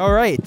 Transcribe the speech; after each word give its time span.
All 0.00 0.14
right. 0.14 0.40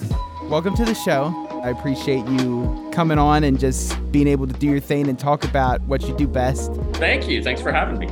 Welcome 0.46 0.76
to 0.78 0.84
the 0.84 0.96
show. 0.96 1.32
I 1.64 1.70
appreciate 1.70 2.26
you 2.26 2.90
coming 2.92 3.20
on 3.20 3.44
and 3.44 3.60
just 3.60 3.96
being 4.12 4.28
able 4.28 4.48
to 4.48 4.54
do 4.54 4.66
your 4.68 4.80
thing 4.80 5.08
and 5.08 5.20
talk 5.20 5.44
about 5.44 5.80
what 5.82 6.02
you 6.08 6.18
do 6.18 6.28
best. 6.28 6.74
Thank 6.94 7.30
you. 7.30 7.44
Thanks 7.44 7.62
for 7.62 7.72
having 7.72 8.00
me. 8.00 8.08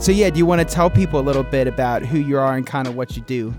So, 0.00 0.12
yeah, 0.12 0.30
do 0.30 0.38
you 0.38 0.46
want 0.46 0.66
to 0.66 0.74
tell 0.74 0.88
people 0.88 1.20
a 1.20 1.26
little 1.26 1.42
bit 1.42 1.68
about 1.68 2.06
who 2.06 2.18
you 2.18 2.38
are 2.38 2.56
and 2.56 2.66
kind 2.66 2.88
of 2.88 2.96
what 2.96 3.18
you 3.18 3.22
do? 3.24 3.54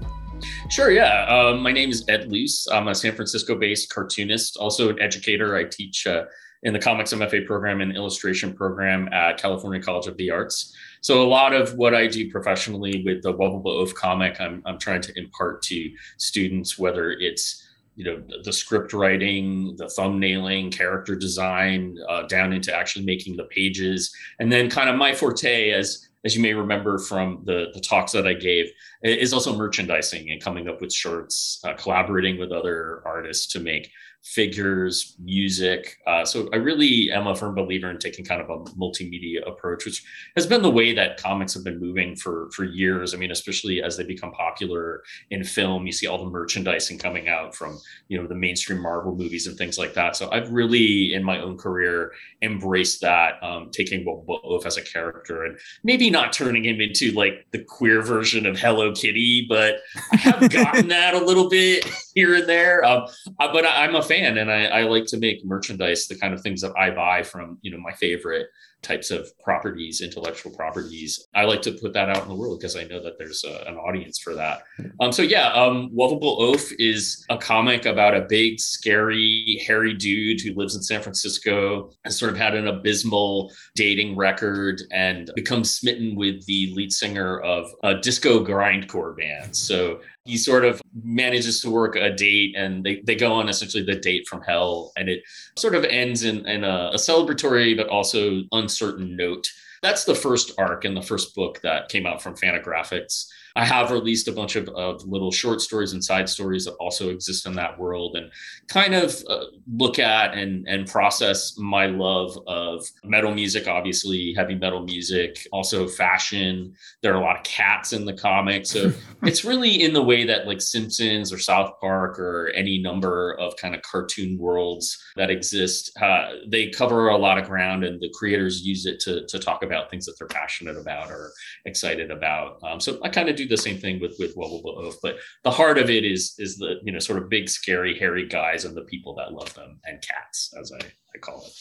Sure, 0.72 0.90
yeah. 0.90 1.28
Um, 1.28 1.62
my 1.62 1.72
name 1.72 1.92
is 1.92 2.04
Ed 2.10 2.32
Luce. 2.32 2.68
I'm 2.72 2.88
a 2.88 2.96
San 2.96 3.14
Francisco 3.14 3.54
based 3.54 3.94
cartoonist, 3.94 4.58
also 4.58 4.90
an 4.90 5.00
educator. 5.00 5.56
I 5.56 5.66
teach 5.66 6.08
uh, 6.08 6.24
in 6.64 6.74
the 6.74 6.80
comics 6.80 7.14
MFA 7.14 7.46
program 7.46 7.82
and 7.82 7.96
illustration 7.96 8.54
program 8.54 9.08
at 9.14 9.38
California 9.38 9.80
College 9.80 10.08
of 10.08 10.18
the 10.18 10.32
Arts. 10.32 10.76
So 11.02 11.22
a 11.22 11.28
lot 11.28 11.54
of 11.54 11.76
what 11.76 11.94
I 11.94 12.08
do 12.08 12.30
professionally 12.30 13.04
with 13.06 13.24
the 13.24 13.34
Wuvable 13.34 13.68
Oaf 13.68 13.94
comic, 13.94 14.40
I'm, 14.40 14.62
I'm 14.66 14.80
trying 14.80 15.02
to 15.02 15.18
impart 15.18 15.62
to 15.64 15.92
students, 16.18 16.78
whether 16.78 17.12
it's 17.12 17.66
you 17.96 18.06
know 18.06 18.24
the 18.44 18.54
script 18.54 18.94
writing 18.94 19.76
the 19.76 19.86
thumbnailing 19.86 20.72
character 20.72 21.16
design 21.16 21.98
uh, 22.08 22.24
down 22.24 22.54
into 22.54 22.74
actually 22.74 23.04
making 23.04 23.36
the 23.36 23.44
pages. 23.46 24.16
And 24.40 24.50
then 24.50 24.70
kind 24.70 24.90
of 24.90 24.96
my 24.96 25.14
forte 25.14 25.72
as 25.72 26.10
as 26.26 26.36
you 26.36 26.42
may 26.42 26.54
remember 26.54 26.98
from 26.98 27.42
the, 27.46 27.68
the 27.74 27.80
talks 27.80 28.12
that 28.12 28.28
I 28.28 28.34
gave, 28.34 28.70
is 29.04 29.32
also 29.32 29.56
merchandising 29.56 30.30
and 30.32 30.42
coming 30.42 30.68
up 30.68 30.82
with 30.82 30.94
shirts, 30.94 31.62
uh, 31.64 31.74
collaborating 31.76 32.38
with 32.38 32.52
other 32.52 33.02
artists 33.06 33.48
to 33.54 33.60
make 33.60 33.90
figures, 34.24 35.16
music. 35.20 35.98
Uh, 36.06 36.26
so 36.26 36.50
I 36.54 36.58
really 36.58 37.10
am 37.12 37.28
a 37.28 37.36
firm 37.36 37.56
believer 37.56 37.90
in 37.90 37.98
taking 37.98 38.26
kind 38.26 38.42
of 38.42 38.50
a 38.50 38.58
multimedia 38.76 39.48
approach, 39.48 39.86
which 39.86 40.04
has 40.36 40.46
been 40.46 40.62
the 40.62 40.70
way 40.70 40.94
that 40.94 41.22
comics 41.22 41.54
have 41.54 41.64
been 41.64 41.80
moving 41.80 42.16
for 42.16 42.50
for 42.52 42.66
years. 42.66 43.14
I 43.14 43.18
mean, 43.18 43.32
especially 43.32 43.82
as 43.82 43.98
they 43.98 44.04
become 44.04 44.32
popular 44.32 45.04
in 45.32 45.44
film, 45.44 45.86
you 45.86 45.92
see 45.92 46.08
all 46.08 46.24
the 46.24 46.30
merchandising 46.30 47.00
coming 47.00 47.30
out 47.30 47.56
from 47.56 47.80
you 48.08 48.22
know 48.22 48.28
the 48.28 48.36
mainstream 48.36 48.82
Marvel 48.82 49.16
movies 49.16 49.48
and 49.48 49.58
things 49.58 49.78
like 49.78 49.94
that. 49.94 50.16
So 50.16 50.30
I've 50.32 50.52
really, 50.52 51.14
in 51.14 51.24
my 51.24 51.40
own 51.40 51.58
career, 51.58 52.12
embraced 52.42 53.02
that, 53.02 53.42
um, 53.42 53.70
taking 53.72 54.06
Oaf 54.08 54.66
as 54.66 54.78
a 54.78 54.82
character 54.82 55.46
and 55.46 55.58
maybe 55.84 56.10
not 56.10 56.34
turning 56.34 56.66
him 56.66 56.82
into 56.82 57.12
like 57.12 57.46
the 57.52 57.64
queer 57.64 58.02
version 58.02 58.46
of 58.46 58.60
Hello 58.60 58.94
Kitty, 58.94 59.46
but 59.48 59.78
I 60.12 60.18
have 60.18 60.50
gotten 60.50 60.88
that 60.90 61.14
a 61.14 61.24
little 61.24 61.50
bit 61.50 61.90
here 62.20 62.36
and 62.36 62.50
there. 62.50 62.84
Um, 62.84 63.08
but 63.38 63.66
I, 63.66 63.86
I'm 63.86 63.96
a 63.96 64.02
fan 64.02 64.38
and 64.38 64.52
I, 64.52 64.66
I 64.66 64.82
like 64.84 65.06
to 65.08 65.18
make 65.18 65.46
merchandise 65.46 66.08
the 66.08 66.18
kind 66.18 66.34
of 66.34 66.42
things 66.42 66.62
that 66.62 66.74
i 66.78 66.90
buy 66.90 67.24
from 67.24 67.58
you 67.62 67.72
know 67.72 67.78
my 67.78 67.94
favorite 67.94 68.48
types 68.82 69.12
of 69.12 69.28
properties, 69.40 70.02
intellectual 70.02 70.52
properties. 70.54 71.28
I 71.36 71.44
like 71.44 71.62
to 71.64 71.74
put 71.74 71.94
that 71.94 72.10
out 72.10 72.24
in 72.24 72.30
the 72.30 72.36
world 72.36 72.60
because 72.60 72.76
I 72.76 72.84
know 72.86 73.04
that 73.04 73.18
there's 73.18 73.44
a, 73.44 73.68
an 73.68 73.76
audience 73.76 74.20
for 74.20 74.34
that. 74.36 74.64
Um, 75.02 75.12
so 75.12 75.22
yeah, 75.22 75.52
um, 75.52 75.90
Wuvable 75.94 76.40
Oaf 76.40 76.72
is 76.80 77.26
a 77.30 77.38
comic 77.38 77.86
about 77.86 78.16
a 78.16 78.22
big, 78.22 78.60
scary, 78.60 79.62
hairy 79.66 79.94
dude 79.94 80.42
who 80.42 80.54
lives 80.54 80.76
in 80.76 80.82
San 80.82 81.02
Francisco, 81.02 81.92
has 82.06 82.18
sort 82.18 82.32
of 82.32 82.38
had 82.38 82.56
an 82.56 82.68
abysmal 82.68 83.52
dating 83.76 84.16
record, 84.16 84.82
and 84.92 85.30
becomes 85.36 85.76
smitten 85.76 86.16
with 86.16 86.46
the 86.46 86.74
lead 86.76 86.92
singer 86.92 87.40
of 87.42 87.70
a 87.84 87.96
disco 87.96 88.44
grindcore 88.46 89.18
band. 89.18 89.56
So 89.56 90.00
he 90.30 90.38
sort 90.38 90.64
of 90.64 90.82
manages 91.04 91.60
to 91.62 91.72
work 91.72 91.96
a 91.96 92.12
date 92.12 92.56
and 92.56 92.84
they, 92.84 93.02
they 93.06 93.16
go 93.16 93.32
on 93.32 93.50
essentially 93.50 93.84
the 93.84 93.96
date 93.96 94.28
from 94.28 94.42
hell 94.44 94.92
and 94.96 95.10
it 95.10 95.24
sort 95.58 95.74
of 95.74 95.84
ends 95.86 96.24
in, 96.24 96.46
in 96.48 96.64
a, 96.64 96.92
a 96.94 96.98
celebratory 96.98 97.76
but 97.76 97.88
also 97.88 98.44
uncertain 98.52 99.16
note. 99.16 99.48
That's 99.82 100.04
the 100.04 100.16
first 100.16 100.52
arc 100.60 100.86
in 100.86 100.94
the 100.94 101.02
first 101.02 101.34
book 101.34 101.62
that 101.64 101.90
came 101.90 102.06
out 102.06 102.22
from 102.22 102.36
fantagraphics 102.36 103.26
I 103.56 103.66
have 103.66 103.92
released 103.92 104.28
a 104.28 104.32
bunch 104.32 104.56
of, 104.56 104.70
of 104.70 105.04
little 105.06 105.32
short 105.32 105.62
stories 105.62 105.94
and 105.94 106.04
side 106.04 106.30
stories 106.30 106.66
that 106.66 106.74
also 106.76 107.10
exist 107.10 107.46
in 107.46 107.54
that 107.54 107.80
world 107.80 108.16
and 108.16 108.32
kind 108.68 108.94
of 108.94 109.24
uh, 109.28 109.46
look 109.76 110.00
at 110.00 110.34
and, 110.34 110.68
and 110.68 110.88
process 110.88 111.58
my 111.58 111.88
love 111.88 112.38
of 112.48 112.86
metal 113.04 113.34
music, 113.34 113.68
obviously, 113.68 114.34
heavy 114.36 114.56
metal 114.56 114.82
music, 114.82 115.48
also 115.52 115.88
fashion. 115.88 116.74
There 117.02 117.14
are 117.14 117.22
a 117.22 117.24
lot 117.24 117.38
of 117.38 117.44
cats 117.44 117.94
in 117.94 118.06
the 118.06 118.14
comic. 118.14 118.66
So 118.66 118.92
it's 119.24 119.44
really 119.44 119.84
in 119.84 119.94
the 119.94 120.04
way 120.04 120.26
that 120.26 120.48
like 120.48 120.62
Simpsons 120.62 121.34
or 121.34 121.40
South 121.40 121.80
Park 121.80 122.20
or 122.20 122.50
any 122.56 122.78
number 122.78 123.34
of 123.40 123.56
kind 123.58 123.76
of 123.76 123.82
cartoon 123.82 124.38
worlds 124.38 124.98
that 125.16 125.30
exist, 125.30 125.92
uh, 126.02 126.34
they 126.48 126.70
cover 126.70 127.10
a 127.10 127.18
lot 127.18 127.38
of 127.38 127.48
ground 127.48 127.84
and 127.84 128.00
the 128.00 128.14
creators 128.14 128.62
use 128.62 128.86
it 128.86 129.00
to, 129.02 129.26
to 129.28 129.40
talk 129.40 129.64
about 129.64 129.90
things 129.90 130.06
that 130.06 130.18
they're 130.18 130.28
passionate 130.28 130.78
about 130.78 131.10
or 131.10 131.32
excited 131.66 132.12
about. 132.12 132.60
Um, 132.64 132.80
so 132.80 133.00
I 133.04 133.10
kind 133.10 133.30
of 133.30 133.36
do 133.44 133.48
the 133.48 133.58
same 133.58 133.78
thing 133.78 134.00
with 134.00 134.16
with 134.20 134.36
Wuvable 134.36 134.78
Oaf, 134.78 134.96
but 135.02 135.18
the 135.44 135.52
heart 135.52 135.78
of 135.78 135.90
it 135.90 136.04
is 136.04 136.36
is 136.38 136.58
the 136.58 136.76
you 136.84 136.92
know 136.92 137.00
sort 137.00 137.22
of 137.22 137.30
big, 137.30 137.50
scary, 137.50 137.98
hairy 137.98 138.28
guys 138.28 138.66
and 138.66 138.76
the 138.76 138.84
people 138.84 139.16
that 139.16 139.34
love 139.34 139.54
them 139.54 139.80
and 139.86 140.02
cats, 140.02 140.54
as 140.60 140.72
I, 140.72 140.86
I 140.86 141.20
call 141.20 141.44
it. 141.46 141.52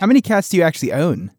How 0.00 0.06
many 0.06 0.20
cats 0.20 0.48
do 0.48 0.56
you 0.56 0.62
actually 0.62 0.92
own? 0.92 1.30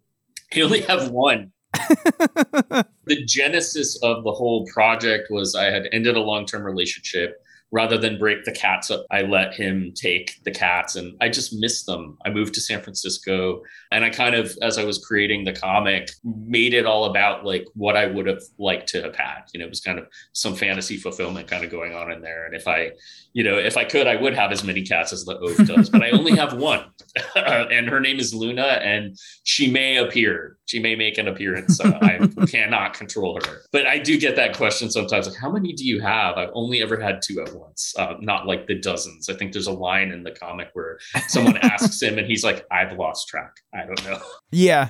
I 0.55 0.61
only 0.61 0.81
have 0.81 1.09
one. 1.09 1.51
the 1.73 3.23
genesis 3.25 3.97
of 4.03 4.23
the 4.23 4.31
whole 4.31 4.65
project 4.73 5.27
was 5.29 5.55
I 5.55 5.65
had 5.65 5.87
ended 5.91 6.17
a 6.17 6.21
long 6.21 6.45
term 6.45 6.63
relationship 6.63 7.41
rather 7.71 7.97
than 7.97 8.19
break 8.19 8.43
the 8.43 8.51
cats 8.51 8.91
up, 8.91 9.05
I 9.11 9.21
let 9.21 9.53
him 9.53 9.93
take 9.95 10.43
the 10.43 10.51
cats 10.51 10.95
and 10.97 11.15
I 11.21 11.29
just 11.29 11.53
missed 11.53 11.85
them. 11.85 12.17
I 12.25 12.29
moved 12.29 12.53
to 12.55 12.61
San 12.61 12.81
Francisco 12.81 13.61
and 13.91 14.03
I 14.03 14.09
kind 14.09 14.35
of, 14.35 14.55
as 14.61 14.77
I 14.77 14.83
was 14.83 15.03
creating 15.03 15.45
the 15.45 15.53
comic, 15.53 16.11
made 16.23 16.73
it 16.73 16.85
all 16.85 17.05
about 17.05 17.45
like 17.45 17.65
what 17.73 17.95
I 17.95 18.07
would 18.07 18.27
have 18.27 18.43
liked 18.59 18.89
to 18.89 19.01
have 19.01 19.15
had. 19.15 19.43
You 19.53 19.59
know, 19.59 19.65
it 19.65 19.69
was 19.69 19.79
kind 19.79 19.99
of 19.99 20.07
some 20.33 20.53
fantasy 20.53 20.97
fulfillment 20.97 21.47
kind 21.47 21.63
of 21.63 21.71
going 21.71 21.95
on 21.95 22.11
in 22.11 22.21
there. 22.21 22.45
And 22.45 22.55
if 22.55 22.67
I, 22.67 22.91
you 23.31 23.43
know, 23.43 23.57
if 23.57 23.77
I 23.77 23.85
could, 23.85 24.05
I 24.05 24.17
would 24.17 24.33
have 24.33 24.51
as 24.51 24.63
many 24.63 24.83
cats 24.83 25.13
as 25.13 25.23
the 25.23 25.37
oaf 25.39 25.65
does, 25.65 25.89
but 25.89 26.03
I 26.03 26.09
only 26.09 26.35
have 26.35 26.53
one. 26.53 26.85
and 27.35 27.87
her 27.87 28.01
name 28.01 28.19
is 28.19 28.33
Luna 28.33 28.79
and 28.83 29.17
she 29.43 29.71
may 29.71 29.97
appear. 29.97 30.57
She 30.71 30.79
may 30.79 30.95
make 30.95 31.17
an 31.17 31.27
appearance. 31.27 31.81
Uh, 31.81 31.99
I 32.01 32.45
cannot 32.47 32.93
control 32.93 33.39
her. 33.45 33.61
But 33.71 33.87
I 33.87 33.97
do 33.97 34.17
get 34.17 34.37
that 34.37 34.55
question 34.55 34.89
sometimes 34.89 35.27
like, 35.27 35.37
how 35.37 35.51
many 35.51 35.73
do 35.73 35.85
you 35.85 35.99
have? 35.99 36.37
I've 36.37 36.51
only 36.53 36.81
ever 36.81 36.97
had 36.97 37.21
two 37.21 37.41
at 37.41 37.53
once 37.53 37.71
once, 37.71 37.95
uh, 37.97 38.15
not 38.19 38.47
like 38.47 38.67
the 38.67 38.79
dozens. 38.79 39.29
I 39.29 39.33
think 39.33 39.53
there's 39.53 39.67
a 39.67 39.73
line 39.73 40.11
in 40.11 40.23
the 40.23 40.31
comic 40.31 40.69
where 40.73 40.99
someone 41.27 41.57
asks 41.61 42.01
him 42.01 42.17
and 42.17 42.27
he's 42.27 42.43
like, 42.43 42.65
I've 42.71 42.97
lost 42.97 43.27
track. 43.27 43.57
I 43.73 43.85
don't 43.85 44.03
know. 44.05 44.21
Yeah. 44.51 44.89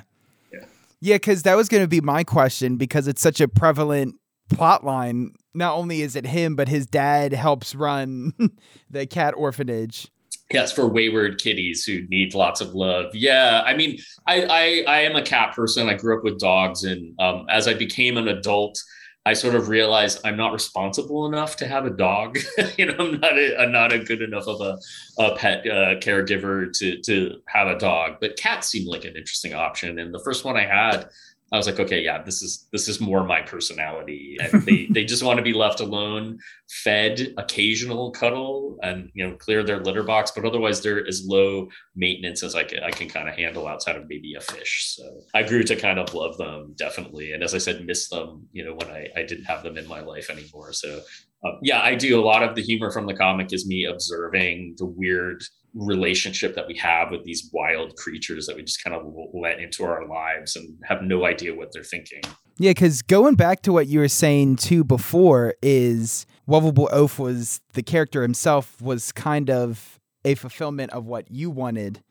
Yeah. 0.52 0.66
Yeah. 1.00 1.18
Cause 1.18 1.42
that 1.42 1.56
was 1.56 1.68
going 1.68 1.82
to 1.82 1.88
be 1.88 2.00
my 2.00 2.24
question 2.24 2.76
because 2.76 3.08
it's 3.08 3.22
such 3.22 3.40
a 3.40 3.48
prevalent 3.48 4.14
plot 4.50 4.84
line. 4.84 5.32
Not 5.54 5.74
only 5.74 6.02
is 6.02 6.16
it 6.16 6.26
him, 6.26 6.56
but 6.56 6.68
his 6.68 6.86
dad 6.86 7.32
helps 7.32 7.74
run 7.74 8.32
the 8.90 9.06
cat 9.06 9.34
orphanage. 9.36 10.10
Yes, 10.52 10.72
for 10.72 10.86
wayward 10.86 11.38
kitties 11.38 11.84
who 11.84 12.02
need 12.08 12.34
lots 12.34 12.60
of 12.60 12.74
love. 12.74 13.14
Yeah, 13.14 13.62
I 13.64 13.74
mean, 13.74 13.98
I 14.26 14.42
I, 14.44 14.84
I 14.86 15.00
am 15.00 15.16
a 15.16 15.22
cat 15.22 15.54
person. 15.54 15.88
I 15.88 15.94
grew 15.94 16.18
up 16.18 16.24
with 16.24 16.38
dogs, 16.38 16.84
and 16.84 17.18
um, 17.20 17.46
as 17.48 17.68
I 17.68 17.74
became 17.74 18.16
an 18.16 18.28
adult, 18.28 18.78
I 19.24 19.34
sort 19.34 19.54
of 19.54 19.68
realized 19.68 20.20
I'm 20.24 20.36
not 20.36 20.52
responsible 20.52 21.26
enough 21.26 21.56
to 21.56 21.66
have 21.66 21.86
a 21.86 21.90
dog. 21.90 22.38
you 22.76 22.86
know, 22.86 22.96
I'm 22.98 23.20
not 23.20 23.38
a, 23.38 23.60
I'm 23.60 23.72
not 23.72 23.92
a 23.92 24.00
good 24.00 24.20
enough 24.20 24.48
of 24.48 24.60
a, 24.60 24.78
a 25.22 25.36
pet 25.36 25.60
uh, 25.60 25.94
caregiver 26.00 26.76
to 26.78 27.00
to 27.02 27.40
have 27.46 27.68
a 27.68 27.78
dog. 27.78 28.16
But 28.20 28.36
cats 28.36 28.68
seemed 28.68 28.88
like 28.88 29.04
an 29.04 29.16
interesting 29.16 29.54
option. 29.54 30.00
And 30.00 30.12
the 30.12 30.22
first 30.24 30.44
one 30.44 30.56
I 30.56 30.66
had, 30.66 31.08
I 31.52 31.58
was 31.58 31.66
like, 31.66 31.78
okay, 31.78 32.02
yeah, 32.02 32.22
this 32.22 32.40
is 32.40 32.66
this 32.72 32.88
is 32.88 32.98
more 32.98 33.24
my 33.24 33.42
personality. 33.42 34.38
And 34.40 34.62
they 34.62 34.86
they 34.90 35.04
just 35.04 35.22
want 35.22 35.36
to 35.36 35.42
be 35.42 35.52
left 35.52 35.80
alone, 35.80 36.38
fed, 36.82 37.34
occasional 37.36 38.10
cuddle, 38.10 38.78
and 38.82 39.10
you 39.12 39.26
know, 39.26 39.36
clear 39.36 39.62
their 39.62 39.80
litter 39.80 40.02
box. 40.02 40.32
But 40.34 40.46
otherwise, 40.46 40.80
they're 40.80 41.06
as 41.06 41.24
low 41.26 41.68
maintenance 41.94 42.42
as 42.42 42.54
I 42.54 42.64
can 42.64 42.82
I 42.82 42.90
can 42.90 43.08
kind 43.08 43.28
of 43.28 43.34
handle 43.34 43.68
outside 43.68 43.96
of 43.96 44.08
maybe 44.08 44.34
a 44.34 44.40
fish. 44.40 44.94
So 44.96 45.04
I 45.34 45.42
grew 45.42 45.62
to 45.64 45.76
kind 45.76 45.98
of 45.98 46.14
love 46.14 46.38
them 46.38 46.74
definitely, 46.78 47.32
and 47.32 47.42
as 47.42 47.54
I 47.54 47.58
said, 47.58 47.84
miss 47.84 48.08
them. 48.08 48.48
You 48.52 48.64
know, 48.64 48.74
when 48.74 48.88
I 48.88 49.08
I 49.14 49.22
didn't 49.22 49.44
have 49.44 49.62
them 49.62 49.76
in 49.76 49.86
my 49.86 50.00
life 50.00 50.30
anymore. 50.30 50.72
So 50.72 51.02
uh, 51.44 51.52
yeah, 51.60 51.82
I 51.82 51.96
do. 51.96 52.18
A 52.18 52.24
lot 52.24 52.42
of 52.42 52.54
the 52.54 52.62
humor 52.62 52.90
from 52.90 53.06
the 53.06 53.14
comic 53.14 53.52
is 53.52 53.66
me 53.66 53.84
observing 53.84 54.76
the 54.78 54.86
weird 54.86 55.42
relationship 55.74 56.54
that 56.54 56.66
we 56.66 56.76
have 56.76 57.10
with 57.10 57.24
these 57.24 57.50
wild 57.52 57.96
creatures 57.96 58.46
that 58.46 58.56
we 58.56 58.62
just 58.62 58.82
kind 58.82 58.94
of 58.94 59.06
let 59.32 59.58
into 59.58 59.84
our 59.84 60.06
lives 60.06 60.56
and 60.56 60.78
have 60.84 61.02
no 61.02 61.24
idea 61.24 61.54
what 61.54 61.72
they're 61.72 61.82
thinking. 61.82 62.20
Yeah, 62.58 62.70
because 62.70 63.02
going 63.02 63.34
back 63.34 63.62
to 63.62 63.72
what 63.72 63.86
you 63.86 63.98
were 64.00 64.08
saying 64.08 64.56
too 64.56 64.84
before 64.84 65.54
is 65.62 66.26
Wuvable 66.48 66.92
Oaf 66.92 67.18
was 67.18 67.60
the 67.72 67.82
character 67.82 68.22
himself 68.22 68.80
was 68.80 69.12
kind 69.12 69.48
of 69.48 69.98
a 70.24 70.34
fulfillment 70.34 70.92
of 70.92 71.06
what 71.06 71.30
you 71.30 71.50
wanted. 71.50 72.02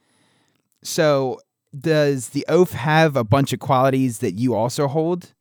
So 0.83 1.39
does 1.77 2.29
the 2.29 2.45
oaf 2.49 2.71
have 2.71 3.15
a 3.15 3.23
bunch 3.23 3.53
of 3.53 3.59
qualities 3.59 4.19
that 4.19 4.33
you 4.33 4.53
also 4.53 4.87
hold? 4.87 5.33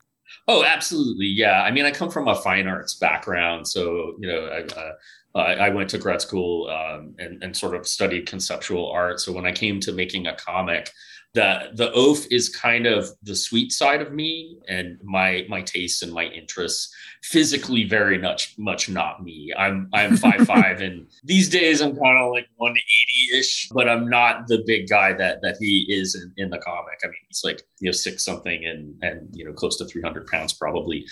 Oh, 0.48 0.64
absolutely. 0.64 1.26
Yeah. 1.26 1.62
I 1.62 1.70
mean, 1.70 1.84
I 1.84 1.90
come 1.90 2.10
from 2.10 2.28
a 2.28 2.34
fine 2.34 2.66
arts 2.66 2.94
background. 2.94 3.68
So, 3.68 4.16
you 4.18 4.28
know, 4.28 4.46
I, 4.46 5.38
uh, 5.38 5.38
I 5.38 5.68
went 5.68 5.90
to 5.90 5.98
grad 5.98 6.20
school 6.20 6.68
um, 6.68 7.14
and, 7.18 7.42
and, 7.42 7.56
sort 7.56 7.76
of 7.76 7.86
studied 7.86 8.26
conceptual 8.26 8.90
art. 8.90 9.20
So 9.20 9.32
when 9.32 9.46
I 9.46 9.52
came 9.52 9.78
to 9.80 9.92
making 9.92 10.26
a 10.26 10.34
comic, 10.34 10.90
that 11.34 11.76
the 11.76 11.92
oaf 11.92 12.26
is 12.30 12.48
kind 12.48 12.86
of 12.86 13.08
the 13.22 13.36
sweet 13.36 13.70
side 13.70 14.02
of 14.02 14.12
me 14.12 14.58
and 14.68 14.98
my 15.04 15.46
my 15.48 15.62
tastes 15.62 16.02
and 16.02 16.12
my 16.12 16.24
interests 16.24 16.92
physically 17.22 17.84
very 17.84 18.18
much 18.18 18.54
much 18.58 18.88
not 18.88 19.22
me. 19.22 19.52
I'm 19.56 19.88
i'm 19.92 20.16
five 20.26 20.46
five 20.46 20.80
and 20.80 21.06
these 21.22 21.48
days 21.48 21.80
i'm 21.82 21.96
kind 21.96 22.18
of 22.18 22.32
like 22.32 22.46
180-ish 22.60 23.68
but 23.72 23.88
i'm 23.88 24.08
not 24.08 24.48
the 24.48 24.62
big 24.66 24.88
guy 24.88 25.12
that 25.12 25.40
that 25.42 25.56
he 25.60 25.86
is 25.88 26.14
in, 26.16 26.32
in 26.44 26.50
the 26.50 26.58
comic. 26.58 26.98
I 27.04 27.08
mean 27.08 27.16
he's 27.28 27.42
like 27.44 27.62
you 27.78 27.86
know 27.86 27.92
six 27.92 28.24
something 28.24 28.64
and 28.64 28.94
and 29.02 29.28
you 29.32 29.44
know 29.44 29.52
close 29.52 29.76
to 29.78 29.84
300 29.84 30.26
pounds 30.26 30.52
probably 30.52 31.06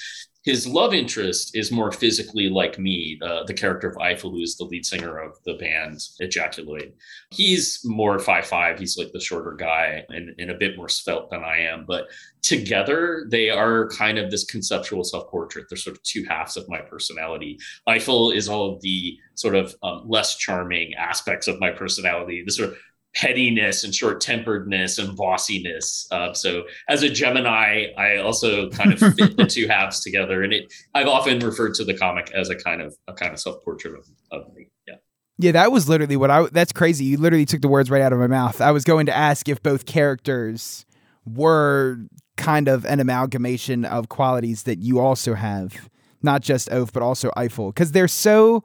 his 0.49 0.67
love 0.67 0.95
interest 0.95 1.55
is 1.55 1.71
more 1.71 1.93
physically 1.93 2.49
like 2.49 2.79
me, 2.79 3.19
the, 3.21 3.45
the 3.47 3.53
character 3.53 3.87
of 3.87 3.99
Eiffel, 3.99 4.31
who 4.31 4.41
is 4.41 4.57
the 4.57 4.65
lead 4.65 4.87
singer 4.87 5.19
of 5.19 5.37
the 5.45 5.53
band 5.57 5.99
Ejaculoid. 6.23 6.93
He's 7.29 7.83
more 7.85 8.19
five 8.19 8.47
five. 8.47 8.79
He's 8.79 8.97
like 8.97 9.13
the 9.13 9.21
shorter 9.21 9.53
guy 9.53 10.07
and, 10.09 10.35
and 10.39 10.51
a 10.51 10.55
bit 10.55 10.75
more 10.79 10.89
svelte 10.89 11.29
than 11.29 11.45
I 11.45 11.59
am. 11.59 11.85
But 11.87 12.07
together, 12.41 13.27
they 13.31 13.51
are 13.51 13.91
kind 13.91 14.17
of 14.17 14.31
this 14.31 14.45
conceptual 14.45 15.05
self 15.05 15.29
portrait. 15.29 15.67
They're 15.69 15.77
sort 15.77 15.97
of 15.97 16.03
two 16.03 16.25
halves 16.25 16.57
of 16.57 16.67
my 16.67 16.81
personality. 16.81 17.59
Eiffel 17.87 18.31
is 18.31 18.49
all 18.49 18.73
of 18.73 18.81
the 18.81 19.19
sort 19.35 19.55
of 19.55 19.77
um, 19.83 20.05
less 20.07 20.35
charming 20.37 20.95
aspects 20.95 21.47
of 21.47 21.61
my 21.61 21.73
personality, 21.73 22.43
the 22.43 22.53
sort 22.53 22.71
of 22.71 22.79
pettiness 23.15 23.85
and 23.85 23.95
short 23.95 24.21
temperedness 24.21 24.99
and 24.99 25.17
bossiness. 25.17 26.07
Uh, 26.13 26.33
so 26.33 26.65
as 26.89 27.03
a 27.03 27.11
Gemini, 27.11 27.87
I 27.97 28.19
also 28.19 28.69
kind 28.71 28.93
of 28.93 28.99
fit 28.99 29.37
the 29.37 29.47
two 29.49 29.67
halves 29.67 30.01
together. 30.01 30.43
And 30.43 30.53
it, 30.53 30.73
I've 30.95 31.09
often 31.09 31.39
referred 31.41 31.75
to 31.75 31.85
the 31.85 31.95
comic 31.95 32.31
as 32.33 32.49
a 32.51 32.57
kind 32.57 32.81
of 32.81 32.95
a 33.09 33.13
kind 33.13 33.33
of 33.33 33.41
self 33.41 33.63
portrait 33.65 33.95
of, 33.95 34.07
of 34.31 34.55
me. 34.55 34.69
Yeah. 34.87 34.95
Yeah, 35.39 35.53
that 35.53 35.73
was 35.73 35.89
literally 35.89 36.17
what 36.17 36.31
I. 36.31 36.47
That's 36.53 36.73
crazy. 36.73 37.05
You 37.05 37.17
literally 37.17 37.47
took 37.47 37.63
the 37.63 37.69
words 37.69 37.91
right 37.91 38.03
out 38.03 38.13
of 38.13 38.19
my 38.19 38.27
mouth. 38.27 38.61
I 38.61 38.73
was 38.73 38.85
going 38.85 39.07
to 39.07 39.17
ask 39.17 39.49
if 39.49 39.63
both 39.63 39.87
characters 39.87 40.85
were 41.25 41.99
kind 42.37 42.69
of 42.69 42.85
an 42.87 43.01
amalgamation 43.01 43.85
of 43.85 44.09
qualities 44.09 44.65
that 44.65 44.79
you 44.79 44.99
also 44.99 45.35
have, 45.35 45.89
not 46.23 46.41
just 46.41 46.71
Oaf, 46.71 46.93
but 46.93 47.03
also 47.03 47.31
Eiffel, 47.37 47.71
because 47.71 47.93
they're 47.93 48.09
so 48.09 48.65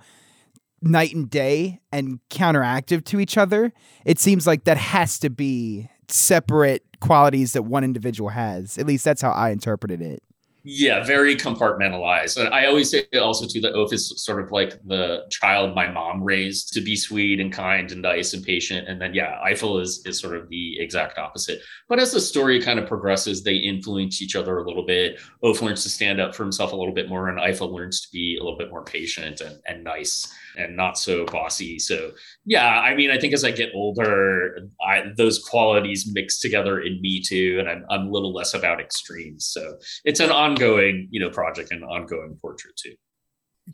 night 0.83 1.13
and 1.13 1.30
day 1.30 1.80
and 1.91 2.19
counteractive 2.30 3.06
to 3.06 3.19
each 3.19 3.38
other, 3.38 3.74
it 4.06 4.19
seems 4.19 4.45
like 4.45 4.65
that 4.65 4.77
has 4.77 5.19
to 5.19 5.30
be 5.30 5.89
separate 6.07 6.83
qualities 7.00 7.53
that 7.53 7.63
one 7.63 7.83
individual 7.83 8.30
has. 8.30 8.77
At 8.77 8.85
least 8.85 9.03
that's 9.06 9.21
how 9.21 9.31
I 9.31 9.50
interpreted 9.51 10.01
it. 10.01 10.24
Yeah, 10.65 11.03
very 11.03 11.35
compartmentalized. 11.35 12.38
And 12.38 12.53
I 12.53 12.68
always 12.68 12.89
say 12.89 13.06
also 13.19 13.45
too 13.45 13.59
that 13.62 13.74
Oaf 13.74 13.91
is 13.91 14.13
sort 14.24 14.41
of 14.41 14.50
like 14.50 14.80
the 14.85 15.25
child 15.30 15.75
my 15.75 15.91
mom 15.91 16.24
raised 16.24 16.71
to 16.74 16.80
be 16.80 16.95
sweet 16.95 17.41
and 17.41 17.51
kind 17.51 17.91
and 17.91 18.01
nice 18.01 18.33
and 18.33 18.45
patient. 18.45 18.88
And 18.88 19.01
then 19.01 19.13
yeah, 19.13 19.41
Eiffel 19.44 19.79
is 19.79 20.01
is 20.06 20.21
sort 20.21 20.38
of 20.38 20.47
the 20.47 20.79
exact 20.79 21.18
opposite. 21.18 21.59
But 21.89 22.00
as 22.00 22.13
the 22.13 22.21
story 22.21 22.62
kind 22.62 22.79
of 22.79 22.88
progresses, 22.88 23.44
they 23.44 23.56
influence 23.56 24.21
each 24.21 24.38
other 24.38 24.57
a 24.57 24.65
little 24.65 24.86
bit. 24.86 25.19
Oaf 25.44 25.62
learns 25.62 25.83
to 25.83 25.89
stand 25.89 26.21
up 26.21 26.33
for 26.33 26.44
himself 26.44 26.71
a 26.71 26.77
little 26.77 26.94
bit 26.94 27.09
more, 27.09 27.27
and 27.27 27.41
Eiffel 27.41 27.75
learns 27.75 28.00
to 28.00 28.07
be 28.13 28.38
a 28.38 28.44
little 28.44 28.57
bit 28.57 28.69
more 28.69 28.86
patient 28.86 29.41
and, 29.41 29.59
and 29.68 29.83
nice 29.83 30.33
and 30.57 30.75
not 30.75 30.97
so 30.97 31.25
bossy. 31.25 31.79
So 31.79 32.11
yeah, 32.45 32.79
I 32.79 32.95
mean, 32.95 33.11
I 33.11 33.17
think 33.17 33.33
as 33.33 33.44
I 33.44 33.51
get 33.51 33.69
older, 33.73 34.59
I, 34.85 35.03
those 35.15 35.39
qualities 35.39 36.09
mix 36.13 36.39
together 36.39 36.79
in 36.81 37.01
me 37.01 37.21
too, 37.21 37.57
and 37.59 37.69
I'm, 37.69 37.85
I'm 37.89 38.07
a 38.07 38.11
little 38.11 38.33
less 38.33 38.53
about 38.53 38.79
extremes. 38.79 39.45
So 39.45 39.77
it's 40.05 40.19
an 40.19 40.31
ongoing, 40.31 41.07
you 41.11 41.19
know, 41.19 41.29
project 41.29 41.71
and 41.71 41.83
ongoing 41.83 42.38
portrait 42.41 42.75
too. 42.75 42.95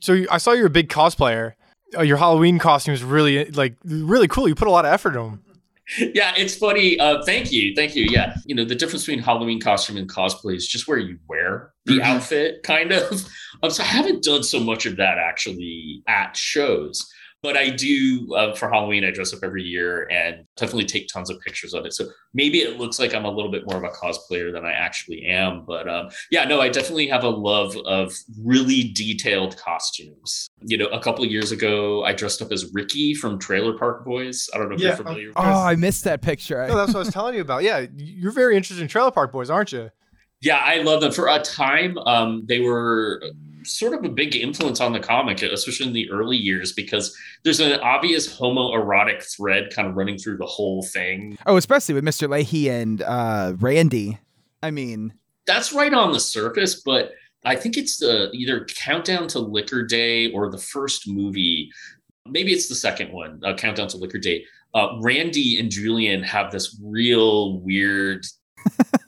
So 0.01 0.25
I 0.31 0.37
saw 0.37 0.51
you're 0.51 0.67
a 0.67 0.71
big 0.71 0.89
cosplayer. 0.89 1.53
Uh, 1.97 2.01
your 2.03 2.17
Halloween 2.17 2.59
costume 2.59 2.93
is 2.93 3.03
really 3.03 3.45
like 3.45 3.75
really 3.83 4.27
cool. 4.27 4.47
You 4.47 4.55
put 4.55 4.67
a 4.67 4.71
lot 4.71 4.85
of 4.85 4.93
effort 4.93 5.15
in 5.15 5.23
them. 5.23 5.43
yeah, 6.13 6.33
it's 6.37 6.55
funny. 6.55 6.99
Uh, 6.99 7.23
thank 7.25 7.51
you, 7.51 7.73
thank 7.75 7.95
you. 7.95 8.05
Yeah, 8.09 8.35
you 8.45 8.55
know 8.55 8.65
the 8.65 8.75
difference 8.75 9.05
between 9.05 9.23
Halloween 9.23 9.59
costume 9.59 9.97
and 9.97 10.09
cosplay 10.09 10.55
is 10.55 10.67
just 10.67 10.87
where 10.87 10.97
you 10.97 11.17
wear 11.27 11.73
the 11.85 11.93
mm-hmm. 11.93 12.01
outfit, 12.03 12.63
kind 12.63 12.91
of. 12.91 13.27
Um, 13.61 13.71
so 13.71 13.83
I 13.83 13.87
haven't 13.87 14.23
done 14.23 14.43
so 14.43 14.57
much 14.57 14.85
of 14.85 14.95
that 14.97 15.17
actually 15.17 16.01
at 16.07 16.37
shows 16.37 17.11
but 17.41 17.55
I 17.55 17.69
do 17.69 18.33
uh, 18.35 18.53
for 18.53 18.69
Halloween. 18.69 19.05
I 19.05 19.11
dress 19.11 19.33
up 19.33 19.39
every 19.43 19.63
year 19.63 20.07
and 20.09 20.45
definitely 20.57 20.85
take 20.85 21.07
tons 21.07 21.29
of 21.29 21.39
pictures 21.39 21.73
of 21.73 21.85
it. 21.85 21.93
So 21.93 22.09
maybe 22.33 22.59
it 22.59 22.77
looks 22.77 22.99
like 22.99 23.13
I'm 23.13 23.25
a 23.25 23.31
little 23.31 23.51
bit 23.51 23.65
more 23.65 23.77
of 23.77 23.83
a 23.83 23.89
cosplayer 23.89 24.51
than 24.51 24.65
I 24.65 24.71
actually 24.71 25.25
am. 25.25 25.63
But 25.65 25.87
um, 25.87 26.09
yeah, 26.31 26.43
no, 26.45 26.59
I 26.59 26.69
definitely 26.69 27.07
have 27.07 27.23
a 27.23 27.29
love 27.29 27.77
of 27.85 28.13
really 28.43 28.91
detailed 28.93 29.57
costumes. 29.57 30.49
You 30.61 30.77
know, 30.77 30.87
a 30.87 30.99
couple 30.99 31.25
years 31.25 31.51
ago, 31.51 32.03
I 32.03 32.13
dressed 32.13 32.41
up 32.41 32.51
as 32.51 32.73
Ricky 32.73 33.13
from 33.13 33.39
Trailer 33.39 33.77
Park 33.77 34.05
Boys. 34.05 34.49
I 34.53 34.57
don't 34.57 34.69
know 34.69 34.75
if 34.75 34.81
yeah. 34.81 34.87
you're 34.87 34.97
familiar. 34.97 35.31
Oh, 35.35 35.63
I 35.63 35.75
missed 35.75 36.03
that 36.03 36.21
picture. 36.21 36.67
no, 36.67 36.75
that's 36.75 36.93
what 36.93 36.99
I 36.99 37.03
was 37.03 37.13
telling 37.13 37.35
you 37.35 37.41
about. 37.41 37.63
Yeah, 37.63 37.85
you're 37.95 38.31
very 38.31 38.57
interested 38.57 38.81
in 38.81 38.89
Trailer 38.89 39.11
Park 39.11 39.31
Boys, 39.31 39.49
aren't 39.49 39.71
you? 39.71 39.89
Yeah, 40.41 40.57
I 40.57 40.81
love 40.81 41.01
them. 41.01 41.11
For 41.11 41.27
a 41.27 41.39
time, 41.39 41.97
um, 41.99 42.45
they 42.47 42.61
were 42.61 43.21
sort 43.63 43.93
of 43.93 44.03
a 44.03 44.09
big 44.09 44.35
influence 44.35 44.79
on 44.79 44.93
the 44.93 44.99
comic, 44.99 45.41
especially 45.41 45.87
in 45.87 45.93
the 45.93 46.09
early 46.11 46.37
years, 46.37 46.73
because 46.73 47.15
there's 47.43 47.59
an 47.59 47.79
obvious 47.81 48.37
homoerotic 48.37 49.23
thread 49.23 49.69
kind 49.73 49.87
of 49.87 49.95
running 49.95 50.17
through 50.17 50.37
the 50.37 50.45
whole 50.45 50.83
thing. 50.83 51.37
Oh, 51.45 51.57
especially 51.57 51.95
with 51.95 52.03
Mr. 52.03 52.27
Lahey 52.27 52.69
and 52.69 53.01
uh, 53.01 53.53
Randy. 53.59 54.17
I 54.61 54.71
mean, 54.71 55.13
that's 55.45 55.73
right 55.73 55.93
on 55.93 56.11
the 56.11 56.19
surface, 56.19 56.81
but 56.81 57.11
I 57.45 57.55
think 57.55 57.77
it's 57.77 57.97
the 57.97 58.29
either 58.33 58.65
Countdown 58.65 59.27
to 59.29 59.39
Liquor 59.39 59.83
Day 59.83 60.31
or 60.31 60.49
the 60.49 60.57
first 60.57 61.07
movie. 61.07 61.71
Maybe 62.27 62.51
it's 62.51 62.67
the 62.67 62.75
second 62.75 63.11
one, 63.11 63.41
uh, 63.45 63.55
Countdown 63.55 63.87
to 63.89 63.97
Liquor 63.97 64.19
Day. 64.19 64.45
Uh, 64.73 64.99
Randy 65.01 65.57
and 65.57 65.71
Julian 65.71 66.21
have 66.23 66.51
this 66.51 66.79
real 66.83 67.59
weird. 67.59 68.25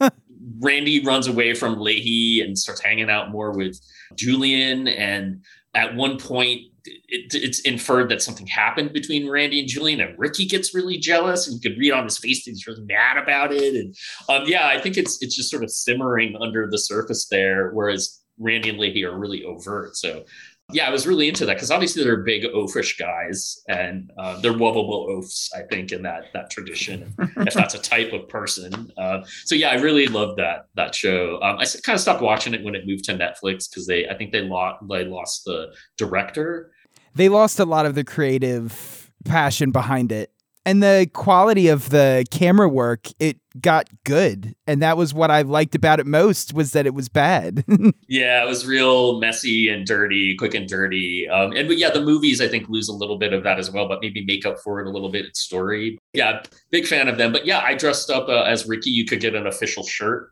Randy 0.62 1.04
runs 1.04 1.26
away 1.26 1.54
from 1.54 1.76
Lahey 1.76 2.42
and 2.42 2.56
starts 2.56 2.80
hanging 2.80 3.10
out 3.10 3.30
more 3.30 3.50
with 3.52 3.78
Julian. 4.14 4.88
And 4.88 5.42
at 5.74 5.94
one 5.94 6.18
point, 6.18 6.60
it, 6.84 7.34
it's 7.34 7.60
inferred 7.60 8.08
that 8.10 8.22
something 8.22 8.46
happened 8.46 8.92
between 8.92 9.28
Randy 9.28 9.60
and 9.60 9.68
Julian, 9.68 10.00
and 10.00 10.18
Ricky 10.18 10.46
gets 10.46 10.74
really 10.74 10.98
jealous, 10.98 11.46
and 11.46 11.54
you 11.54 11.70
could 11.70 11.78
read 11.78 11.92
on 11.92 12.04
his 12.04 12.18
face 12.18 12.44
that 12.44 12.50
he's 12.50 12.66
really 12.66 12.84
mad 12.84 13.18
about 13.18 13.52
it. 13.52 13.74
And 13.74 13.94
um, 14.28 14.44
yeah, 14.46 14.66
I 14.66 14.80
think 14.80 14.96
it's 14.96 15.22
it's 15.22 15.36
just 15.36 15.50
sort 15.50 15.62
of 15.62 15.70
simmering 15.70 16.36
under 16.40 16.68
the 16.68 16.78
surface 16.78 17.26
there, 17.28 17.70
whereas 17.72 18.20
Randy 18.38 18.70
and 18.70 18.78
Lahey 18.78 19.04
are 19.04 19.18
really 19.18 19.44
overt. 19.44 19.96
So 19.96 20.24
yeah, 20.70 20.86
I 20.86 20.90
was 20.90 21.06
really 21.06 21.28
into 21.28 21.44
that 21.46 21.54
because 21.54 21.70
obviously 21.70 22.02
they're 22.02 22.18
big 22.18 22.44
oafish 22.44 22.98
guys 22.98 23.62
and 23.68 24.10
uh, 24.18 24.40
they're 24.40 24.52
lovable 24.52 25.06
oafs, 25.10 25.50
I 25.54 25.62
think, 25.62 25.92
in 25.92 26.02
that 26.02 26.26
that 26.32 26.50
tradition, 26.50 27.14
if 27.38 27.54
that's 27.54 27.74
a 27.74 27.78
type 27.78 28.12
of 28.12 28.28
person. 28.28 28.90
Uh, 28.96 29.22
so 29.44 29.54
yeah, 29.54 29.70
I 29.70 29.74
really 29.74 30.06
loved 30.06 30.38
that 30.38 30.66
that 30.74 30.94
show. 30.94 31.40
Um, 31.42 31.58
I 31.58 31.64
kind 31.82 31.94
of 31.94 32.00
stopped 32.00 32.22
watching 32.22 32.54
it 32.54 32.64
when 32.64 32.74
it 32.74 32.86
moved 32.86 33.04
to 33.04 33.12
Netflix 33.14 33.68
because 33.68 33.86
they, 33.86 34.08
I 34.08 34.14
think 34.14 34.32
they 34.32 34.42
lost 34.42 34.82
they 34.88 35.04
lost 35.04 35.44
the 35.44 35.74
director. 35.96 36.72
They 37.14 37.28
lost 37.28 37.60
a 37.60 37.64
lot 37.64 37.84
of 37.84 37.94
the 37.94 38.04
creative 38.04 39.10
passion 39.24 39.70
behind 39.70 40.10
it 40.10 40.30
and 40.64 40.82
the 40.82 41.08
quality 41.12 41.68
of 41.68 41.90
the 41.90 42.24
camera 42.30 42.68
work 42.68 43.08
it 43.18 43.38
got 43.60 43.88
good. 44.04 44.54
And 44.66 44.80
that 44.80 44.96
was 44.96 45.12
what 45.12 45.30
i 45.30 45.42
liked 45.42 45.74
about 45.74 46.00
it 46.00 46.06
most 46.06 46.54
was 46.54 46.72
that 46.72 46.86
it 46.86 46.94
was 46.94 47.08
bad. 47.08 47.64
Yeah 48.08 48.42
it 48.42 48.46
was 48.46 48.66
real 48.66 49.18
messy 49.20 49.68
and 49.68 49.86
dirty 49.86 50.36
quick 50.36 50.54
and 50.54 50.68
dirty. 50.68 51.28
Um, 51.28 51.52
and 51.52 51.70
yeah 51.72 51.90
the 51.90 52.02
movies 52.02 52.40
i 52.40 52.48
think 52.48 52.68
lose 52.68 52.88
a 52.88 52.94
little 52.94 53.18
bit 53.18 53.32
of 53.32 53.42
that 53.44 53.58
as 53.58 53.70
well 53.70 53.88
but 53.88 54.00
maybe 54.00 54.24
make 54.24 54.44
up 54.46 54.58
for 54.58 54.80
it 54.80 54.86
a 54.86 54.90
little 54.90 55.10
bit 55.10 55.26
in 55.26 55.34
story. 55.34 55.98
Yeah 56.12 56.42
big 56.70 56.86
fan 56.86 57.08
of 57.08 57.18
them. 57.18 57.32
But 57.32 57.46
yeah 57.46 57.60
i 57.60 57.74
dressed 57.74 58.10
up 58.10 58.28
uh, 58.28 58.42
as 58.42 58.66
ricky. 58.66 58.90
You 58.90 59.04
could 59.04 59.20
get 59.20 59.34
an 59.34 59.46
official 59.46 59.84
shirt 59.84 60.30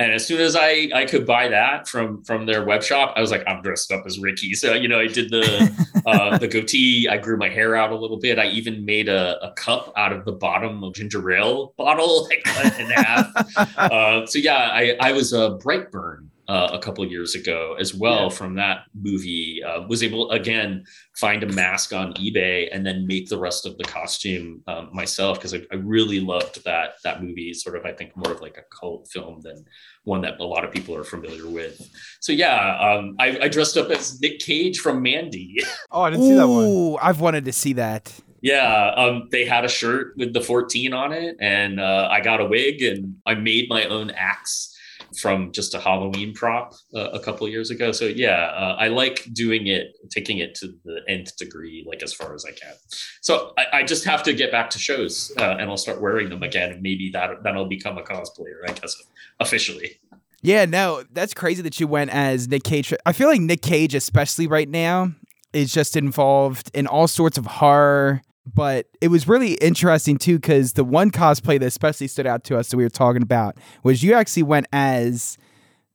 and 0.00 0.12
as 0.12 0.26
soon 0.26 0.40
as 0.40 0.56
I, 0.56 0.88
I 0.94 1.04
could 1.04 1.26
buy 1.26 1.48
that 1.48 1.86
from 1.86 2.24
from 2.24 2.46
their 2.46 2.64
web 2.64 2.82
shop, 2.82 3.12
I 3.16 3.20
was 3.20 3.30
like, 3.30 3.44
I'm 3.46 3.60
dressed 3.60 3.92
up 3.92 4.04
as 4.06 4.18
Ricky. 4.18 4.54
So 4.54 4.72
you 4.72 4.88
know, 4.88 4.98
I 4.98 5.06
did 5.06 5.28
the 5.28 5.70
uh, 6.06 6.38
the 6.38 6.48
goatee. 6.48 7.06
I 7.06 7.18
grew 7.18 7.36
my 7.36 7.50
hair 7.50 7.76
out 7.76 7.92
a 7.92 7.96
little 7.96 8.16
bit. 8.16 8.38
I 8.38 8.46
even 8.46 8.86
made 8.86 9.10
a, 9.10 9.38
a 9.44 9.52
cup 9.52 9.92
out 9.98 10.14
of 10.14 10.24
the 10.24 10.32
bottom 10.32 10.82
of 10.82 10.94
ginger 10.94 11.30
ale 11.30 11.74
bottle, 11.76 12.26
I 12.32 12.36
cut 12.42 12.80
in 12.80 12.90
half. 12.90 13.26
Uh, 13.76 14.26
so 14.26 14.38
yeah, 14.38 14.70
I 14.72 14.96
I 15.00 15.12
was 15.12 15.32
a 15.32 15.50
bright 15.50 15.90
Brightburn 15.90 16.28
uh, 16.50 16.68
a 16.72 16.80
couple 16.80 17.06
years 17.06 17.36
ago 17.36 17.76
as 17.78 17.94
well 17.94 18.24
yeah. 18.24 18.28
from 18.28 18.56
that 18.56 18.78
movie. 18.92 19.62
Uh, 19.62 19.82
was 19.86 20.02
able 20.02 20.28
again 20.32 20.84
find 21.16 21.44
a 21.44 21.46
mask 21.46 21.92
on 21.92 22.12
eBay 22.14 22.68
and 22.72 22.84
then 22.84 23.06
make 23.06 23.28
the 23.28 23.38
rest 23.38 23.66
of 23.66 23.78
the 23.78 23.84
costume 23.84 24.60
um, 24.66 24.90
myself 24.92 25.38
because 25.38 25.54
I, 25.54 25.60
I, 25.70 25.76
really 25.76 26.18
loved 26.18 26.64
that 26.64 26.94
that 27.04 27.22
movie. 27.22 27.54
Sort 27.54 27.76
of, 27.76 27.84
I 27.84 27.92
think 27.92 28.16
more 28.16 28.32
of 28.32 28.40
like 28.40 28.56
a 28.56 28.64
cult 28.74 29.08
film 29.12 29.40
than 29.42 29.64
one 30.02 30.22
that 30.22 30.40
a 30.40 30.44
lot 30.44 30.64
of 30.64 30.72
people 30.72 30.96
are 30.96 31.04
familiar 31.04 31.48
with. 31.48 31.88
So 32.18 32.32
yeah, 32.32 32.76
um, 32.80 33.14
I, 33.20 33.38
I, 33.42 33.48
dressed 33.48 33.76
up 33.76 33.88
as 33.90 34.20
Nick 34.20 34.40
Cage 34.40 34.80
from 34.80 35.02
Mandy. 35.02 35.58
Oh, 35.92 36.02
I 36.02 36.10
didn't 36.10 36.24
Ooh, 36.24 36.28
see 36.28 36.34
that 36.34 36.48
one. 36.48 36.98
I've 37.00 37.20
wanted 37.20 37.44
to 37.44 37.52
see 37.52 37.74
that. 37.74 38.12
Yeah, 38.42 38.92
um, 38.96 39.28
they 39.30 39.44
had 39.44 39.64
a 39.64 39.68
shirt 39.68 40.14
with 40.16 40.32
the 40.32 40.40
14 40.40 40.92
on 40.92 41.12
it, 41.12 41.36
and 41.40 41.78
uh, 41.78 42.08
I 42.10 42.20
got 42.20 42.40
a 42.40 42.44
wig 42.44 42.82
and 42.82 43.16
I 43.26 43.34
made 43.34 43.68
my 43.68 43.84
own 43.84 44.10
axe 44.10 44.69
from 45.18 45.52
just 45.52 45.74
a 45.74 45.80
Halloween 45.80 46.34
prop 46.34 46.74
uh, 46.94 47.10
a 47.10 47.20
couple 47.20 47.48
years 47.48 47.70
ago. 47.70 47.92
So 47.92 48.04
yeah, 48.06 48.46
uh, 48.46 48.76
I 48.78 48.88
like 48.88 49.26
doing 49.32 49.66
it, 49.66 49.96
taking 50.10 50.38
it 50.38 50.54
to 50.56 50.68
the 50.84 51.00
nth 51.08 51.36
degree, 51.36 51.84
like 51.86 52.02
as 52.02 52.12
far 52.12 52.34
as 52.34 52.44
I 52.44 52.52
can. 52.52 52.74
So 53.20 53.52
I, 53.58 53.78
I 53.78 53.82
just 53.82 54.04
have 54.04 54.22
to 54.24 54.32
get 54.32 54.50
back 54.50 54.70
to 54.70 54.78
shows, 54.78 55.32
uh, 55.38 55.56
and 55.58 55.70
I'll 55.70 55.76
start 55.76 56.00
wearing 56.00 56.28
them 56.28 56.42
again. 56.42 56.72
And 56.72 56.82
maybe 56.82 57.10
that 57.12 57.42
that'll 57.42 57.66
become 57.66 57.98
a 57.98 58.02
cosplayer, 58.02 58.68
I 58.68 58.72
guess, 58.72 58.96
officially. 59.40 60.00
Yeah, 60.42 60.64
no, 60.64 61.04
that's 61.12 61.34
crazy 61.34 61.62
that 61.62 61.78
you 61.80 61.86
went 61.86 62.10
as 62.10 62.48
Nick 62.48 62.64
Cage. 62.64 62.94
I 63.04 63.12
feel 63.12 63.28
like 63.28 63.40
Nick 63.40 63.60
Cage, 63.60 63.94
especially 63.94 64.46
right 64.46 64.68
now, 64.68 65.12
is 65.52 65.72
just 65.72 65.96
involved 65.96 66.70
in 66.72 66.86
all 66.86 67.08
sorts 67.08 67.36
of 67.36 67.46
horror. 67.46 68.22
But 68.54 68.86
it 69.00 69.08
was 69.08 69.28
really 69.28 69.54
interesting 69.54 70.16
too, 70.16 70.38
because 70.38 70.74
the 70.74 70.84
one 70.84 71.10
cosplay 71.10 71.58
that 71.58 71.66
especially 71.66 72.08
stood 72.08 72.26
out 72.26 72.44
to 72.44 72.58
us 72.58 72.70
that 72.70 72.76
we 72.76 72.82
were 72.82 72.90
talking 72.90 73.22
about 73.22 73.56
was 73.82 74.02
you 74.02 74.14
actually 74.14 74.42
went 74.42 74.66
as 74.72 75.38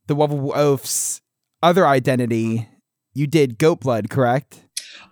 the 0.06 0.16
Wuvable 0.16 0.56
Oaf's 0.56 1.20
other 1.62 1.86
identity. 1.86 2.68
You 3.14 3.26
did 3.26 3.58
Goat 3.58 3.80
Blood, 3.80 4.10
correct? 4.10 4.62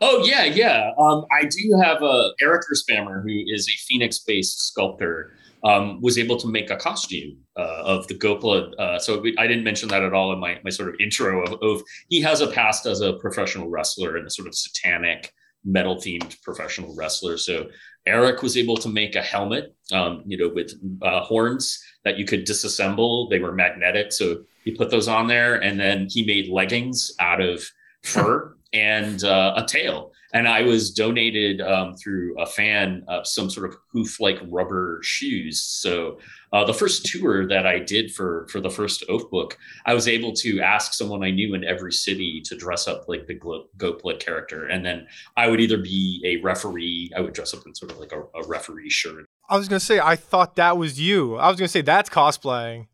Oh 0.01 0.25
yeah, 0.25 0.45
yeah. 0.45 0.91
Um, 0.99 1.25
I 1.33 1.45
do 1.45 1.81
have 1.83 2.03
a 2.03 2.31
Eric 2.41 2.63
Spammer, 2.75 3.23
who 3.23 3.43
is 3.47 3.69
a 3.69 3.77
Phoenix-based 3.87 4.69
sculptor 4.69 5.33
um, 5.65 6.01
was 6.03 6.19
able 6.19 6.37
to 6.37 6.47
make 6.47 6.71
a 6.71 6.77
costume 6.77 7.39
uh, 7.57 7.83
of 7.85 8.07
the 8.09 8.15
Goat 8.15 8.43
Blood. 8.43 8.75
Uh, 8.79 8.99
so 8.99 9.19
we, 9.21 9.35
I 9.39 9.47
didn't 9.47 9.65
mention 9.65 9.89
that 9.89 10.03
at 10.03 10.13
all 10.13 10.33
in 10.33 10.39
my, 10.39 10.61
my 10.63 10.71
sort 10.71 10.91
of 10.91 10.97
intro 11.01 11.43
of, 11.43 11.59
of, 11.63 11.83
he 12.11 12.21
has 12.21 12.43
a 12.43 12.49
past 12.49 12.85
as 12.87 13.01
a 13.01 13.15
professional 13.15 13.71
wrestler 13.71 14.17
and 14.17 14.27
a 14.27 14.31
sort 14.31 14.47
of 14.47 14.55
satanic 14.55 15.33
metal 15.65 15.97
themed 15.97 16.41
professional 16.43 16.95
wrestler. 16.95 17.37
So 17.39 17.69
Eric 18.07 18.43
was 18.43 18.57
able 18.57 18.77
to 18.79 18.89
make 18.89 19.17
a 19.17 19.23
helmet, 19.23 19.75
um, 19.93 20.23
you 20.27 20.37
know, 20.37 20.49
with 20.49 20.73
uh, 21.03 21.21
horns 21.21 21.83
that 22.05 22.19
you 22.19 22.27
could 22.27 22.47
disassemble. 22.47 23.31
They 23.31 23.39
were 23.39 23.53
magnetic. 23.53 24.13
So 24.13 24.43
he 24.65 24.73
put 24.73 24.91
those 24.91 25.09
on 25.09 25.27
there 25.27 25.63
and 25.63 25.79
then 25.81 26.09
he 26.11 26.25
made 26.25 26.49
leggings 26.49 27.13
out 27.19 27.41
of 27.41 27.65
fur 28.03 28.57
and 28.73 29.23
uh, 29.25 29.55
a 29.57 29.67
tail 29.67 30.13
and 30.35 30.49
I 30.49 30.63
was 30.63 30.91
donated 30.91 31.61
um, 31.61 31.95
through 31.95 32.39
a 32.41 32.45
fan 32.45 33.05
uh, 33.09 33.23
some 33.23 33.49
sort 33.49 33.71
of 33.71 33.77
hoof-like 33.93 34.41
rubber 34.49 34.99
shoes. 35.03 35.63
So 35.63 36.19
uh, 36.53 36.65
the 36.65 36.75
first 36.75 37.07
tour 37.07 37.47
that 37.47 37.67
I 37.67 37.79
did 37.79 38.13
for 38.13 38.47
for 38.51 38.61
the 38.61 38.69
first 38.69 39.05
Oaf 39.09 39.31
book, 39.31 39.57
I 39.87 39.95
was 39.95 40.07
able 40.09 40.33
to 40.35 40.61
ask 40.61 40.93
someone 40.93 41.23
I 41.25 41.31
knew 41.31 41.55
in 41.55 41.65
every 41.65 41.93
city 41.93 42.43
to 42.47 42.57
dress 42.57 42.87
up 42.87 43.09
like 43.09 43.27
the 43.27 43.35
Goat 43.35 44.03
Blood 44.03 44.21
character, 44.21 44.67
and 44.67 44.85
then 44.85 45.07
I 45.37 45.49
would 45.49 45.61
either 45.61 45.79
be 45.79 46.21
a 46.25 46.45
referee, 46.45 47.13
I 47.17 47.21
would 47.21 47.33
dress 47.33 47.55
up 47.55 47.67
in 47.67 47.75
sort 47.75 47.93
of 47.93 47.99
like 47.99 48.13
a, 48.13 48.23
a 48.39 48.47
referee 48.47 48.91
shirt. 48.91 49.27
I 49.49 49.57
was 49.57 49.69
gonna 49.69 49.81
say 49.81 50.01
I 50.01 50.17
thought 50.17 50.57
that 50.57 50.77
was 50.77 51.01
you. 51.01 51.37
I 51.37 51.49
was 51.49 51.59
gonna 51.59 51.69
say 51.69 51.81
that's 51.81 52.11
cosplaying 52.11 52.87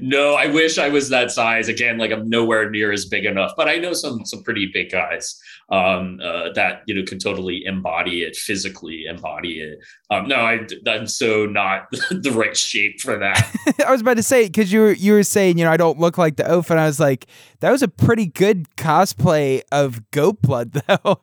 no, 0.00 0.34
I 0.34 0.46
wish 0.46 0.78
I 0.78 0.88
was 0.88 1.08
that 1.08 1.30
size. 1.30 1.68
Again, 1.68 1.98
like 1.98 2.10
I'm 2.10 2.28
nowhere 2.28 2.70
near 2.70 2.92
as 2.92 3.06
big 3.06 3.24
enough, 3.24 3.52
but 3.56 3.68
I 3.68 3.76
know 3.76 3.92
some 3.92 4.24
some 4.24 4.42
pretty 4.42 4.70
big 4.72 4.90
guys 4.90 5.40
um, 5.70 6.20
uh, 6.22 6.52
that 6.54 6.82
you 6.86 6.94
know 6.94 7.02
can 7.04 7.18
totally 7.18 7.64
embody 7.64 8.22
it, 8.22 8.36
physically 8.36 9.06
embody 9.06 9.60
it. 9.60 9.78
Um, 10.10 10.28
no, 10.28 10.36
I, 10.36 10.66
I'm 10.86 11.06
so 11.06 11.46
not 11.46 11.88
the 12.10 12.32
right 12.34 12.56
shape 12.56 13.00
for 13.00 13.18
that. 13.18 13.50
I 13.86 13.90
was 13.90 14.00
about 14.00 14.16
to 14.16 14.22
say 14.22 14.46
because 14.46 14.72
you 14.72 14.80
were 14.80 14.92
you 14.92 15.12
were 15.12 15.22
saying 15.22 15.58
you 15.58 15.64
know 15.64 15.72
I 15.72 15.76
don't 15.76 15.98
look 15.98 16.18
like 16.18 16.36
the 16.36 16.48
oaf, 16.48 16.70
and 16.70 16.78
I 16.78 16.86
was 16.86 17.00
like 17.00 17.26
that 17.60 17.70
was 17.70 17.82
a 17.82 17.88
pretty 17.88 18.26
good 18.26 18.68
cosplay 18.76 19.62
of 19.72 20.10
goat 20.10 20.42
blood 20.42 20.72
though. 20.86 21.20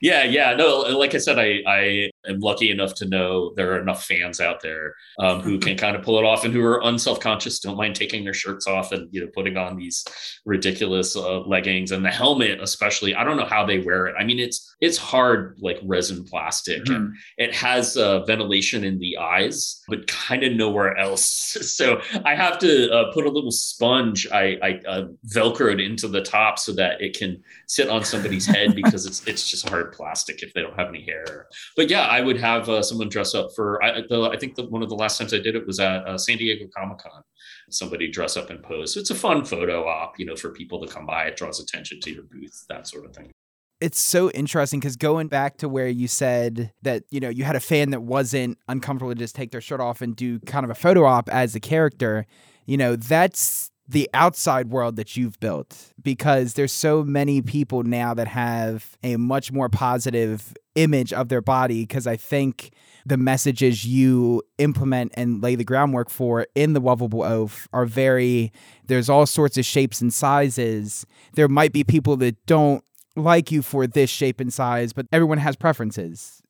Yeah, 0.00 0.24
yeah. 0.24 0.54
No, 0.54 0.80
like 0.96 1.14
I 1.14 1.18
said, 1.18 1.38
I, 1.38 1.60
I 1.66 2.10
am 2.28 2.38
lucky 2.38 2.70
enough 2.70 2.94
to 2.96 3.08
know 3.08 3.52
there 3.56 3.72
are 3.72 3.80
enough 3.80 4.04
fans 4.04 4.40
out 4.40 4.60
there 4.62 4.94
um, 5.18 5.40
who 5.40 5.58
can 5.58 5.76
kind 5.76 5.96
of 5.96 6.02
pull 6.02 6.18
it 6.18 6.24
off 6.24 6.44
and 6.44 6.54
who 6.54 6.64
are 6.64 6.80
unself-conscious, 6.84 7.60
don't 7.60 7.76
mind 7.76 7.96
taking 7.96 8.24
their 8.24 8.34
shirts 8.34 8.66
off 8.66 8.92
and 8.92 9.08
you 9.10 9.20
know 9.20 9.28
putting 9.34 9.56
on 9.56 9.76
these 9.76 10.04
ridiculous 10.44 11.16
uh, 11.16 11.40
leggings 11.40 11.90
and 11.90 12.04
the 12.04 12.10
helmet, 12.10 12.60
especially. 12.60 13.14
I 13.14 13.24
don't 13.24 13.36
know 13.36 13.44
how 13.44 13.66
they 13.66 13.80
wear 13.80 14.06
it. 14.06 14.14
I 14.18 14.24
mean, 14.24 14.38
it's 14.38 14.76
it's 14.80 14.96
hard 14.96 15.56
like 15.60 15.78
resin 15.82 16.24
plastic 16.24 16.84
mm-hmm. 16.84 16.94
and 16.94 17.14
it 17.36 17.54
has 17.54 17.96
uh, 17.96 18.24
ventilation 18.24 18.84
in 18.84 18.98
the 18.98 19.16
eyes, 19.18 19.82
but 19.88 20.06
kind 20.06 20.44
of 20.44 20.52
nowhere 20.52 20.96
else. 20.96 21.56
So 21.78 22.00
I 22.24 22.34
have 22.34 22.58
to 22.60 22.90
uh, 22.90 23.12
put 23.12 23.24
a 23.24 23.30
little 23.30 23.52
sponge 23.52 24.26
I, 24.32 24.58
I 24.62 24.80
uh, 24.88 25.06
velcroed 25.32 25.84
into 25.84 26.08
the 26.08 26.22
top 26.22 26.58
so 26.58 26.72
that 26.72 27.00
it 27.00 27.16
can 27.16 27.40
sit 27.68 27.88
on 27.88 28.04
somebody's 28.04 28.46
head 28.46 28.74
because 28.82 29.06
it's 29.06 29.24
it's 29.26 29.48
just 29.48 29.68
hard 29.68 29.87
plastic 29.88 30.42
if 30.42 30.52
they 30.54 30.62
don't 30.62 30.78
have 30.78 30.88
any 30.88 31.04
hair. 31.04 31.46
But 31.76 31.90
yeah, 31.90 32.02
I 32.02 32.20
would 32.20 32.38
have 32.38 32.68
uh, 32.68 32.82
someone 32.82 33.08
dress 33.08 33.34
up 33.34 33.50
for. 33.54 33.82
I, 33.82 34.02
the, 34.08 34.30
I 34.32 34.36
think 34.36 34.54
the, 34.54 34.64
one 34.64 34.82
of 34.82 34.88
the 34.88 34.94
last 34.94 35.18
times 35.18 35.34
I 35.34 35.38
did 35.38 35.56
it 35.56 35.66
was 35.66 35.80
at 35.80 36.06
uh, 36.06 36.18
San 36.18 36.38
Diego 36.38 36.66
Comic 36.76 36.98
Con. 36.98 37.22
Somebody 37.70 38.10
dress 38.10 38.36
up 38.36 38.50
and 38.50 38.62
pose. 38.62 38.94
So 38.94 39.00
it's 39.00 39.10
a 39.10 39.14
fun 39.14 39.44
photo 39.44 39.86
op, 39.86 40.18
you 40.18 40.26
know, 40.26 40.36
for 40.36 40.50
people 40.50 40.84
to 40.84 40.92
come 40.92 41.06
by. 41.06 41.24
It 41.24 41.36
draws 41.36 41.60
attention 41.60 42.00
to 42.00 42.12
your 42.12 42.24
booth, 42.24 42.64
that 42.68 42.86
sort 42.86 43.04
of 43.04 43.14
thing 43.14 43.30
it's 43.80 44.00
so 44.00 44.30
interesting 44.30 44.80
because 44.80 44.96
going 44.96 45.28
back 45.28 45.56
to 45.58 45.68
where 45.68 45.88
you 45.88 46.08
said 46.08 46.72
that 46.82 47.04
you 47.10 47.20
know 47.20 47.28
you 47.28 47.44
had 47.44 47.56
a 47.56 47.60
fan 47.60 47.90
that 47.90 48.02
wasn't 48.02 48.58
uncomfortable 48.68 49.12
to 49.12 49.18
just 49.18 49.34
take 49.34 49.52
their 49.52 49.60
shirt 49.60 49.80
off 49.80 50.02
and 50.02 50.16
do 50.16 50.40
kind 50.40 50.64
of 50.64 50.70
a 50.70 50.74
photo 50.74 51.04
op 51.04 51.28
as 51.28 51.54
a 51.54 51.60
character 51.60 52.26
you 52.66 52.76
know 52.76 52.96
that's 52.96 53.70
the 53.88 54.08
outside 54.12 54.68
world 54.68 54.96
that 54.96 55.16
you've 55.16 55.40
built 55.40 55.94
because 56.02 56.54
there's 56.54 56.72
so 56.72 57.02
many 57.02 57.40
people 57.40 57.82
now 57.82 58.12
that 58.12 58.28
have 58.28 58.98
a 59.02 59.16
much 59.16 59.50
more 59.50 59.70
positive 59.70 60.54
image 60.74 61.12
of 61.12 61.28
their 61.28 61.40
body 61.40 61.82
because 61.82 62.06
I 62.06 62.16
think 62.16 62.70
the 63.06 63.16
messages 63.16 63.86
you 63.86 64.42
implement 64.58 65.12
and 65.14 65.42
lay 65.42 65.54
the 65.54 65.64
groundwork 65.64 66.10
for 66.10 66.46
in 66.54 66.74
the 66.74 66.80
lovable 66.80 67.22
oaf 67.22 67.66
are 67.72 67.86
very 67.86 68.52
there's 68.86 69.08
all 69.08 69.24
sorts 69.24 69.56
of 69.56 69.64
shapes 69.64 70.02
and 70.02 70.12
sizes. 70.12 71.06
There 71.32 71.48
might 71.48 71.72
be 71.72 71.82
people 71.82 72.16
that 72.18 72.44
don't 72.44 72.84
like 73.16 73.50
you 73.50 73.62
for 73.62 73.86
this 73.86 74.10
shape 74.10 74.38
and 74.38 74.52
size 74.52 74.92
but 74.92 75.06
everyone 75.12 75.38
has 75.38 75.56
preferences. 75.56 76.42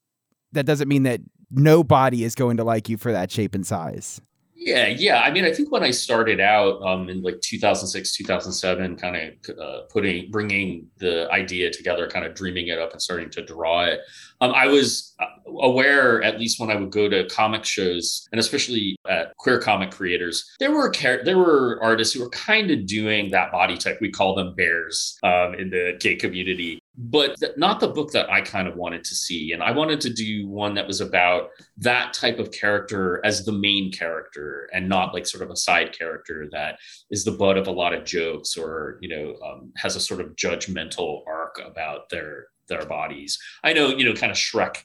That 0.53 0.67
doesn't 0.67 0.89
mean 0.89 1.05
that 1.05 1.21
nobody 1.53 2.25
is 2.25 2.35
going 2.35 2.57
to 2.57 2.65
like 2.65 2.89
you 2.89 2.97
for 2.97 3.13
that 3.13 3.31
shape 3.31 3.55
and 3.55 3.65
size 3.65 4.21
yeah, 4.61 4.89
yeah. 4.89 5.21
I 5.21 5.31
mean, 5.31 5.45
I 5.45 5.53
think 5.53 5.71
when 5.71 5.85
I 5.85 5.93
started 5.93 6.41
out 6.41 6.83
um, 6.83 7.09
in 7.09 7.23
like 7.23 7.41
2006, 7.43 8.17
2007, 8.17 8.97
kind 8.97 9.17
of 9.17 9.57
uh, 9.57 9.83
putting, 9.89 10.33
bringing 10.33 10.89
the 10.99 11.31
idea 11.31 11.71
together, 11.71 12.09
kind 12.09 12.27
of 12.27 12.35
dreaming 12.35 12.67
it 12.67 12.79
up 12.79 12.91
and 12.91 13.01
starting 13.01 13.31
to 13.31 13.45
draw 13.45 13.85
it, 13.85 14.01
um, 14.41 14.53
I 14.53 14.67
was 14.67 15.15
uh, 15.21 15.27
aware, 15.61 16.23
at 16.25 16.41
least 16.41 16.59
when 16.59 16.71
I 16.71 16.75
would 16.75 16.91
go 16.91 17.09
to 17.09 17.29
comic 17.29 17.65
shows, 17.65 18.29
and 18.33 18.41
especially 18.41 18.97
at 19.09 19.33
queer 19.37 19.61
comic 19.61 19.93
creators, 19.93 20.45
there 20.59 20.73
were 20.73 20.93
there 21.25 21.39
were 21.39 21.79
artists 21.81 22.15
who 22.15 22.21
were 22.21 22.31
kind 22.31 22.71
of 22.71 22.87
doing 22.87 23.31
that 23.31 23.53
body 23.53 23.77
type. 23.77 23.99
We 24.01 24.11
call 24.11 24.35
them 24.35 24.55
bears 24.57 25.19
um, 25.23 25.55
in 25.55 25.71
the 25.71 25.97
gay 26.01 26.17
community, 26.17 26.81
but 26.99 27.37
not 27.57 27.79
the 27.79 27.89
book 27.89 28.11
that 28.11 28.29
I 28.29 28.41
kind 28.41 28.67
of 28.67 28.75
wanted 28.75 29.05
to 29.05 29.15
see. 29.15 29.53
And 29.53 29.63
I 29.63 29.71
wanted 29.71 30.01
to 30.01 30.13
do 30.13 30.49
one 30.49 30.75
that 30.75 30.87
was 30.87 31.01
about 31.01 31.51
that 31.77 32.13
type 32.13 32.41
of 32.41 32.51
character 32.51 33.21
as 33.25 33.45
the 33.45 33.53
main 33.53 33.93
character, 33.93 34.69
and 34.75 34.89
not 34.89 35.15
like 35.15 35.27
sort 35.27 35.45
of 35.45 35.51
a 35.51 35.57
side 35.57 35.97
character 35.97 36.49
that 36.51 36.79
is 37.11 37.25
the 37.25 37.31
butt 37.31 37.57
of 37.57 37.69
a 37.69 37.73
lot 37.73 37.95
of 37.95 38.05
jokes 38.05 38.57
or 38.57 38.99
you 39.01 39.09
know 39.09 39.37
um, 39.47 39.73
has 39.77 39.95
a 39.95 40.01
sort 40.01 40.21
of 40.21 40.35
judgmental 40.35 41.23
arc 41.29 41.61
about 41.65 42.09
their 42.11 42.49
their 42.69 42.85
bodies. 42.85 43.39
I 43.63 43.73
know, 43.73 43.89
you 43.89 44.05
know, 44.05 44.15
kind 44.15 44.33
of 44.33 44.37
Shrek. 44.37 44.85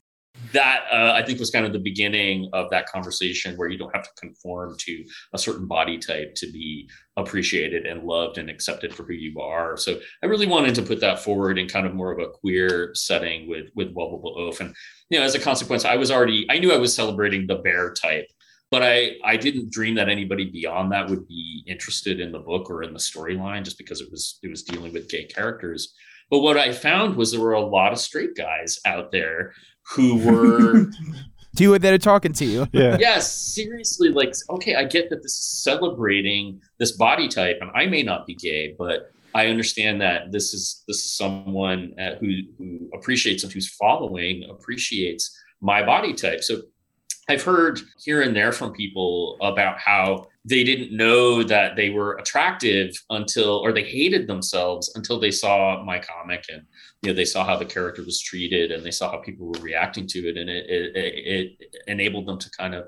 That 0.52 0.86
uh, 0.92 1.14
I 1.14 1.24
think 1.24 1.40
was 1.40 1.52
kind 1.52 1.66
of 1.66 1.74
the 1.74 1.80
beginning 1.80 2.50
of 2.54 2.70
that 2.72 2.88
conversation 2.88 3.56
where 3.56 3.70
you 3.70 3.78
don't 3.78 3.96
have 3.96 4.04
to 4.04 4.10
conform 4.20 4.76
to 4.80 5.06
a 5.34 5.38
certain 5.38 5.68
body 5.68 6.00
type 6.00 6.34
to 6.36 6.52
be 6.52 6.90
appreciated 7.18 7.86
and 7.86 8.04
loved 8.04 8.40
and 8.40 8.50
accepted 8.50 8.96
for 8.96 9.04
who 9.04 9.14
you 9.14 9.40
are. 9.40 9.78
So 9.78 10.00
I 10.24 10.26
really 10.26 10.48
wanted 10.48 10.74
to 10.76 10.82
put 10.82 11.00
that 11.02 11.20
forward 11.20 11.60
in 11.60 11.68
kind 11.68 11.86
of 11.86 11.94
more 11.94 12.12
of 12.12 12.20
a 12.20 12.30
queer 12.30 12.92
setting 12.96 13.48
with 13.48 13.68
with 13.76 13.94
Wuvable 13.94 14.36
Oaf. 14.38 14.60
And 14.60 14.74
you 15.10 15.20
know, 15.20 15.26
as 15.26 15.36
a 15.36 15.40
consequence, 15.40 15.86
I 15.86 15.98
was 15.98 16.10
already 16.10 16.48
I 16.50 16.58
knew 16.58 16.74
I 16.74 16.78
was 16.78 16.96
celebrating 16.96 17.46
the 17.46 17.56
bear 17.56 17.94
type 17.94 18.28
but 18.72 18.82
I, 18.82 19.12
I 19.24 19.38
didn't 19.38 19.70
dream 19.70 19.94
that 19.96 20.10
anybody 20.10 20.50
beyond 20.50 20.92
that 20.94 21.08
would 21.08 21.28
be 21.28 21.64
interested 21.68 22.20
in 22.20 22.32
the 22.32 22.40
book 22.40 22.72
or 22.72 22.82
in 22.82 22.92
the 22.92 22.98
storyline 22.98 23.64
just 23.64 23.78
because 23.78 24.02
it 24.02 24.10
was 24.10 24.40
it 24.42 24.50
was 24.50 24.64
dealing 24.64 24.92
with 24.94 25.10
gay 25.10 25.26
characters 25.26 25.94
but 26.34 26.40
what 26.40 26.58
I 26.58 26.72
found 26.72 27.16
was 27.16 27.32
there 27.32 27.42
were 27.42 27.54
a 27.54 27.62
lot 27.62 27.92
of 27.92 28.00
straight 28.00 28.36
guys 28.36 28.80
out 28.86 29.12
there 29.12 29.54
who 29.84 30.18
were 30.18 30.92
Do 31.56 31.64
you 31.64 31.78
that 31.78 31.94
are 31.94 32.00
talking 32.00 32.34
to 32.34 32.46
you. 32.46 32.68
Yeah. 32.74 32.98
Yes, 33.00 33.32
seriously. 33.32 34.10
Like, 34.10 34.34
okay, 34.50 34.76
I 34.76 34.86
get 34.86 35.10
that 35.12 35.18
this 35.22 35.34
is 35.34 35.62
celebrating 35.64 36.60
this 36.80 36.94
body 36.94 37.28
type, 37.28 37.60
and 37.62 37.70
I 37.76 37.86
may 37.86 38.02
not 38.02 38.26
be 38.26 38.34
gay, 38.34 38.76
but 38.78 39.12
I 39.36 39.48
understand 39.48 40.02
that 40.02 40.32
this 40.32 40.54
is 40.54 40.84
this 40.88 40.98
is 40.98 41.12
someone 41.16 41.94
uh, 42.00 42.16
who 42.20 42.32
who 42.58 42.90
appreciates 42.94 43.44
and 43.44 43.52
who's 43.52 43.70
following 43.76 44.44
appreciates 44.50 45.36
my 45.62 45.84
body 45.84 46.14
type. 46.14 46.44
So 46.44 46.62
I've 47.30 47.44
heard 47.44 47.80
here 48.04 48.22
and 48.22 48.36
there 48.36 48.52
from 48.52 48.74
people 48.74 49.38
about 49.42 49.80
how 49.80 50.26
they 50.46 50.64
didn't 50.64 50.96
know 50.96 51.42
that 51.44 51.76
they 51.76 51.90
were 51.90 52.18
attractive 52.18 52.92
until 53.10 53.60
or 53.60 53.72
they 53.72 53.84
hated 53.84 54.28
themselves 54.28 54.92
until 54.96 55.20
they 55.20 55.32
saw 55.32 55.82
my 55.84 56.00
comic 56.00 56.46
and 56.52 56.64
you 57.02 57.10
know 57.10 57.16
they 57.16 57.24
saw 57.24 57.46
how 57.46 57.56
the 57.56 57.66
character 57.66 58.04
was 58.04 58.22
treated 58.22 58.72
and 58.72 58.84
they 58.84 58.92
saw 58.92 59.10
how 59.12 59.20
people 59.20 59.48
were 59.48 59.62
reacting 59.62 60.06
to 60.08 60.20
it 60.28 60.38
and 60.38 60.50
it 60.50 60.66
it, 60.70 60.92
it 60.96 61.76
enabled 61.88 62.28
them 62.28 62.40
to 62.40 62.50
kind 62.52 62.76
of 62.76 62.88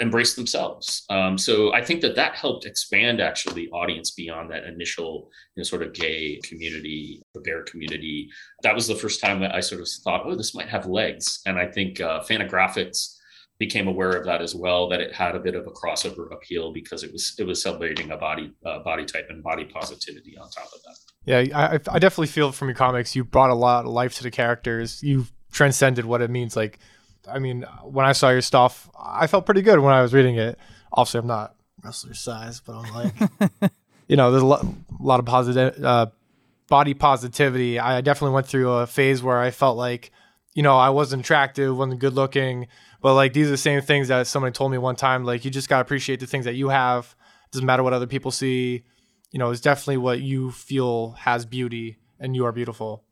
embrace 0.00 0.34
themselves. 0.34 1.04
Um, 1.08 1.38
so 1.38 1.72
I 1.72 1.84
think 1.84 2.00
that 2.00 2.16
that 2.16 2.34
helped 2.34 2.66
expand 2.66 3.20
actually 3.20 3.54
the 3.54 3.70
audience 3.70 4.10
beyond 4.10 4.50
that 4.50 4.64
initial 4.64 5.30
you 5.54 5.60
know, 5.60 5.62
sort 5.62 5.82
of 5.82 5.92
gay 5.92 6.40
community, 6.42 7.22
the 7.32 7.40
bear 7.40 7.62
community. 7.62 8.28
That 8.62 8.74
was 8.74 8.88
the 8.88 8.96
first 8.96 9.20
time 9.20 9.40
that 9.40 9.54
I 9.54 9.60
sort 9.60 9.80
of 9.80 9.88
thought, 9.88 10.22
oh, 10.24 10.34
this 10.34 10.54
might 10.54 10.68
have 10.68 10.86
legs. 10.86 11.40
And 11.46 11.58
I 11.58 11.66
think 11.66 12.00
uh, 12.00 12.22
became 13.58 13.86
aware 13.86 14.10
of 14.10 14.24
that 14.26 14.42
as 14.42 14.54
well, 14.54 14.88
that 14.88 15.00
it 15.00 15.12
had 15.12 15.34
a 15.34 15.40
bit 15.40 15.54
of 15.54 15.66
a 15.66 15.70
crossover 15.70 16.32
appeal 16.32 16.72
because 16.72 17.02
it 17.02 17.12
was 17.12 17.34
it 17.38 17.46
was 17.46 17.62
celebrating 17.62 18.10
a 18.10 18.16
body 18.16 18.52
uh, 18.64 18.80
body 18.80 19.04
type 19.04 19.26
and 19.30 19.42
body 19.42 19.64
positivity 19.64 20.36
on 20.36 20.50
top 20.50 20.66
of 20.66 20.82
that. 20.82 20.96
Yeah, 21.24 21.58
I, 21.58 21.74
I 21.74 21.98
definitely 21.98 22.26
feel 22.28 22.52
from 22.52 22.68
your 22.68 22.74
comics 22.74 23.16
you 23.16 23.24
brought 23.24 23.50
a 23.50 23.54
lot 23.54 23.84
of 23.84 23.90
life 23.90 24.14
to 24.16 24.22
the 24.22 24.30
characters. 24.30 25.02
you've 25.02 25.32
transcended 25.52 26.04
what 26.04 26.20
it 26.20 26.30
means 26.30 26.56
like 26.56 26.80
I 27.28 27.38
mean, 27.38 27.64
when 27.82 28.06
I 28.06 28.12
saw 28.12 28.30
your 28.30 28.42
stuff, 28.42 28.90
I 28.98 29.26
felt 29.26 29.46
pretty 29.46 29.62
good 29.62 29.78
when 29.78 29.94
I 29.94 30.02
was 30.02 30.12
reading 30.12 30.36
it. 30.36 30.58
Obviously, 30.92 31.20
I'm 31.20 31.26
not 31.26 31.54
wrestler 31.82 32.14
size, 32.14 32.60
but 32.60 32.76
I'm 32.76 32.94
like, 32.94 33.72
you 34.08 34.16
know, 34.16 34.30
there's 34.30 34.42
a 34.42 34.46
lot, 34.46 34.64
a 34.64 35.02
lot 35.02 35.20
of 35.20 35.26
positive 35.26 35.82
uh, 35.82 36.06
body 36.68 36.94
positivity. 36.94 37.78
I 37.78 38.00
definitely 38.00 38.34
went 38.34 38.46
through 38.46 38.70
a 38.70 38.86
phase 38.86 39.22
where 39.22 39.38
I 39.38 39.50
felt 39.50 39.76
like, 39.76 40.10
you 40.54 40.62
know, 40.62 40.76
I 40.76 40.90
wasn't 40.90 41.22
attractive, 41.22 41.76
wasn't 41.76 42.00
good 42.00 42.14
looking, 42.14 42.68
but 43.04 43.12
like 43.12 43.34
these 43.34 43.48
are 43.48 43.50
the 43.50 43.58
same 43.58 43.82
things 43.82 44.08
that 44.08 44.26
somebody 44.26 44.50
told 44.50 44.72
me 44.72 44.78
one 44.78 44.96
time. 44.96 45.24
Like, 45.24 45.44
you 45.44 45.50
just 45.50 45.68
got 45.68 45.76
to 45.76 45.82
appreciate 45.82 46.20
the 46.20 46.26
things 46.26 46.46
that 46.46 46.54
you 46.54 46.70
have. 46.70 47.14
It 47.44 47.52
doesn't 47.52 47.66
matter 47.66 47.82
what 47.82 47.92
other 47.92 48.06
people 48.06 48.30
see. 48.30 48.84
You 49.30 49.38
know, 49.38 49.50
it's 49.50 49.60
definitely 49.60 49.98
what 49.98 50.22
you 50.22 50.52
feel 50.52 51.10
has 51.10 51.44
beauty, 51.44 51.98
and 52.18 52.34
you 52.34 52.46
are 52.46 52.52
beautiful. 52.52 53.04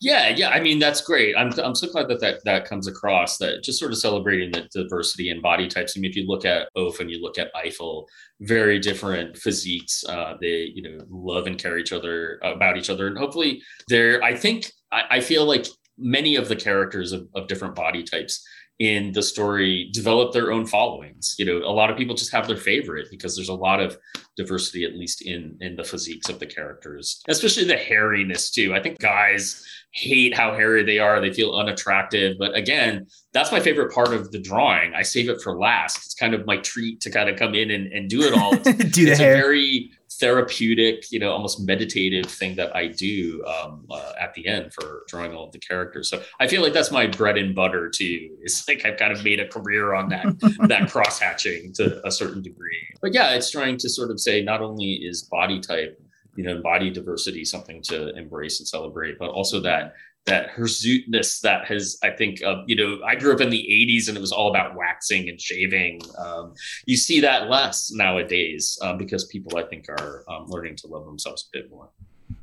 Yeah, 0.00 0.28
yeah. 0.28 0.50
I 0.50 0.60
mean, 0.60 0.78
that's 0.78 1.00
great. 1.00 1.34
I'm, 1.36 1.50
I'm 1.58 1.74
so 1.74 1.88
glad 1.88 2.06
that, 2.06 2.20
that 2.20 2.44
that 2.44 2.66
comes 2.66 2.86
across. 2.86 3.36
That 3.38 3.64
just 3.64 3.80
sort 3.80 3.90
of 3.90 3.98
celebrating 3.98 4.52
the 4.52 4.68
diversity 4.72 5.30
in 5.30 5.40
body 5.40 5.66
types. 5.66 5.94
I 5.96 6.00
mean, 6.00 6.08
if 6.08 6.16
you 6.16 6.28
look 6.28 6.44
at 6.44 6.68
Oaf 6.76 7.00
and 7.00 7.10
you 7.10 7.20
look 7.20 7.36
at 7.36 7.50
Eiffel, 7.56 8.06
very 8.42 8.78
different 8.78 9.36
physiques. 9.36 10.04
Uh, 10.08 10.34
they, 10.40 10.70
you 10.72 10.82
know, 10.82 11.04
love 11.10 11.48
and 11.48 11.58
care 11.58 11.78
each 11.78 11.92
other 11.92 12.38
about 12.44 12.76
each 12.76 12.90
other, 12.90 13.08
and 13.08 13.18
hopefully, 13.18 13.60
they're. 13.88 14.22
I 14.22 14.36
think 14.36 14.70
I, 14.92 15.02
I 15.10 15.20
feel 15.20 15.46
like 15.46 15.66
many 15.98 16.36
of 16.36 16.48
the 16.48 16.56
characters 16.56 17.10
of, 17.12 17.28
of 17.34 17.48
different 17.48 17.74
body 17.74 18.02
types 18.04 18.42
in 18.80 19.12
the 19.12 19.22
story 19.22 19.90
develop 19.92 20.32
their 20.32 20.50
own 20.50 20.66
followings. 20.66 21.36
You 21.38 21.44
know, 21.44 21.58
a 21.58 21.70
lot 21.70 21.90
of 21.90 21.98
people 21.98 22.14
just 22.14 22.32
have 22.32 22.48
their 22.48 22.56
favorite 22.56 23.08
because 23.10 23.36
there's 23.36 23.50
a 23.50 23.54
lot 23.54 23.78
of 23.78 23.96
diversity, 24.36 24.84
at 24.84 24.94
least 24.94 25.22
in 25.22 25.56
in 25.60 25.76
the 25.76 25.84
physiques 25.84 26.28
of 26.28 26.40
the 26.40 26.46
characters, 26.46 27.22
especially 27.28 27.64
the 27.64 27.74
hairiness 27.74 28.50
too. 28.50 28.74
I 28.74 28.82
think 28.82 28.98
guys 28.98 29.64
hate 29.92 30.34
how 30.34 30.54
hairy 30.54 30.82
they 30.82 30.98
are. 30.98 31.20
They 31.20 31.32
feel 31.32 31.52
unattractive. 31.52 32.36
But 32.38 32.56
again, 32.56 33.06
that's 33.32 33.52
my 33.52 33.60
favorite 33.60 33.92
part 33.92 34.12
of 34.14 34.30
the 34.30 34.40
drawing. 34.40 34.94
I 34.94 35.02
save 35.02 35.28
it 35.28 35.42
for 35.42 35.58
last. 35.58 35.98
It's 35.98 36.14
kind 36.14 36.32
of 36.32 36.46
my 36.46 36.58
treat 36.58 37.00
to 37.02 37.10
kind 37.10 37.28
of 37.28 37.38
come 37.38 37.54
in 37.54 37.70
and, 37.70 37.92
and 37.92 38.08
do 38.08 38.22
it 38.22 38.32
all. 38.32 38.54
It's, 38.54 38.64
do 38.94 39.06
it's 39.06 39.20
a 39.20 39.22
hair. 39.22 39.36
very 39.36 39.90
therapeutic, 40.20 41.10
you 41.10 41.18
know, 41.18 41.32
almost 41.32 41.66
meditative 41.66 42.26
thing 42.26 42.54
that 42.56 42.74
I 42.76 42.88
do 42.88 43.44
um, 43.46 43.86
uh, 43.90 44.12
at 44.20 44.34
the 44.34 44.46
end 44.46 44.72
for 44.72 45.02
drawing 45.08 45.34
all 45.34 45.46
of 45.46 45.52
the 45.52 45.58
characters. 45.58 46.08
So 46.08 46.22
I 46.38 46.46
feel 46.46 46.62
like 46.62 46.74
that's 46.74 46.90
my 46.90 47.06
bread 47.06 47.38
and 47.38 47.54
butter 47.54 47.88
too. 47.88 48.36
It's 48.42 48.68
like 48.68 48.84
I've 48.84 48.98
kind 48.98 49.12
of 49.12 49.24
made 49.24 49.40
a 49.40 49.48
career 49.48 49.94
on 49.94 50.10
that 50.10 50.26
that 50.68 50.90
cross 50.90 51.18
hatching 51.18 51.72
to 51.74 52.06
a 52.06 52.10
certain 52.10 52.42
degree. 52.42 52.86
But 53.00 53.14
yeah, 53.14 53.30
it's 53.30 53.50
trying 53.50 53.78
to 53.78 53.88
sort 53.88 54.10
of 54.10 54.20
say 54.20 54.42
not 54.42 54.60
only 54.60 54.92
is 54.92 55.22
body 55.22 55.60
type 55.60 56.00
you 56.36 56.44
know 56.44 56.62
body 56.62 56.90
diversity 56.90 57.44
something 57.44 57.82
to 57.82 58.16
embrace 58.16 58.60
and 58.60 58.68
celebrate 58.68 59.18
but 59.18 59.30
also 59.30 59.60
that 59.60 59.94
that 60.26 60.50
hirsuteness 60.50 61.40
that 61.40 61.64
has 61.64 61.98
i 62.02 62.10
think 62.10 62.42
uh, 62.44 62.62
you 62.66 62.76
know 62.76 63.04
i 63.06 63.14
grew 63.14 63.32
up 63.32 63.40
in 63.40 63.50
the 63.50 63.56
80s 63.58 64.08
and 64.08 64.16
it 64.16 64.20
was 64.20 64.32
all 64.32 64.50
about 64.50 64.76
waxing 64.76 65.28
and 65.28 65.40
shaving. 65.40 66.00
Um, 66.18 66.54
you 66.86 66.96
see 66.96 67.20
that 67.20 67.48
less 67.48 67.90
nowadays 67.92 68.78
um, 68.82 68.98
because 68.98 69.24
people 69.26 69.58
i 69.58 69.62
think 69.62 69.88
are 69.88 70.24
um, 70.28 70.46
learning 70.46 70.76
to 70.76 70.86
love 70.86 71.04
themselves 71.06 71.48
a 71.52 71.58
bit 71.58 71.70
more. 71.70 71.88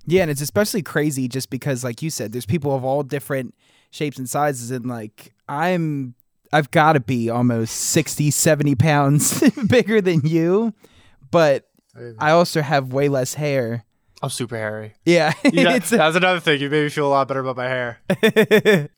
Yeah 0.05 0.23
and 0.23 0.31
it's 0.31 0.41
especially 0.41 0.81
crazy 0.81 1.27
just 1.27 1.49
because 1.49 1.83
like 1.83 2.01
you 2.01 2.09
said 2.09 2.31
there's 2.31 2.45
people 2.45 2.75
of 2.75 2.83
all 2.83 3.03
different 3.03 3.55
shapes 3.91 4.17
and 4.17 4.29
sizes 4.29 4.71
and 4.71 4.85
like 4.85 5.33
i'm 5.47 6.15
i've 6.51 6.71
got 6.71 6.93
to 6.93 6.99
be 6.99 7.29
almost 7.29 7.73
60 7.73 8.31
70 8.31 8.75
pounds 8.75 9.43
bigger 9.67 10.01
than 10.01 10.21
you 10.25 10.73
but 11.31 11.67
I 12.19 12.31
also 12.31 12.61
have 12.61 12.93
way 12.93 13.09
less 13.09 13.33
hair. 13.33 13.83
I'm 14.21 14.29
super 14.29 14.55
hairy. 14.55 14.93
Yeah, 15.05 15.33
yeah 15.43 15.79
that's 15.79 15.91
another 15.91 16.39
thing. 16.39 16.59
You 16.59 16.69
made 16.69 16.83
me 16.83 16.89
feel 16.89 17.07
a 17.07 17.09
lot 17.09 17.27
better 17.27 17.41
about 17.41 17.57
my 17.57 17.67
hair. 17.67 18.01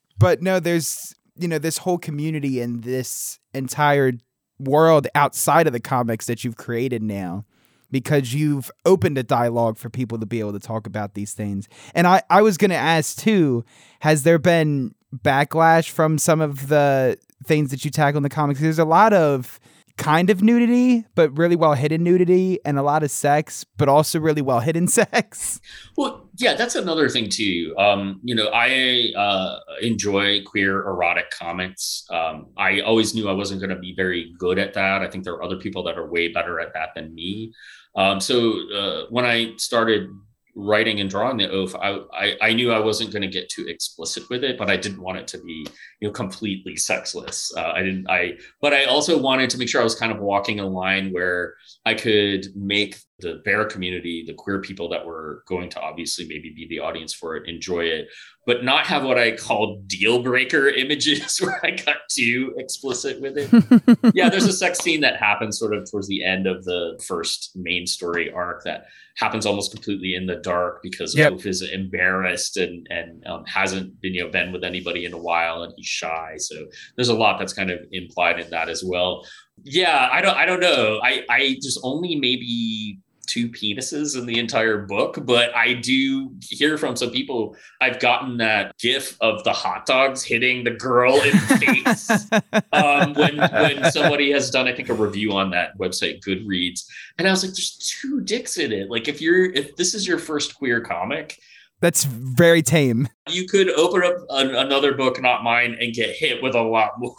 but 0.20 0.42
no, 0.42 0.60
there's 0.60 1.16
you 1.38 1.48
know 1.48 1.60
this 1.60 1.80
whole 1.80 1.98
community 1.98 2.62
and 2.62 2.84
this 2.84 3.40
entire 3.54 4.14
world 4.60 5.08
outside 5.16 5.68
of 5.68 5.74
the 5.74 5.80
comics 5.80 6.26
that 6.28 6.44
you've 6.44 6.58
created 6.58 7.02
now 7.02 7.46
because 7.92 8.34
you've 8.34 8.70
opened 8.86 9.18
a 9.18 9.24
dialogue 9.24 9.78
for 9.78 9.90
people 9.90 10.20
to 10.20 10.26
be 10.26 10.40
able 10.40 10.54
to 10.54 10.60
talk 10.60 10.86
about 10.86 11.14
these 11.14 11.34
things. 11.34 11.68
And 11.96 12.06
I, 12.06 12.22
I 12.30 12.42
was 12.42 12.58
going 12.58 12.70
to 12.70 12.78
ask 12.78 13.18
too, 13.18 13.64
has 14.02 14.24
there 14.24 14.38
been 14.38 14.94
backlash 15.16 15.90
from 15.90 16.18
some 16.18 16.42
of 16.42 16.68
the 16.68 17.18
things 17.46 17.72
that 17.72 17.84
you 17.84 17.92
tackle 17.92 18.18
in 18.18 18.24
the 18.24 18.30
comics? 18.30 18.60
There's 18.60 18.80
a 18.80 18.86
lot 18.86 19.14
of 19.14 19.60
kind 20.00 20.30
of 20.30 20.42
nudity, 20.42 21.06
but 21.14 21.38
really 21.38 21.58
well 21.58 21.74
hidden 21.74 22.04
nudity, 22.04 22.58
and 22.66 22.80
a 22.80 22.82
lot 22.82 23.04
of 23.04 23.12
sex, 23.12 23.66
but 23.78 23.88
also 23.88 24.20
really 24.20 24.42
well 24.42 24.62
hidden 24.62 24.88
sex. 25.00 25.60
Well, 25.98 26.30
yeah, 26.38 26.56
that's 26.56 26.76
another 26.76 27.10
thing 27.10 27.30
too. 27.30 27.76
Um, 27.78 28.20
you 28.24 28.34
know, 28.34 28.50
I 28.52 29.12
uh, 29.16 29.60
enjoy 29.82 30.44
queer 30.44 30.88
erotic 30.88 31.30
comics. 31.30 32.06
Um, 32.10 32.48
I 32.58 32.80
always 32.80 33.14
knew 33.14 33.30
I 33.30 33.34
wasn't 33.34 33.60
going 33.60 33.70
to 33.70 33.80
be 33.80 33.94
very 33.94 34.34
good 34.40 34.58
at 34.58 34.74
that. 34.74 35.02
I 35.02 35.10
think 35.10 35.26
there 35.26 35.34
are 35.34 35.44
other 35.44 35.58
people 35.58 35.84
that 35.84 35.98
are 35.98 36.10
way 36.10 36.30
better 36.30 36.60
at 36.60 36.74
that 36.74 36.90
than 36.96 37.14
me. 37.14 37.54
Um, 37.96 38.22
so 38.22 38.54
uh, 38.74 39.06
when 39.10 39.26
I 39.26 39.54
started 39.58 40.10
writing 40.56 41.00
and 41.00 41.10
drawing 41.10 41.38
the 41.38 41.50
oaf, 41.50 41.76
I, 41.76 42.00
I, 42.14 42.38
I 42.42 42.54
knew 42.54 42.72
I 42.72 42.80
wasn't 42.80 43.12
going 43.12 43.22
to 43.22 43.28
get 43.28 43.50
too 43.50 43.66
explicit 43.68 44.30
with 44.30 44.44
it, 44.44 44.58
but 44.58 44.70
I 44.70 44.78
didn't 44.78 45.02
want 45.02 45.18
it 45.18 45.28
to 45.30 45.38
be, 45.40 45.68
you 46.00 46.08
know, 46.08 46.12
completely 46.12 46.76
sexless. 46.76 47.54
Uh, 47.56 47.72
I 47.76 47.82
didn't, 47.82 48.10
I, 48.10 48.34
but 48.62 48.74
I 48.74 48.86
also 48.86 49.18
wanted 49.18 49.50
to 49.52 49.58
make 49.58 49.70
sure 49.70 49.82
I 49.82 49.84
was 49.84 49.96
kind 49.96 50.12
of 50.12 50.20
walking 50.20 50.60
a 50.60 50.68
line 50.68 51.12
where 51.12 51.56
I 51.86 51.94
could 51.94 52.48
make 52.56 52.98
the 53.20 53.42
bear 53.46 53.66
community, 53.66 54.24
the 54.26 54.34
queer 54.34 54.60
people 54.60 54.90
that 54.90 55.06
were 55.06 55.44
going 55.48 55.70
to 55.70 55.80
obviously 55.80 56.28
maybe 56.28 56.52
be 56.56 56.68
the 56.68 56.80
audience 56.80 57.14
for 57.14 57.36
it, 57.36 57.48
enjoy 57.48 57.86
it, 57.86 58.08
but 58.46 58.64
not 58.64 58.88
have 58.88 59.04
what 59.04 59.18
I 59.18 59.36
call 59.36 59.82
deal 59.86 60.24
breaker 60.24 60.68
images 60.84 61.38
where 61.40 61.60
I 61.64 61.72
got 61.72 61.98
too 62.10 62.56
explicit 62.58 63.22
with 63.22 63.38
it. 63.38 64.12
yeah, 64.16 64.30
there's 64.30 64.46
a 64.46 64.54
sex 64.54 64.80
scene 64.80 65.02
that 65.02 65.18
happens 65.18 65.60
sort 65.60 65.76
of 65.76 65.90
towards 65.90 66.08
the 66.08 66.24
end 66.24 66.48
of 66.48 66.64
the 66.66 67.00
first 67.06 67.52
main 67.56 67.86
story 67.86 68.32
arc 68.32 68.64
that 68.64 68.88
happens 69.20 69.46
almost 69.46 69.72
completely 69.72 70.16
in 70.16 70.26
the 70.26 70.38
dark 70.38 70.82
because 70.82 71.16
yep. 71.16 71.34
Oaf 71.34 71.46
is 71.46 71.62
embarrassed 71.62 72.58
and 72.58 72.88
and 72.90 73.26
um, 73.28 73.44
hasn't 73.46 74.00
been 74.02 74.14
you 74.14 74.24
know 74.24 74.32
been 74.32 74.52
with 74.52 74.64
anybody 74.64 75.06
in 75.06 75.14
a 75.14 75.18
while 75.18 75.64
and 75.64 75.74
he's 75.76 75.86
shy. 75.86 76.36
So 76.38 76.56
there's 76.96 77.10
a 77.10 77.14
lot 77.14 77.38
that's 77.38 77.54
kind 77.54 77.70
of 77.70 77.80
implied 77.92 78.40
in 78.40 78.50
that 78.50 78.70
as 78.70 78.84
well. 78.84 79.26
Yeah, 79.64 80.10
I 80.12 80.22
don't 80.22 80.38
I 80.38 80.46
don't 80.46 80.62
know. 80.62 81.00
I 81.04 81.26
I 81.30 81.58
just 81.62 81.80
only 81.84 82.16
maybe 82.16 83.00
two 83.30 83.50
penises 83.50 84.18
in 84.18 84.26
the 84.26 84.40
entire 84.40 84.80
book, 84.80 85.20
but 85.24 85.56
I 85.56 85.74
do 85.74 86.32
hear 86.42 86.78
from 86.78 86.96
some 86.96 87.12
people 87.12 87.56
I've 87.80 88.00
gotten 88.00 88.38
that 88.38 88.76
gif 88.80 89.18
of 89.22 89.44
the 89.44 89.54
hot 89.54 89.86
dogs 89.86 90.24
hitting 90.24 90.64
the 90.64 90.72
girl 90.72 91.14
in 91.16 91.32
the 91.32 91.58
face 91.66 92.10
um, 92.74 93.14
when 93.14 93.38
when 93.38 93.92
somebody 93.92 94.32
has 94.32 94.50
done, 94.50 94.68
I 94.68 94.74
think, 94.74 94.90
a 94.90 94.94
review 94.94 95.34
on 95.34 95.52
that 95.52 95.78
website, 95.78 96.22
Goodreads, 96.22 96.86
and 97.18 97.28
I 97.28 97.32
was 97.32 97.44
like, 97.44 97.54
"There's 97.54 97.78
two 98.02 98.22
dicks 98.22 98.58
in 98.58 98.72
it. 98.72 98.90
Like, 98.90 99.08
if 99.08 99.22
you're 99.22 99.46
if 99.46 99.76
this 99.76 99.94
is 99.94 100.08
your 100.08 100.18
first 100.18 100.56
queer 100.56 100.82
comic." 100.82 101.40
That's 101.82 102.04
very 102.04 102.62
tame. 102.62 103.08
You 103.30 103.48
could 103.48 103.70
open 103.70 104.04
up 104.04 104.18
an, 104.32 104.54
another 104.54 104.96
book, 104.96 105.22
not 105.22 105.44
mine, 105.44 105.78
and 105.80 105.94
get 105.94 106.14
hit 106.14 106.44
with 106.44 106.54
a 106.54 106.62
lot 106.62 107.00
more 107.00 107.16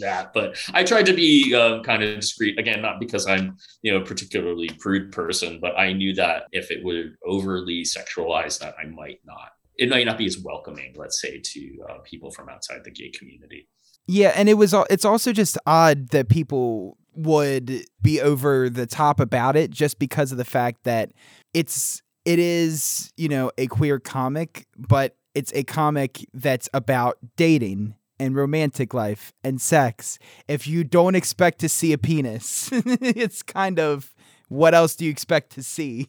that. 0.00 0.32
But 0.32 0.56
I 0.72 0.84
tried 0.84 1.06
to 1.06 1.12
be 1.12 1.54
um, 1.54 1.82
kind 1.82 2.02
of 2.02 2.20
discreet 2.20 2.58
again, 2.58 2.82
not 2.82 3.00
because 3.00 3.26
I'm, 3.26 3.56
you 3.82 3.92
know, 3.92 4.00
a 4.00 4.04
particularly 4.04 4.68
prude 4.78 5.12
person, 5.12 5.58
but 5.60 5.78
I 5.78 5.92
knew 5.92 6.14
that 6.14 6.44
if 6.52 6.70
it 6.70 6.84
would 6.84 7.14
overly 7.26 7.82
sexualize 7.84 8.58
that, 8.60 8.74
I 8.82 8.86
might 8.86 9.20
not. 9.24 9.50
It 9.76 9.88
might 9.88 10.04
not 10.04 10.18
be 10.18 10.26
as 10.26 10.38
welcoming, 10.38 10.94
let's 10.96 11.20
say, 11.20 11.40
to 11.42 11.84
uh, 11.88 11.98
people 12.04 12.30
from 12.30 12.48
outside 12.48 12.80
the 12.84 12.90
gay 12.90 13.10
community. 13.10 13.68
Yeah, 14.06 14.32
and 14.34 14.48
it 14.48 14.54
was. 14.54 14.74
It's 14.90 15.04
also 15.04 15.32
just 15.32 15.56
odd 15.66 16.08
that 16.08 16.28
people 16.28 16.98
would 17.14 17.84
be 18.02 18.20
over 18.20 18.68
the 18.68 18.86
top 18.86 19.20
about 19.20 19.56
it 19.56 19.70
just 19.70 19.98
because 19.98 20.32
of 20.32 20.38
the 20.38 20.44
fact 20.44 20.84
that 20.84 21.10
it's 21.54 22.02
it 22.24 22.38
is, 22.38 23.12
you 23.16 23.28
know, 23.28 23.50
a 23.56 23.66
queer 23.66 23.98
comic, 23.98 24.66
but 24.76 25.16
it's 25.34 25.52
a 25.54 25.64
comic 25.64 26.26
that's 26.34 26.68
about 26.74 27.18
dating 27.36 27.94
and 28.20 28.36
romantic 28.36 28.94
life 28.94 29.32
and 29.42 29.60
sex. 29.60 30.18
If 30.46 30.68
you 30.68 30.84
don't 30.84 31.16
expect 31.16 31.58
to 31.60 31.68
see 31.68 31.92
a 31.92 31.98
penis, 31.98 32.68
it's 32.72 33.42
kind 33.42 33.80
of 33.80 34.14
what 34.48 34.74
else 34.74 34.94
do 34.94 35.06
you 35.06 35.10
expect 35.10 35.50
to 35.52 35.62
see? 35.62 36.08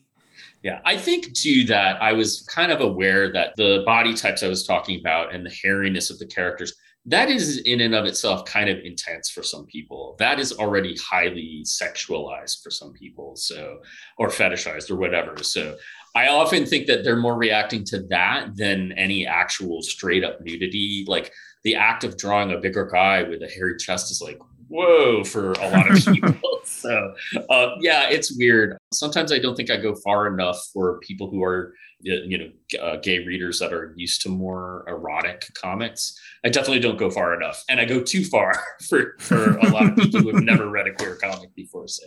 Yeah, 0.62 0.82
I 0.86 0.98
think 0.98 1.34
too 1.34 1.64
that 1.66 2.02
I 2.02 2.14
was 2.14 2.42
kind 2.54 2.72
of 2.72 2.82
aware 2.82 3.32
that 3.32 3.56
the 3.56 3.84
body 3.86 4.14
types 4.14 4.44
I 4.44 4.48
was 4.48 4.66
talking 4.66 5.00
about 5.00 5.34
and 5.34 5.46
the 5.46 5.50
hairiness 5.50 6.12
of 6.12 6.20
the 6.20 6.28
characters 6.28 6.74
that 7.06 7.30
is 7.30 7.58
in 7.60 7.82
and 7.82 7.96
of 7.96 8.06
itself 8.06 8.46
kind 8.46 8.70
of 8.70 8.78
intense 8.84 9.30
for 9.30 9.42
some 9.42 9.66
people. 9.66 10.16
That 10.20 10.40
is 10.40 10.54
already 10.54 10.96
highly 10.98 11.64
sexualized 11.66 12.62
for 12.62 12.70
some 12.70 12.94
people, 12.94 13.36
so 13.36 13.80
or 14.18 14.28
fetishized 14.28 14.92
or 14.92 14.98
whatever. 14.98 15.42
So 15.42 15.78
I 16.16 16.28
often 16.28 16.66
think 16.66 16.86
that 16.88 17.04
they're 17.04 17.16
more 17.16 17.38
reacting 17.38 17.86
to 17.86 18.04
that 18.10 18.56
than 18.56 18.92
any 18.94 19.26
actual 19.26 19.82
straight 19.82 20.24
up 20.24 20.42
nudity. 20.42 21.06
Like 21.08 21.34
the 21.64 21.76
act 21.76 22.04
of 22.04 22.18
drawing 22.18 22.52
a 22.52 22.58
bigger 22.58 22.86
guy 22.86 23.24
with 23.24 23.42
a 23.42 23.48
hairy 23.48 23.78
chest 23.78 24.12
is 24.12 24.22
like, 24.22 24.40
whoa, 24.68 25.24
for 25.24 25.54
a 25.54 25.70
lot 25.70 25.92
of 25.92 26.06
people. 26.14 26.34
so 26.64 27.14
uh, 27.50 27.76
yeah, 27.80 28.10
it's 28.10 28.36
weird. 28.38 28.78
Sometimes 28.94 29.32
I 29.32 29.40
don't 29.40 29.56
think 29.56 29.70
I 29.70 29.78
go 29.78 29.96
far 29.96 30.28
enough 30.28 30.60
for 30.74 31.00
people 31.00 31.30
who 31.30 31.44
are 31.44 31.74
you 32.04 32.38
know 32.38 32.80
uh, 32.82 32.98
gay 32.98 33.20
readers 33.20 33.60
that 33.60 33.74
are 33.74 33.94
used 33.96 34.22
to 34.22 34.30
more 34.30 34.84
erotic 34.88 35.46
comics 35.54 36.20
i 36.44 36.50
definitely 36.50 36.80
don't 36.80 36.98
go 36.98 37.10
far 37.10 37.36
enough 37.36 37.64
and 37.70 37.80
i 37.80 37.86
go 37.86 38.02
too 38.02 38.24
far 38.26 38.54
for 38.90 39.16
for 39.20 39.58
a 39.58 39.70
lot 39.70 39.90
of 39.90 39.96
people 39.96 40.22
who 40.22 40.34
have 40.34 40.44
never 40.44 40.70
read 40.70 40.88
a 40.88 40.94
queer 40.94 41.16
comic 41.16 41.54
before 41.56 41.88
so 41.88 42.04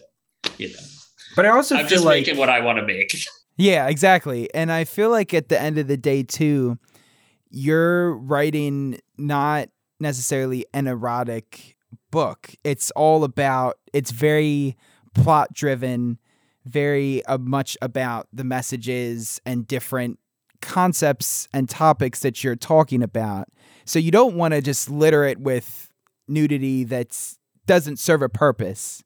you 0.59 0.69
know 0.69 0.81
but 1.37 1.47
i 1.47 1.49
also 1.49 1.77
i'm 1.77 1.89
just 1.89 2.05
like 2.05 2.27
making 2.27 2.37
what 2.37 2.49
i 2.49 2.61
want 2.61 2.79
to 2.79 2.85
make 2.85 3.13
yeah 3.57 3.87
exactly 3.87 4.53
and 4.55 4.73
i 4.73 4.85
feel 4.85 5.11
like 5.11 5.33
at 5.33 5.49
the 5.49 5.61
end 5.61 5.79
of 5.79 5.87
the 5.87 5.97
day 5.97 6.23
too 6.23 6.79
you're 7.55 8.17
writing 8.17 8.99
not 9.17 9.69
necessarily 10.01 10.67
an 10.75 10.87
erotic 10.87 11.77
book 12.11 12.55
it's 12.65 12.91
all 12.93 13.25
about 13.25 13.79
it's 13.93 14.11
very 14.11 14.77
plot 15.15 15.53
driven 15.53 16.19
very 16.65 17.25
uh, 17.27 17.39
much 17.39 17.77
about 17.83 18.27
the 18.33 18.45
messages 18.45 19.41
and 19.45 19.67
different 19.67 20.19
concepts 20.61 21.47
and 21.53 21.69
topics 21.69 22.21
that 22.21 22.43
you're 22.43 22.57
talking 22.57 23.03
about. 23.03 23.49
So 23.85 23.99
you 23.99 24.11
don't 24.11 24.37
want 24.37 24.55
to 24.55 24.63
just 24.63 24.91
litter 24.91 25.25
it 25.25 25.39
with 25.39 25.91
nudity 26.27 26.85
that 26.85 27.17
doesn't 27.67 27.99
serve 27.99 28.23
a 28.23 28.29
purpose. 28.29 29.03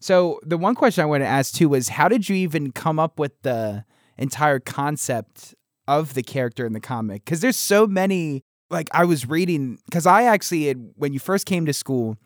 So 0.00 0.40
the 0.42 0.58
one 0.58 0.74
question 0.74 1.02
I 1.02 1.06
want 1.06 1.22
to 1.22 1.28
ask 1.28 1.54
too 1.54 1.68
was 1.68 1.88
how 1.88 2.08
did 2.08 2.28
you 2.28 2.36
even 2.36 2.72
come 2.72 2.98
up 2.98 3.18
with 3.18 3.40
the 3.42 3.84
entire 4.18 4.58
concept 4.58 5.54
of 5.88 6.14
the 6.14 6.22
character 6.22 6.66
in 6.66 6.72
the 6.72 6.80
comic? 6.80 7.24
Cuz 7.24 7.40
there's 7.40 7.56
so 7.56 7.86
many 7.86 8.42
like 8.70 8.88
I 8.92 9.04
was 9.04 9.28
reading 9.28 9.78
cuz 9.90 10.06
I 10.06 10.24
actually 10.24 10.66
had 10.66 10.92
when 10.96 11.12
you 11.12 11.18
first 11.18 11.46
came 11.46 11.66
to 11.66 11.72
school, 11.72 12.16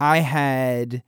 I 0.00 0.18
had 0.18 1.02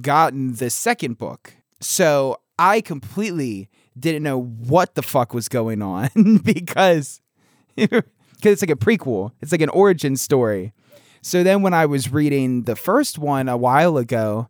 gotten 0.00 0.54
the 0.54 0.70
second 0.70 1.18
book. 1.18 1.54
So 1.80 2.40
I 2.58 2.80
completely 2.80 3.68
didn't 3.98 4.22
know 4.22 4.40
what 4.40 4.94
the 4.94 5.02
fuck 5.02 5.32
was 5.32 5.48
going 5.48 5.82
on 5.82 6.10
because 6.44 7.20
because 7.76 8.52
it's 8.52 8.62
like 8.62 8.70
a 8.70 8.76
prequel. 8.76 9.32
It's 9.40 9.52
like 9.52 9.60
an 9.60 9.68
origin 9.70 10.16
story. 10.16 10.72
So 11.22 11.42
then 11.42 11.62
when 11.62 11.74
I 11.74 11.86
was 11.86 12.12
reading 12.12 12.62
the 12.62 12.76
first 12.76 13.18
one 13.18 13.48
a 13.48 13.56
while 13.56 13.96
ago, 13.96 14.48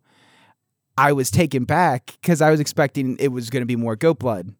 I 0.97 1.13
was 1.13 1.31
taken 1.31 1.65
back 1.65 2.17
because 2.21 2.41
I 2.41 2.51
was 2.51 2.59
expecting 2.59 3.17
it 3.19 3.29
was 3.29 3.49
going 3.49 3.61
to 3.61 3.67
be 3.67 3.75
more 3.75 3.95
goat 3.95 4.19
blood. 4.19 4.53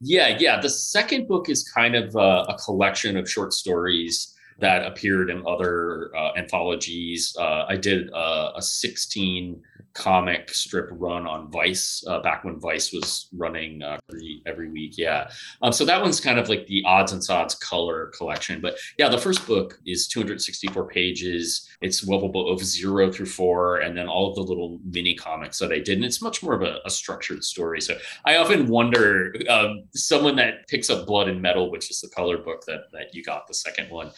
Yeah, 0.00 0.36
yeah. 0.38 0.60
The 0.60 0.68
second 0.68 1.26
book 1.26 1.48
is 1.48 1.62
kind 1.64 1.94
of 1.94 2.14
a, 2.16 2.44
a 2.48 2.58
collection 2.62 3.16
of 3.16 3.30
short 3.30 3.52
stories 3.52 4.34
that 4.58 4.86
appeared 4.86 5.30
in 5.30 5.42
other 5.46 6.14
uh, 6.16 6.32
anthologies. 6.36 7.34
Uh, 7.38 7.66
I 7.68 7.76
did 7.76 8.12
uh, 8.12 8.52
a 8.56 8.62
16 8.62 9.62
comic 9.96 10.50
strip 10.50 10.88
run 10.92 11.26
on 11.26 11.50
Vice 11.50 12.04
uh, 12.06 12.20
back 12.20 12.44
when 12.44 12.60
Vice 12.60 12.92
was 12.92 13.28
running 13.34 13.82
uh, 13.82 13.96
every, 14.10 14.42
every 14.46 14.70
week. 14.70 14.98
Yeah. 14.98 15.30
Um, 15.62 15.72
so 15.72 15.84
that 15.86 16.02
one's 16.02 16.20
kind 16.20 16.38
of 16.38 16.48
like 16.48 16.66
the 16.66 16.82
odds 16.84 17.12
and 17.12 17.24
sods 17.24 17.54
color 17.54 18.12
collection. 18.16 18.60
But 18.60 18.76
yeah, 18.98 19.08
the 19.08 19.18
first 19.18 19.46
book 19.46 19.78
is 19.86 20.06
264 20.06 20.88
pages. 20.88 21.66
It's 21.80 22.04
Wuvable 22.04 22.46
Oaf 22.46 22.62
zero 22.62 23.10
through 23.10 23.26
four, 23.26 23.78
and 23.78 23.96
then 23.96 24.06
all 24.06 24.28
of 24.28 24.36
the 24.36 24.42
little 24.42 24.78
mini 24.84 25.14
comics 25.14 25.58
that 25.58 25.72
I 25.72 25.78
did. 25.78 25.96
And 25.96 26.04
it's 26.04 26.22
much 26.22 26.42
more 26.42 26.54
of 26.54 26.62
a, 26.62 26.78
a 26.84 26.90
structured 26.90 27.42
story. 27.42 27.80
So 27.80 27.96
I 28.24 28.36
often 28.36 28.66
wonder 28.66 29.34
um, 29.48 29.84
someone 29.94 30.36
that 30.36 30.68
picks 30.68 30.90
up 30.90 31.06
Blood 31.06 31.28
and 31.28 31.40
Metal, 31.40 31.70
which 31.70 31.90
is 31.90 32.00
the 32.00 32.08
color 32.08 32.36
book 32.36 32.64
that, 32.66 32.90
that 32.92 33.14
you 33.14 33.24
got, 33.24 33.46
the 33.46 33.54
second 33.54 33.90
one 33.90 34.12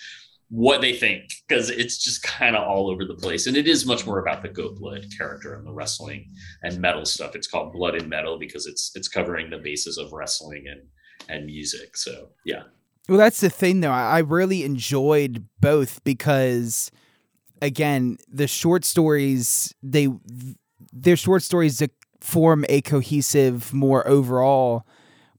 what 0.51 0.81
they 0.81 0.95
think 0.95 1.31
because 1.47 1.69
it's 1.69 1.99
just 1.99 2.23
kind 2.23 2.57
of 2.57 2.67
all 2.67 2.89
over 2.91 3.05
the 3.05 3.15
place. 3.15 3.47
And 3.47 3.57
it 3.57 3.69
is 3.69 3.87
much 3.87 4.07
more 4.07 4.19
about 4.19 4.43
the 4.43 4.49
goat 4.49 4.79
blood 4.79 5.05
character 5.17 5.55
and 5.55 5.67
the 5.67 5.73
wrestling 5.73 6.31
and 6.63 6.81
metal 6.81 7.05
stuff. 7.05 7.35
It's 7.35 7.47
called 7.47 7.73
blood 7.73 7.95
and 7.95 8.09
metal 8.09 8.39
because 8.39 8.67
it's 8.67 8.93
it's 8.95 9.09
covering 9.09 9.51
the 9.51 9.59
basis 9.59 9.99
of 9.99 10.13
wrestling 10.13 10.65
and 10.67 10.81
and 11.29 11.47
music. 11.47 11.97
So 11.97 12.31
yeah. 12.45 12.63
Well 13.09 13.19
that's 13.19 13.41
the 13.41 13.51
thing 13.51 13.81
though. 13.81 13.91
I 13.91 14.21
really 14.21 14.65
enjoyed 14.65 15.47
both 15.61 16.03
because 16.05 16.91
again 17.61 18.17
the 18.29 18.47
short 18.47 18.85
stories 18.85 19.75
they 19.83 20.09
they're 20.93 21.17
short 21.17 21.43
stories 21.43 21.81
that 21.81 21.91
form 22.21 22.65
a 22.69 22.81
cohesive 22.81 23.73
more 23.75 24.07
overall 24.09 24.87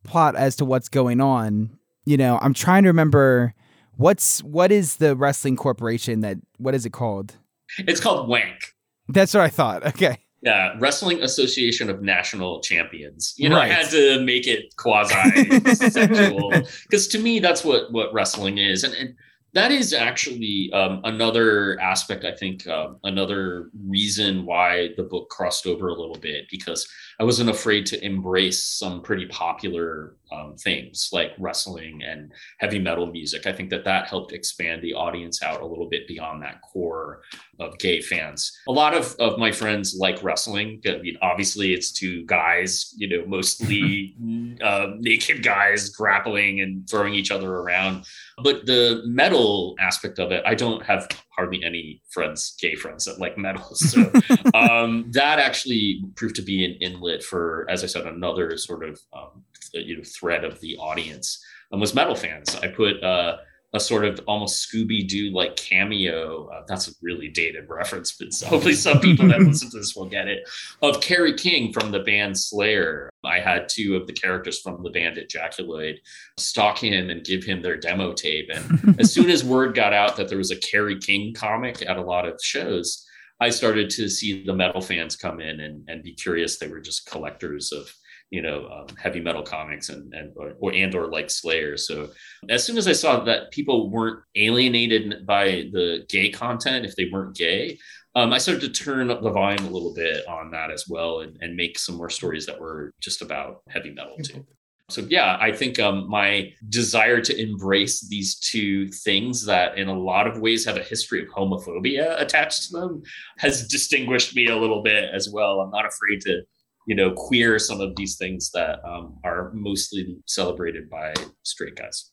plot 0.03 0.35
as 0.35 0.55
to 0.57 0.65
what's 0.65 0.89
going 0.89 1.19
on. 1.19 1.77
You 2.05 2.17
know 2.17 2.39
i'm 2.41 2.55
trying 2.55 2.83
to 2.83 2.89
remember 2.89 3.53
What's 3.99 4.41
what 4.43 4.71
is 4.71 4.95
the 4.95 5.13
wrestling 5.13 5.57
corporation 5.57 6.21
that 6.21 6.37
what 6.55 6.73
is 6.73 6.85
it 6.85 6.93
called? 6.93 7.35
It's 7.79 7.99
called 7.99 8.29
Wank. 8.29 8.73
That's 9.09 9.33
what 9.33 9.43
I 9.43 9.49
thought. 9.49 9.85
Okay. 9.85 10.19
Yeah, 10.41 10.73
Wrestling 10.79 11.21
Association 11.21 11.89
of 11.89 12.01
National 12.01 12.61
Champions. 12.61 13.33
You 13.35 13.49
know, 13.49 13.57
right. 13.57 13.69
I 13.69 13.73
had 13.73 13.89
to 13.89 14.21
make 14.21 14.47
it 14.47 14.73
quasi 14.77 15.65
sexual 15.75 16.49
because 16.83 17.07
to 17.09 17.19
me 17.19 17.39
that's 17.39 17.65
what 17.65 17.91
what 17.91 18.13
wrestling 18.13 18.57
is, 18.57 18.85
and, 18.85 18.93
and 18.93 19.15
that 19.51 19.69
is 19.69 19.93
actually 19.93 20.71
um, 20.71 21.01
another 21.03 21.77
aspect. 21.81 22.23
I 22.23 22.33
think 22.33 22.65
um, 22.67 22.99
another 23.03 23.69
reason 23.85 24.45
why 24.45 24.91
the 24.95 25.03
book 25.03 25.29
crossed 25.29 25.67
over 25.67 25.89
a 25.89 25.93
little 25.93 26.15
bit 26.15 26.45
because 26.49 26.87
I 27.19 27.25
wasn't 27.25 27.49
afraid 27.49 27.85
to 27.87 28.03
embrace 28.03 28.63
some 28.63 29.01
pretty 29.01 29.25
popular 29.25 30.15
um, 30.31 30.55
things 30.55 31.09
like 31.11 31.31
wrestling 31.37 32.01
and 32.03 32.31
heavy 32.59 32.79
metal 32.79 33.07
music. 33.07 33.45
I 33.45 33.51
think 33.51 33.69
that 33.71 33.83
that 33.83 34.07
helped 34.07 34.31
expand 34.31 34.81
the 34.81 34.93
audience 34.93 35.43
out 35.43 35.61
a 35.61 35.65
little 35.65 35.89
bit 35.89 36.07
beyond 36.07 36.41
that 36.43 36.61
core 36.61 37.21
of 37.59 37.77
gay 37.77 38.01
fans. 38.01 38.57
A 38.69 38.71
lot 38.71 38.93
of, 38.93 39.15
of 39.19 39.37
my 39.37 39.51
friends 39.51 39.95
like 39.99 40.23
wrestling. 40.23 40.81
I 40.87 40.97
mean, 40.99 41.17
obviously, 41.21 41.73
it's 41.73 41.91
two 41.91 42.25
guys, 42.25 42.93
you 42.95 43.09
know, 43.09 43.25
mostly 43.27 44.15
uh, 44.63 44.91
naked 44.99 45.43
guys 45.43 45.89
grappling 45.89 46.61
and 46.61 46.89
throwing 46.89 47.13
each 47.13 47.31
other 47.31 47.53
around. 47.53 48.05
But 48.41 48.65
the 48.65 49.01
metal 49.05 49.75
aspect 49.79 50.19
of 50.19 50.31
it, 50.31 50.41
I 50.45 50.55
don't 50.55 50.85
have 50.85 51.09
hardly 51.39 51.63
any 51.63 52.01
friends, 52.09 52.57
gay 52.59 52.75
friends 52.75 53.05
that 53.05 53.19
like 53.19 53.37
metal. 53.37 53.63
So 53.75 54.11
um, 54.53 55.05
that 55.11 55.39
actually 55.39 56.03
proved 56.15 56.35
to 56.35 56.41
be 56.41 56.65
an 56.65 56.73
inlet 56.81 57.23
for, 57.23 57.65
as 57.69 57.83
I 57.83 57.87
said, 57.87 58.05
another 58.05 58.57
sort 58.57 58.83
of 58.83 58.99
um, 59.13 59.43
you 59.73 59.95
know 59.97 60.03
thread 60.03 60.43
of 60.43 60.59
the 60.59 60.75
audience 60.77 61.41
um, 61.71 61.79
was 61.79 61.95
metal 61.95 62.15
fans. 62.15 62.55
I 62.57 62.67
put 62.67 63.01
uh, 63.01 63.37
a 63.73 63.79
sort 63.79 64.03
of 64.03 64.19
almost 64.27 64.67
Scooby 64.67 65.07
Doo 65.07 65.31
like 65.31 65.55
cameo. 65.55 66.47
Uh, 66.47 66.63
that's 66.67 66.87
a 66.87 66.91
really 67.01 67.27
dated 67.27 67.69
reference, 67.69 68.17
but 68.17 68.29
hopefully 68.47 68.73
some 68.73 68.99
people 68.99 69.27
that 69.27 69.39
listen 69.41 69.69
to 69.71 69.77
this 69.77 69.95
will 69.95 70.07
get 70.07 70.27
it. 70.27 70.47
Of 70.81 71.01
Kerry 71.01 71.33
King 71.33 71.71
from 71.71 71.91
the 71.91 71.99
band 71.99 72.37
Slayer. 72.37 73.09
I 73.23 73.39
had 73.39 73.69
two 73.69 73.95
of 73.95 74.07
the 74.07 74.13
characters 74.13 74.59
from 74.59 74.81
the 74.81 74.89
band 74.89 75.17
Ejaculoid 75.17 75.97
stalk 76.37 76.79
him 76.79 77.09
and 77.09 77.23
give 77.23 77.43
him 77.43 77.61
their 77.61 77.77
demo 77.77 78.13
tape. 78.13 78.49
And 78.51 78.99
as 78.99 79.13
soon 79.13 79.29
as 79.29 79.43
word 79.43 79.75
got 79.75 79.93
out 79.93 80.17
that 80.17 80.29
there 80.29 80.37
was 80.37 80.51
a 80.51 80.57
Kerry 80.57 80.97
King 80.97 81.33
comic 81.33 81.83
at 81.87 81.97
a 81.97 82.01
lot 82.01 82.27
of 82.27 82.39
shows, 82.41 83.05
I 83.41 83.49
started 83.49 83.89
to 83.91 84.09
see 84.09 84.43
the 84.43 84.53
metal 84.53 84.81
fans 84.81 85.15
come 85.15 85.39
in 85.39 85.59
and, 85.59 85.87
and 85.87 86.03
be 86.03 86.13
curious. 86.13 86.57
They 86.57 86.67
were 86.67 86.81
just 86.81 87.09
collectors 87.09 87.71
of 87.71 87.93
you 88.31 88.41
know 88.41 88.67
um, 88.69 88.95
heavy 88.97 89.19
metal 89.19 89.43
comics 89.43 89.89
and 89.89 90.13
and 90.13 90.33
or, 90.35 90.73
and 90.73 90.95
or 90.95 91.07
like 91.07 91.29
Slayer. 91.29 91.77
So 91.77 92.09
as 92.49 92.63
soon 92.63 92.77
as 92.77 92.87
I 92.87 92.93
saw 92.93 93.19
that 93.23 93.51
people 93.51 93.89
weren't 93.89 94.23
alienated 94.35 95.25
by 95.25 95.69
the 95.71 96.05
gay 96.09 96.29
content 96.29 96.85
if 96.85 96.95
they 96.95 97.09
weren't 97.11 97.35
gay, 97.35 97.77
um, 98.15 98.33
I 98.33 98.37
started 98.37 98.61
to 98.61 98.83
turn 98.83 99.09
up 99.09 99.21
the 99.21 99.31
volume 99.31 99.65
a 99.65 99.69
little 99.69 99.93
bit 99.93 100.27
on 100.27 100.51
that 100.51 100.71
as 100.71 100.85
well 100.87 101.21
and, 101.21 101.37
and 101.41 101.55
make 101.55 101.77
some 101.79 101.95
more 101.95 102.09
stories 102.09 102.45
that 102.45 102.59
were 102.59 102.93
just 102.99 103.21
about 103.21 103.61
heavy 103.69 103.91
metal 103.91 104.17
too. 104.23 104.45
So 104.89 105.05
yeah, 105.07 105.37
I 105.39 105.51
think 105.51 105.79
um, 105.79 106.09
my 106.09 106.51
desire 106.69 107.21
to 107.21 107.39
embrace 107.39 108.07
these 108.07 108.39
two 108.39 108.87
things 108.89 109.45
that, 109.45 109.77
in 109.77 109.87
a 109.87 109.93
lot 109.93 110.25
of 110.25 110.39
ways, 110.39 110.65
have 110.65 110.77
a 110.77 110.83
history 110.83 111.21
of 111.21 111.29
homophobia 111.29 112.19
attached 112.19 112.63
to 112.63 112.77
them, 112.77 113.03
has 113.37 113.67
distinguished 113.67 114.35
me 114.35 114.47
a 114.47 114.57
little 114.57 114.81
bit 114.81 115.11
as 115.13 115.29
well. 115.29 115.61
I'm 115.61 115.69
not 115.69 115.85
afraid 115.85 116.21
to 116.21 116.41
you 116.87 116.95
know, 116.95 117.11
queer 117.11 117.59
some 117.59 117.81
of 117.81 117.95
these 117.95 118.17
things 118.17 118.51
that 118.51 118.79
um, 118.85 119.17
are 119.23 119.51
mostly 119.53 120.17
celebrated 120.25 120.89
by 120.89 121.13
straight 121.43 121.75
guys. 121.75 122.11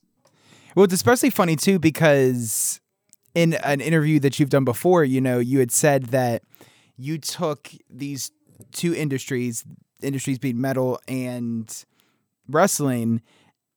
Well, 0.74 0.84
it's 0.84 0.92
especially 0.92 1.30
funny 1.30 1.56
too 1.56 1.78
because 1.78 2.80
in 3.34 3.54
an 3.54 3.80
interview 3.80 4.20
that 4.20 4.38
you've 4.38 4.50
done 4.50 4.64
before, 4.64 5.04
you 5.04 5.20
know, 5.20 5.38
you 5.38 5.58
had 5.58 5.72
said 5.72 6.06
that 6.06 6.42
you 6.96 7.18
took 7.18 7.70
these 7.88 8.30
two 8.72 8.94
industries, 8.94 9.64
industries 10.02 10.38
being 10.38 10.60
metal 10.60 11.00
and 11.08 11.84
wrestling, 12.48 13.22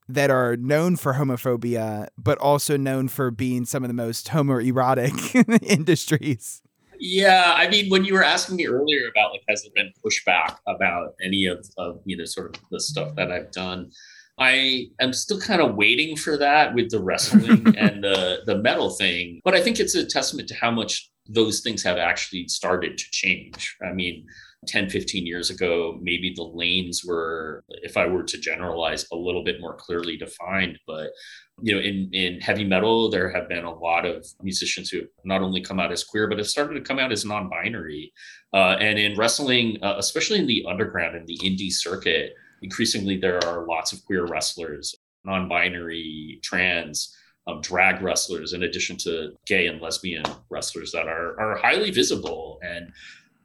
that 0.10 0.32
are 0.32 0.58
known 0.58 0.96
for 0.96 1.14
homophobia, 1.14 2.08
but 2.18 2.38
also 2.40 2.76
known 2.76 3.08
for 3.08 3.30
being 3.30 3.64
some 3.64 3.84
of 3.84 3.88
the 3.90 3.94
most 3.94 4.30
homoerotic 4.30 5.64
industries. 5.64 6.64
Yeah, 7.00 7.54
I 7.56 7.70
mean, 7.70 7.90
when 7.90 8.04
you 8.04 8.14
were 8.14 8.24
asking 8.24 8.58
me 8.58 8.68
earlier 8.68 9.08
about 9.10 9.32
like, 9.32 9.44
has 9.48 9.64
there 9.64 9.72
been 9.74 9.92
pushback 10.06 10.58
about 10.68 11.16
any 11.24 11.46
of, 11.46 11.66
of 11.78 12.02
you 12.06 12.18
know 12.18 12.26
sort 12.26 12.56
of 12.56 12.62
the 12.72 12.80
stuff 12.80 13.16
that 13.16 13.32
I've 13.32 13.52
done, 13.52 13.92
I 14.38 14.88
am 15.00 15.14
still 15.14 15.40
kind 15.40 15.62
of 15.62 15.76
waiting 15.76 16.16
for 16.16 16.38
that 16.38 16.74
with 16.74 16.92
the 16.92 17.02
wrestling 17.02 17.74
and 17.78 18.04
the 18.04 18.42
the 18.46 18.58
metal 18.58 18.90
thing. 18.90 19.42
But 19.44 19.56
I 19.56 19.62
think 19.62 19.80
it's 19.80 19.96
a 19.96 20.06
testament 20.06 20.50
to 20.50 20.56
how 20.56 20.72
much 20.72 21.10
those 21.28 21.62
things 21.62 21.84
have 21.84 21.98
actually 21.98 22.48
started 22.48 22.98
to 22.98 23.06
change. 23.12 23.78
I 23.82 23.94
mean, 23.94 24.26
10, 24.68 24.90
15 24.90 25.26
years 25.26 25.50
ago, 25.50 25.98
maybe 26.02 26.34
the 26.36 26.44
lanes 26.44 27.04
were, 27.06 27.64
if 27.70 27.96
I 27.96 28.06
were 28.08 28.24
to 28.24 28.38
generalize, 28.38 29.06
a 29.12 29.16
little 29.16 29.44
bit 29.44 29.62
more 29.62 29.76
clearly 29.76 30.18
defined. 30.18 30.78
But 30.86 31.12
you 31.62 31.74
know, 31.74 31.82
in 31.82 32.10
in 32.14 32.42
heavy 32.42 32.66
metal, 32.66 33.10
there 33.10 33.30
have 33.30 33.48
been 33.48 33.64
a 33.64 33.74
lot 33.74 34.06
of 34.06 34.26
musicians 34.42 34.90
who 34.90 35.02
not 35.24 35.42
only 35.42 35.62
come 35.62 35.80
out 35.80 35.92
as 35.92 36.04
queer, 36.04 36.28
but 36.28 36.38
have 36.38 36.48
started 36.48 36.74
to 36.76 36.82
come 36.82 37.00
out 37.00 37.12
as 37.12 37.26
non-binary. 37.26 38.14
Uh, 38.54 38.76
and 38.80 39.00
in 39.00 39.18
wrestling, 39.18 39.78
uh, 39.82 39.96
especially 39.98 40.40
in 40.40 40.48
the 40.48 40.66
underground 40.70 41.16
and 41.16 41.28
the 41.28 41.38
indie 41.38 41.72
circuit, 41.72 42.34
increasingly 42.62 43.18
there 43.18 43.44
are 43.46 43.66
lots 43.66 43.94
of 43.94 44.04
queer 44.06 44.26
wrestlers, 44.26 44.96
non-binary, 45.24 46.40
trans. 46.44 47.16
Um, 47.48 47.62
drag 47.62 48.04
wrestlers, 48.04 48.54
in 48.54 48.64
addition 48.64 48.96
to 48.98 49.32
gay 49.48 49.68
and 49.68 49.82
lesbian 49.82 50.24
wrestlers 50.52 50.92
that 50.92 51.08
are 51.08 51.40
are 51.40 51.56
highly 51.56 51.90
visible, 51.90 52.60
and 52.62 52.92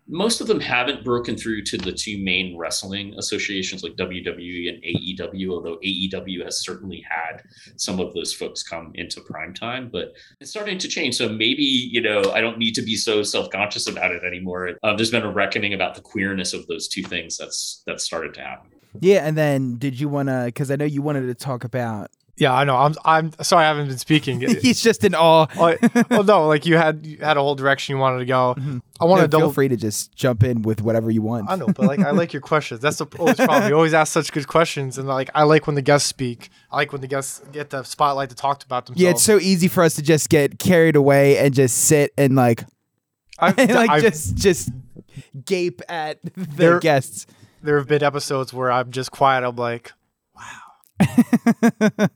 most 0.07 0.41
of 0.41 0.47
them 0.47 0.61
haven't 0.61 1.05
broken 1.05 1.37
through 1.37 1.63
to 1.63 1.79
the 1.79 1.93
two 1.93 2.19
main 2.19 2.57
wrestling 2.57 3.15
associations 3.19 3.83
like 3.83 3.97
WWE 3.97 4.69
and 4.69 4.83
AEW, 4.83 5.51
although 5.51 5.79
AEW 5.79 6.45
has 6.45 6.61
certainly 6.61 7.05
had 7.09 7.43
some 7.77 8.01
of 8.01 8.13
those 8.13 8.33
folks 8.33 8.63
come 8.63 8.93
into 8.95 9.21
prime 9.23 9.55
time, 9.55 9.89
but 9.91 10.13
it's 10.41 10.51
starting 10.51 10.79
to 10.79 10.89
change. 10.89 11.17
So 11.17 11.29
maybe, 11.29 11.63
you 11.63 12.03
know, 12.03 12.33
I 12.33 12.41
don't 12.41 12.59
need 12.59 12.75
to 12.75 12.83
be 12.83 12.97
so 12.97 13.23
self-conscious 13.23 13.89
about 13.89 14.13
it 14.13 14.25
anymore. 14.25 14.73
Um, 14.83 14.97
there's 14.97 15.11
been 15.11 15.23
a 15.23 15.33
reckoning 15.33 15.73
about 15.73 15.95
the 15.95 16.03
queerness 16.03 16.53
of 16.53 16.67
those 16.67 16.87
two 16.89 17.03
things 17.03 17.39
that's 17.39 17.83
that's 17.87 18.05
started 18.05 18.35
to 18.35 18.41
happen. 18.41 18.71
Yeah, 19.01 19.27
and 19.27 19.37
then 19.37 19.77
did 19.79 19.99
you 19.99 20.09
want 20.09 20.29
to? 20.29 20.43
Because 20.47 20.71
I 20.71 20.77
know 20.77 20.85
you 20.85 21.03
wanted 21.03 21.27
to 21.27 21.35
talk 21.35 21.65
about 21.65 22.11
Yeah, 22.37 22.53
I 22.53 22.65
know. 22.65 22.75
I'm 22.77 22.95
I'm 23.05 23.31
sorry 23.43 23.65
I 23.65 23.69
haven't 23.69 23.87
been 23.87 23.99
speaking. 23.99 24.41
He's 24.61 24.83
just 24.83 25.05
in 25.05 25.15
awe. 25.15 25.47
oh, 25.57 25.77
well, 26.11 26.25
no, 26.25 26.49
like 26.49 26.67
you 26.67 26.77
had 26.77 27.07
you 27.07 27.19
had 27.19 27.37
a 27.37 27.41
whole 27.41 27.55
direction 27.55 27.95
you 27.95 28.01
wanted 28.01 28.19
to 28.19 28.25
go. 28.25 28.55
Mm-hmm. 28.59 28.79
I 29.01 29.05
want 29.05 29.21
No, 29.21 29.25
to 29.27 29.29
double. 29.29 29.47
feel 29.49 29.53
free 29.53 29.69
to 29.69 29.77
just 29.77 30.17
jump 30.17 30.43
in 30.43 30.63
with 30.63 30.83
whatever 30.83 31.13
you 31.13 31.23
want. 31.23 31.49
I 31.49 31.55
know, 31.55 31.67
but 31.69 31.87
like 31.87 32.01
I 32.01 32.11
like 32.11 32.33
your 32.33 32.43
questions. 32.43 32.81
That's 32.81 32.97
the 32.99 33.07
always 33.21 33.37
problem. 33.37 33.69
You 33.69 33.77
always 33.77 33.95
ask 33.95 34.13
such 34.13 34.33
good 34.33 34.49
questions, 34.49 34.99
and 34.99 35.07
like 35.07 35.31
I 35.33 35.45
like 35.45 35.69
when 35.69 35.77
the 35.77 35.83
guests 35.83 36.09
speak. 36.09 36.51
I 36.73 36.77
like 36.79 36.91
when 36.91 37.03
the 37.03 37.07
guests 37.07 37.41
get 37.53 37.71
the 37.71 37.85
spotlight 37.85 38.31
to 38.31 38.35
talk 38.35 38.65
about 38.65 38.87
themselves. 38.87 39.03
Yeah, 39.03 39.11
it's 39.11 39.23
so 39.23 39.39
easy 39.39 39.69
for 39.69 39.85
us 39.85 39.95
to 39.95 40.03
just 40.03 40.29
get 40.29 40.59
carried 40.59 40.97
away 40.97 41.39
and 41.39 41.55
just 41.55 41.77
sit 41.85 42.13
and 42.19 42.35
like, 42.35 42.65
I've, 43.39 43.57
and 43.61 43.73
like 43.73 43.91
I've- 43.91 44.03
just 44.09 44.35
just 44.37 44.71
gape 45.45 45.83
at 45.89 46.19
the 46.25 46.31
There- 46.57 46.81
guests. 46.81 47.27
there 47.63 47.79
have 47.79 47.87
been 47.87 48.03
episodes 48.03 48.53
where 48.53 48.73
I'm 48.73 48.91
just 48.91 49.13
quiet. 49.13 49.45
I'm 49.45 49.55
like, 49.55 49.93
wow. 50.35 52.09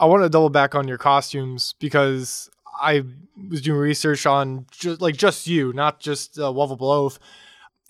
I 0.00 0.06
want 0.06 0.22
to 0.22 0.30
double 0.30 0.48
back 0.48 0.74
on 0.74 0.88
your 0.88 0.96
costumes 0.96 1.74
because 1.78 2.48
I 2.80 3.04
was 3.50 3.60
doing 3.60 3.78
research 3.78 4.24
on 4.24 4.66
just 4.72 5.02
like 5.02 5.14
just 5.14 5.46
you, 5.46 5.74
not 5.74 6.00
just 6.00 6.38
uh, 6.38 6.50
Oaf. 6.50 7.18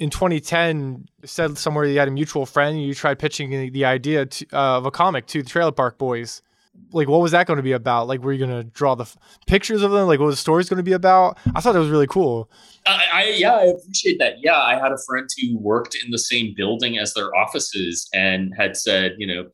In 0.01 0.11
2010, 0.11 1.07
said 1.25 1.57
somewhere 1.59 1.85
you 1.85 1.99
had 1.99 2.09
a 2.09 2.11
mutual 2.11 2.46
friend. 2.46 2.75
And 2.75 2.85
you 2.85 2.94
tried 2.94 3.18
pitching 3.18 3.51
the, 3.70 3.85
idea 3.85 4.27
to, 4.27 4.46
uh, 4.53 4.79
of 4.79 4.87
a 4.87 4.90
comic 4.90 5.27
to 5.27 5.42
the 5.42 5.49
Trailer 5.49 5.73
Park 5.73 5.99
Boys. 5.99 6.42
Like, 6.92 7.07
what 7.07 7.20
was 7.20 7.33
that 7.33 7.46
going 7.46 7.59
to 7.59 7.62
be 7.62 7.73
about? 7.73 8.09
Like, 8.09 8.23
were 8.23 8.33
you 8.33 8.44
going 8.44 8.59
to 8.59 8.64
draw 8.64 8.94
the 8.94 9.05
f- 9.05 9.16
pictures 9.46 9.83
of 9.83 9.90
them? 9.90 10.07
Like, 10.07 10.18
what 10.18 10.27
was 10.27 10.37
the 10.37 10.40
story's 10.40 10.68
going 10.68 10.79
to 10.79 10.83
be 10.83 10.94
about? 10.94 11.38
I 11.55 11.61
thought 11.61 11.77
it 11.77 11.81
was 11.81 11.90
really 11.90 12.07
cool. 12.07 12.51
I 12.87 13.35
yeah, 13.37 13.53
I 13.53 13.64
appreciate 13.64 14.18
that. 14.18 14.37
Yeah, 14.40 14.57
I 14.57 14.79
had 14.81 14.90
a 14.90 14.99
friend 15.07 15.29
who 15.38 15.59
worked 15.59 15.94
in 16.03 16.11
the 16.11 16.18
same 16.18 16.55
building 16.57 16.96
as 16.96 17.12
their 17.12 17.35
offices 17.37 18.09
and 18.14 18.55
had 18.57 18.77
said, 18.79 19.16
you 19.18 19.27
know, 19.27 19.49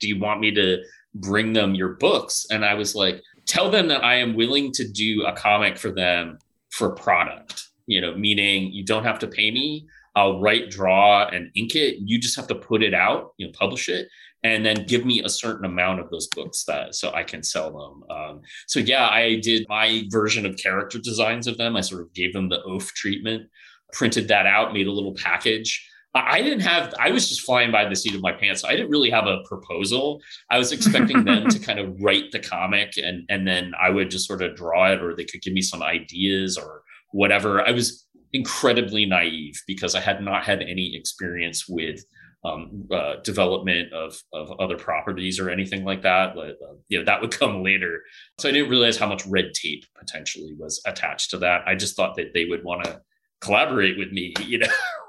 do 0.00 0.08
you 0.08 0.18
want 0.18 0.40
me 0.40 0.50
to 0.52 0.82
bring 1.14 1.52
them 1.52 1.74
your 1.74 1.94
books? 1.94 2.46
And 2.50 2.64
I 2.64 2.74
was 2.74 2.94
like, 2.94 3.22
tell 3.46 3.70
them 3.70 3.88
that 3.88 4.04
I 4.04 4.16
am 4.16 4.34
willing 4.34 4.72
to 4.72 4.88
do 4.88 5.24
a 5.26 5.32
comic 5.32 5.78
for 5.78 5.90
them 5.90 6.38
for 6.70 6.90
product. 6.90 7.68
You 7.86 8.00
know, 8.00 8.14
meaning 8.14 8.72
you 8.72 8.84
don't 8.84 9.04
have 9.04 9.18
to 9.20 9.26
pay 9.26 9.50
me. 9.50 9.86
I'll 10.14 10.40
write, 10.40 10.70
draw, 10.70 11.26
and 11.26 11.50
ink 11.54 11.74
it. 11.74 11.96
You 12.00 12.18
just 12.20 12.36
have 12.36 12.46
to 12.48 12.54
put 12.54 12.82
it 12.82 12.94
out, 12.94 13.32
you 13.36 13.46
know, 13.46 13.52
publish 13.58 13.88
it, 13.88 14.08
and 14.42 14.64
then 14.64 14.86
give 14.86 15.04
me 15.04 15.22
a 15.22 15.28
certain 15.28 15.64
amount 15.64 16.00
of 16.00 16.10
those 16.10 16.28
books 16.28 16.64
that 16.64 16.94
so 16.94 17.12
I 17.12 17.22
can 17.22 17.42
sell 17.42 17.70
them. 17.70 18.16
Um, 18.16 18.40
so 18.66 18.80
yeah, 18.80 19.08
I 19.08 19.36
did 19.36 19.66
my 19.68 20.04
version 20.10 20.46
of 20.46 20.56
character 20.56 20.98
designs 20.98 21.46
of 21.46 21.58
them. 21.58 21.76
I 21.76 21.80
sort 21.80 22.02
of 22.02 22.12
gave 22.12 22.32
them 22.32 22.48
the 22.48 22.62
oaf 22.62 22.88
treatment, 22.94 23.48
printed 23.92 24.28
that 24.28 24.46
out, 24.46 24.72
made 24.72 24.86
a 24.86 24.92
little 24.92 25.14
package. 25.14 25.88
I 26.14 26.42
didn't 26.42 26.60
have, 26.60 26.92
I 26.98 27.10
was 27.10 27.28
just 27.28 27.42
flying 27.42 27.70
by 27.70 27.88
the 27.88 27.94
seat 27.94 28.14
of 28.14 28.20
my 28.20 28.32
pants. 28.32 28.62
So 28.62 28.68
I 28.68 28.72
didn't 28.72 28.90
really 28.90 29.10
have 29.10 29.26
a 29.26 29.42
proposal. 29.44 30.20
I 30.50 30.58
was 30.58 30.72
expecting 30.72 31.24
them 31.24 31.48
to 31.48 31.58
kind 31.66 31.78
of 31.78 31.94
write 32.00 32.32
the 32.32 32.40
comic 32.40 32.94
and, 32.96 33.24
and 33.28 33.46
then 33.46 33.72
I 33.80 33.90
would 33.90 34.10
just 34.10 34.26
sort 34.26 34.42
of 34.42 34.56
draw 34.56 34.90
it 34.90 35.02
or 35.02 35.14
they 35.14 35.24
could 35.24 35.42
give 35.42 35.52
me 35.52 35.62
some 35.62 35.82
ideas 35.82 36.56
or 36.56 36.82
whatever. 37.12 37.62
I 37.66 37.70
was 37.70 38.06
incredibly 38.32 39.06
naive 39.06 39.54
because 39.66 39.94
I 39.94 40.00
had 40.00 40.22
not 40.22 40.44
had 40.44 40.62
any 40.62 40.96
experience 40.96 41.68
with 41.68 42.04
um, 42.44 42.88
uh, 42.90 43.16
development 43.22 43.92
of, 43.92 44.18
of 44.32 44.50
other 44.58 44.76
properties 44.76 45.38
or 45.38 45.50
anything 45.50 45.84
like 45.84 46.02
that. 46.02 46.34
But, 46.34 46.56
uh, 46.62 46.74
you 46.88 46.98
know, 46.98 47.04
that 47.04 47.20
would 47.20 47.30
come 47.30 47.62
later. 47.62 48.02
So 48.38 48.48
I 48.48 48.52
didn't 48.52 48.70
realize 48.70 48.96
how 48.96 49.08
much 49.08 49.26
red 49.26 49.52
tape 49.54 49.84
potentially 49.96 50.54
was 50.58 50.80
attached 50.86 51.30
to 51.30 51.38
that. 51.38 51.62
I 51.66 51.74
just 51.74 51.96
thought 51.96 52.16
that 52.16 52.32
they 52.34 52.46
would 52.46 52.64
want 52.64 52.84
to 52.84 53.00
collaborate 53.40 53.98
with 53.98 54.12
me, 54.12 54.34
you 54.46 54.58
know. 54.58 54.68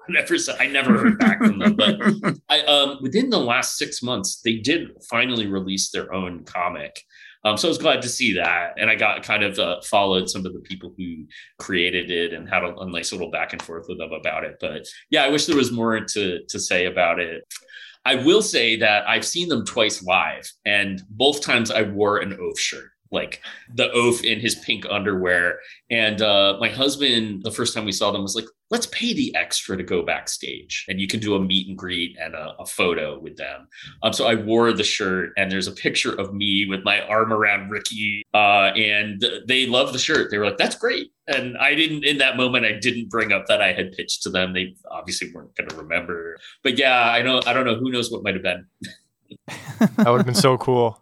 Never, 0.10 0.36
I 0.60 0.67
never 0.67 0.98
heard 0.98 1.20
back 1.20 1.38
from 1.38 1.60
them, 1.60 1.76
but 1.76 1.96
I, 2.50 2.62
um, 2.62 2.98
within 3.02 3.30
the 3.30 3.39
last 3.39 3.78
six 3.78 4.02
months, 4.02 4.41
they 4.41 4.56
did 4.56 4.89
finally 5.10 5.48
release 5.48 5.89
their 5.89 6.12
own 6.12 6.44
comic. 6.44 7.00
Um, 7.44 7.58
so 7.58 7.67
I 7.67 7.70
was 7.70 7.78
glad 7.78 8.02
to 8.04 8.10
see 8.10 8.34
that, 8.34 8.74
and 8.78 8.89
I 8.89 8.96
got 8.96 9.24
kind 9.24 9.44
of 9.44 9.58
uh, 9.58 9.82
followed 9.82 10.30
some 10.30 10.46
of 10.46 10.54
the 10.54 10.60
people 10.60 10.94
who 10.98 11.26
created 11.60 12.12
it 12.12 12.34
and 12.34 12.48
had 12.48 12.63
a, 12.63 12.76
a 12.78 12.89
nice 12.89 13.12
little 13.12 13.32
back 13.32 13.54
and 13.54 13.62
forth 13.62 13.86
with 13.88 13.98
them 13.98 14.12
about 14.12 14.44
it. 14.44 14.58
But 14.60 14.88
yeah, 15.10 15.24
I 15.24 15.30
wish 15.30 15.46
there 15.46 15.56
was 15.56 15.72
more 15.72 16.00
to 16.00 16.44
to 16.48 16.60
say 16.60 16.86
about 16.86 17.20
it. 17.20 17.44
I 18.06 18.15
will 18.15 18.41
say 18.41 18.76
that 18.78 19.08
I've 19.08 19.26
seen 19.26 19.48
them 19.48 19.65
twice 19.65 20.04
live, 20.04 20.52
and 20.65 21.02
both 21.10 21.41
times 21.41 21.72
I 21.72 21.84
wore 21.84 22.17
an 22.17 22.38
oaf 22.39 22.60
shirt, 22.60 22.91
like 23.12 23.41
the 23.74 23.91
oaf 23.91 24.24
in 24.24 24.39
his 24.39 24.56
pink 24.56 24.86
underwear. 24.89 25.60
And 25.89 26.21
uh, 26.21 26.58
my 26.60 26.69
husband, 26.69 27.43
the 27.43 27.52
first 27.52 27.74
time 27.74 27.86
we 27.86 27.91
saw 27.91 28.12
them, 28.12 28.21
was 28.21 28.36
like, 28.36 28.45
"Let's 28.69 28.88
pay 28.88 29.13
the 29.13 29.36
extra 29.36 29.76
to 29.78 29.84
go 29.84 30.04
backstage, 30.04 30.86
and 30.88 31.00
you 31.00 31.08
can 31.08 31.19
do 31.19 31.36
a 31.36 31.39
meet 31.39 31.67
and 31.67 31.78
greet 31.78 32.17
and 32.19 32.34
a, 32.34 32.54
a 32.60 32.65
photo 32.65 33.19
with 33.19 33.38
them." 33.38 33.67
Um, 34.04 34.13
so 34.13 34.28
I 34.28 34.36
wore 34.36 34.71
the 34.71 34.84
shirt, 34.84 35.32
and 35.38 35.52
there's 35.52 35.67
a 35.67 35.74
picture 35.74 36.13
of 36.13 36.34
me 36.34 36.65
with 36.69 36.84
my 36.84 37.02
arm 37.02 37.34
around 37.34 37.69
Ricky, 37.69 38.24
uh, 38.34 38.71
and 38.76 39.24
they 39.47 39.67
love 39.67 39.93
the 39.93 40.00
shirt. 40.00 40.32
They 40.32 40.38
were 40.38 40.45
like, 40.45 40.58
"That's 40.58 40.76
great." 40.76 41.12
And 41.28 41.58
I 41.58 41.76
didn't, 41.76 42.04
in 42.04 42.17
that 42.17 42.36
moment, 42.36 42.65
I 42.65 42.74
didn't 42.74 43.10
bring 43.10 43.32
up 43.32 43.45
that 43.47 43.62
I 43.62 43.74
had 43.74 43.91
pitched 43.93 44.24
to 44.24 44.30
them. 44.30 44.54
They 44.54 44.76
obviously 44.89 45.32
weren't 45.34 45.56
going 45.56 45.69
to 45.69 45.76
remember. 45.78 46.38
But 46.63 46.78
yeah, 46.78 47.10
I 47.10 47.21
know, 47.21 47.41
I 47.45 47.54
don't 47.54 47.65
know. 47.65 47.76
Who 47.76 47.91
knows 47.91 48.12
what 48.12 48.24
might 48.24 48.34
have 48.34 48.43
been. 48.43 48.65
That 49.97 50.10
would 50.10 50.17
have 50.17 50.26
been 50.26 50.36
so 50.36 50.58
cool. 50.58 51.01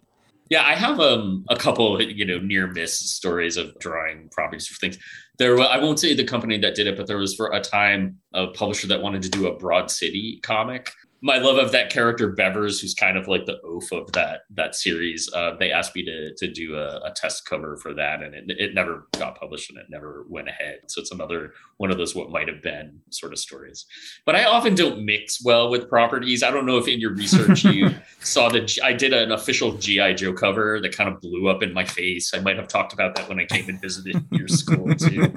Yeah, 0.50 0.64
I 0.66 0.74
have 0.74 1.00
um 1.00 1.46
a 1.50 1.56
couple 1.56 2.02
you 2.02 2.26
know 2.26 2.40
near 2.40 2.68
miss 2.68 2.98
stories 2.98 3.56
of 3.56 3.78
drawing 3.80 4.30
properties 4.30 4.68
for 4.68 4.76
things. 4.80 4.98
There, 5.38 5.58
I 5.60 5.78
won't 5.78 6.00
say 6.00 6.14
the 6.14 6.26
company 6.26 6.58
that 6.58 6.76
did 6.76 6.88
it, 6.88 6.98
but 6.98 7.08
there 7.08 7.18
was 7.18 7.36
for 7.36 7.52
a 7.54 7.62
time 7.62 8.18
a 8.34 8.48
publisher 8.48 8.88
that 8.88 9.02
wanted 9.02 9.22
to 9.24 9.30
do 9.30 9.48
a 9.48 9.58
Broad 9.58 9.90
City 9.90 10.40
comic. 10.44 10.92
My 11.22 11.38
love 11.38 11.58
of 11.58 11.72
that 11.74 11.90
character 11.90 12.34
Bevers, 12.34 12.80
who's 12.80 12.94
kind 12.94 13.18
of 13.18 13.28
like 13.28 13.46
the 13.46 13.60
oaf 13.62 13.92
of 13.92 14.12
that 14.14 14.42
that 14.52 14.76
series. 14.76 15.30
Uh, 15.34 15.56
they 15.60 15.72
asked 15.72 15.96
me 15.96 16.06
to 16.06 16.34
to 16.36 16.48
do 16.52 16.76
a, 16.76 16.98
a 17.00 17.12
test 17.16 17.46
cover 17.46 17.76
for 17.78 17.94
that, 17.94 18.22
and 18.24 18.34
it, 18.34 18.46
it 18.58 18.74
never 18.74 19.08
got 19.18 19.40
published 19.40 19.70
and 19.70 19.80
it 19.80 19.88
never 19.90 20.26
went 20.30 20.48
ahead. 20.48 20.80
So 20.88 21.02
it's 21.02 21.12
another 21.12 21.54
one 21.78 21.92
of 21.92 21.98
those 21.98 22.16
what 22.16 22.30
might 22.30 22.48
have 22.48 22.62
been 22.62 23.00
sort 23.10 23.34
of 23.34 23.40
stories. 23.40 23.86
But 24.26 24.36
I 24.36 24.46
often 24.46 24.76
don't 24.76 25.06
mix 25.06 25.44
well 25.44 25.70
with 25.70 25.90
properties. 25.90 26.44
I 26.44 26.52
don't 26.52 26.66
know 26.66 26.78
if 26.78 26.88
in 26.88 27.00
your 27.00 27.14
research 27.14 27.64
you 27.64 27.90
saw 28.20 28.50
that 28.50 28.78
I 28.84 28.94
did 28.94 29.14
an 29.14 29.32
official 29.32 29.74
GI 29.74 30.16
Joe 30.16 30.34
cover 30.34 30.80
that 30.82 30.96
kind 30.96 31.10
of 31.10 31.22
blew 31.22 31.48
up 31.48 31.64
in 31.64 31.74
my 31.74 31.86
face. 31.86 32.34
I 32.34 32.40
might 32.40 32.58
have 32.58 32.68
talked 32.68 32.94
about 32.94 33.16
that 33.16 33.28
when 33.28 33.40
I 33.40 33.46
came 33.46 33.68
and 33.70 33.80
visited 33.82 34.24
your 34.32 34.48
school 34.48 34.94
too. 34.96 35.34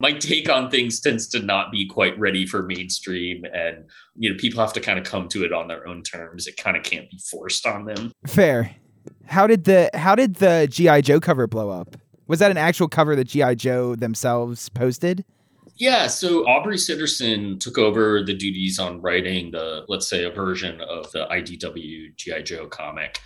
My 0.00 0.12
take 0.12 0.48
on 0.48 0.70
things 0.70 1.00
tends 1.00 1.28
to 1.28 1.40
not 1.40 1.72
be 1.72 1.86
quite 1.86 2.18
ready 2.18 2.46
for 2.46 2.62
mainstream, 2.62 3.44
and 3.52 3.84
you 4.16 4.30
know 4.30 4.36
people 4.36 4.60
have 4.60 4.72
to 4.74 4.80
kind 4.80 4.98
of 4.98 5.04
come 5.04 5.23
to 5.28 5.44
it 5.44 5.52
on 5.52 5.68
their 5.68 5.86
own 5.86 6.02
terms. 6.02 6.46
It 6.46 6.56
kind 6.56 6.76
of 6.76 6.82
can't 6.82 7.10
be 7.10 7.18
forced 7.18 7.66
on 7.66 7.84
them. 7.84 8.12
Fair. 8.26 8.74
How 9.26 9.46
did 9.46 9.64
the 9.64 9.90
how 9.94 10.14
did 10.14 10.36
the 10.36 10.66
GI 10.70 11.02
Joe 11.02 11.20
cover 11.20 11.46
blow 11.46 11.70
up? 11.70 11.96
Was 12.26 12.38
that 12.38 12.50
an 12.50 12.56
actual 12.56 12.88
cover 12.88 13.14
that 13.16 13.24
GI 13.24 13.56
Joe 13.56 13.94
themselves 13.94 14.68
posted? 14.70 15.24
Yeah, 15.76 16.06
so 16.06 16.46
Aubrey 16.46 16.76
Sitterson 16.76 17.58
took 17.58 17.78
over 17.78 18.22
the 18.22 18.32
duties 18.32 18.78
on 18.78 19.00
writing 19.00 19.50
the, 19.50 19.84
let's 19.88 20.06
say, 20.06 20.24
a 20.24 20.30
version 20.30 20.80
of 20.80 21.10
the 21.10 21.26
IDW 21.26 22.16
GI 22.16 22.44
Joe 22.44 22.68
comic. 22.68 23.18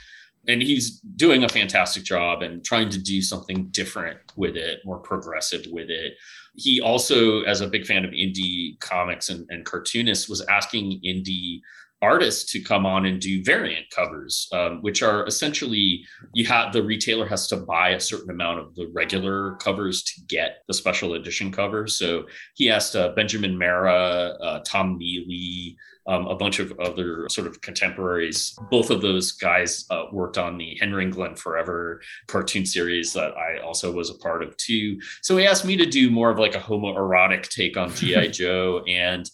and 0.46 0.62
he's 0.62 1.00
doing 1.16 1.44
a 1.44 1.48
fantastic 1.48 2.04
job 2.04 2.42
and 2.42 2.64
trying 2.64 2.88
to 2.88 2.98
do 2.98 3.20
something 3.20 3.68
different 3.70 4.18
with 4.36 4.56
it, 4.56 4.80
more 4.84 4.98
progressive 4.98 5.66
with 5.70 5.90
it. 5.90 6.14
He 6.54 6.80
also, 6.80 7.42
as 7.42 7.60
a 7.60 7.68
big 7.68 7.86
fan 7.86 8.04
of 8.04 8.12
indie 8.12 8.80
comics 8.80 9.28
and, 9.28 9.46
and 9.50 9.64
cartoonists, 9.64 10.28
was 10.28 10.44
asking 10.46 11.00
indie 11.06 11.60
artists 12.00 12.52
to 12.52 12.60
come 12.60 12.86
on 12.86 13.06
and 13.06 13.20
do 13.20 13.42
variant 13.42 13.90
covers, 13.90 14.48
um, 14.52 14.80
which 14.82 15.02
are 15.02 15.26
essentially 15.26 16.04
you 16.32 16.46
have 16.46 16.72
the 16.72 16.82
retailer 16.82 17.26
has 17.26 17.48
to 17.48 17.56
buy 17.56 17.90
a 17.90 18.00
certain 18.00 18.30
amount 18.30 18.60
of 18.60 18.74
the 18.74 18.90
regular 18.94 19.56
covers 19.56 20.02
to 20.04 20.20
get 20.28 20.58
the 20.68 20.74
special 20.74 21.14
edition 21.14 21.50
covers. 21.50 21.98
So 21.98 22.24
he 22.54 22.70
asked 22.70 22.94
uh, 22.94 23.10
Benjamin 23.16 23.56
Marra, 23.56 24.36
uh, 24.40 24.60
Tom 24.64 24.96
Neely, 24.98 25.76
um, 26.08 26.26
a 26.26 26.34
bunch 26.34 26.58
of 26.58 26.72
other 26.80 27.28
sort 27.28 27.46
of 27.46 27.60
contemporaries. 27.60 28.58
Both 28.70 28.90
of 28.90 29.02
those 29.02 29.32
guys 29.32 29.84
uh, 29.90 30.04
worked 30.10 30.38
on 30.38 30.56
the 30.56 30.76
Henry 30.80 31.04
and 31.04 31.12
Glenn 31.12 31.36
Forever 31.36 32.00
cartoon 32.26 32.64
series 32.64 33.12
that 33.12 33.36
I 33.36 33.58
also 33.58 33.92
was 33.92 34.08
a 34.08 34.14
part 34.14 34.42
of 34.42 34.56
too. 34.56 35.00
So 35.20 35.36
he 35.36 35.46
asked 35.46 35.66
me 35.66 35.76
to 35.76 35.84
do 35.84 36.10
more 36.10 36.30
of 36.30 36.38
like 36.38 36.54
a 36.54 36.60
homoerotic 36.60 37.48
take 37.48 37.76
on 37.76 37.94
G.I. 37.94 38.28
Joe 38.38 38.82
and 38.88 39.30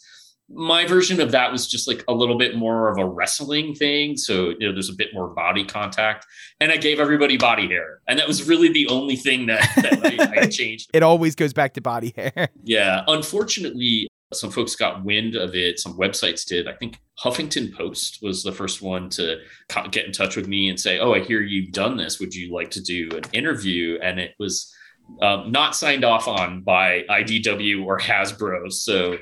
my 0.51 0.87
version 0.87 1.21
of 1.21 1.31
that 1.33 1.51
was 1.51 1.67
just 1.67 1.89
like 1.89 2.05
a 2.07 2.13
little 2.13 2.37
bit 2.37 2.57
more 2.57 2.91
of 2.91 2.99
a 2.99 3.07
wrestling 3.07 3.75
thing. 3.75 4.17
So, 4.17 4.51
you 4.51 4.67
know, 4.67 4.73
there's 4.73 4.91
a 4.91 4.95
bit 4.95 5.09
more 5.15 5.29
body 5.29 5.65
contact. 5.65 6.27
And 6.61 6.71
I 6.71 6.77
gave 6.77 7.01
everybody 7.01 7.37
body 7.37 7.67
hair. 7.67 8.01
And 8.09 8.19
that 8.19 8.29
was 8.29 8.47
really 8.47 8.71
the 8.71 8.87
only 8.89 9.17
thing 9.17 9.47
that, 9.47 9.69
that 9.77 10.37
I, 10.37 10.43
I 10.43 10.47
changed. 10.51 10.91
it 10.93 11.03
always 11.03 11.35
goes 11.35 11.53
back 11.53 11.75
to 11.75 11.81
body 11.81 12.13
hair. 12.17 12.49
Yeah. 12.67 13.05
Unfortunately, 13.09 14.09
some 14.33 14.51
folks 14.51 14.75
got 14.75 15.05
wind 15.05 15.37
of 15.37 15.55
it. 15.55 15.79
Some 15.79 15.97
websites 15.99 16.45
did. 16.47 16.67
I 16.67 16.73
think 16.73 16.99
Huffington 17.23 17.75
Post 17.75 18.21
was 18.23 18.43
the 18.43 18.53
first 18.53 18.81
one 18.81 19.09
to 19.11 19.39
get 19.91 20.07
in 20.07 20.13
touch 20.13 20.37
with 20.37 20.49
me 20.49 20.69
and 20.69 20.81
say, 20.81 20.99
Oh, 20.99 21.13
I 21.13 21.21
hear 21.21 21.41
you've 21.41 21.73
done 21.73 21.97
this. 21.97 22.21
Would 22.21 22.35
you 22.35 22.55
like 22.55 22.71
to 22.73 22.83
do 22.83 23.11
an 23.13 23.25
interview? 23.33 23.99
And 24.03 24.19
it 24.19 24.35
was 24.39 24.75
um, 25.21 25.53
not 25.53 25.77
signed 25.77 26.05
off 26.05 26.27
on 26.27 26.63
by 26.63 27.03
IDW 27.11 27.85
or 27.85 27.99
Hasbro. 27.99 28.73
So, 28.73 29.19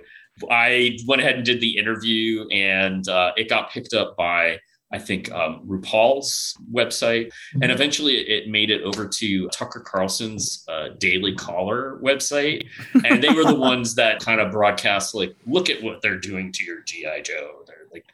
I 0.51 0.99
went 1.07 1.23
ahead 1.23 1.37
and 1.37 1.45
did 1.45 1.61
the 1.61 1.77
interview, 1.77 2.47
and 2.49 3.07
uh, 3.09 3.33
it 3.37 3.49
got 3.49 3.71
picked 3.71 3.95
up 3.95 4.17
by 4.17 4.59
I 4.93 4.99
think 4.99 5.33
um, 5.33 5.63
RuPaul's 5.67 6.55
website, 6.71 7.33
and 7.55 7.63
mm-hmm. 7.63 7.71
eventually 7.71 8.17
it 8.17 8.49
made 8.49 8.71
it 8.71 8.83
over 8.83 9.09
to 9.09 9.49
Tucker 9.49 9.81
Carlson's 9.81 10.65
uh, 10.69 10.89
Daily 10.99 11.35
Caller 11.35 11.99
website, 12.03 12.67
and 13.05 13.23
they 13.23 13.33
were 13.33 13.45
the 13.45 13.55
ones 13.59 13.95
that 13.95 14.23
kind 14.23 14.41
of 14.41 14.53
broadcast 14.53 15.15
like, 15.15 15.35
"Look 15.47 15.71
at 15.71 15.83
what 15.83 16.03
they're 16.03 16.19
doing 16.19 16.53
to 16.53 16.65
your 16.65 16.83
GI 16.83 17.23
Joe." 17.25 17.63
They're 17.67 17.89
like 17.91 18.05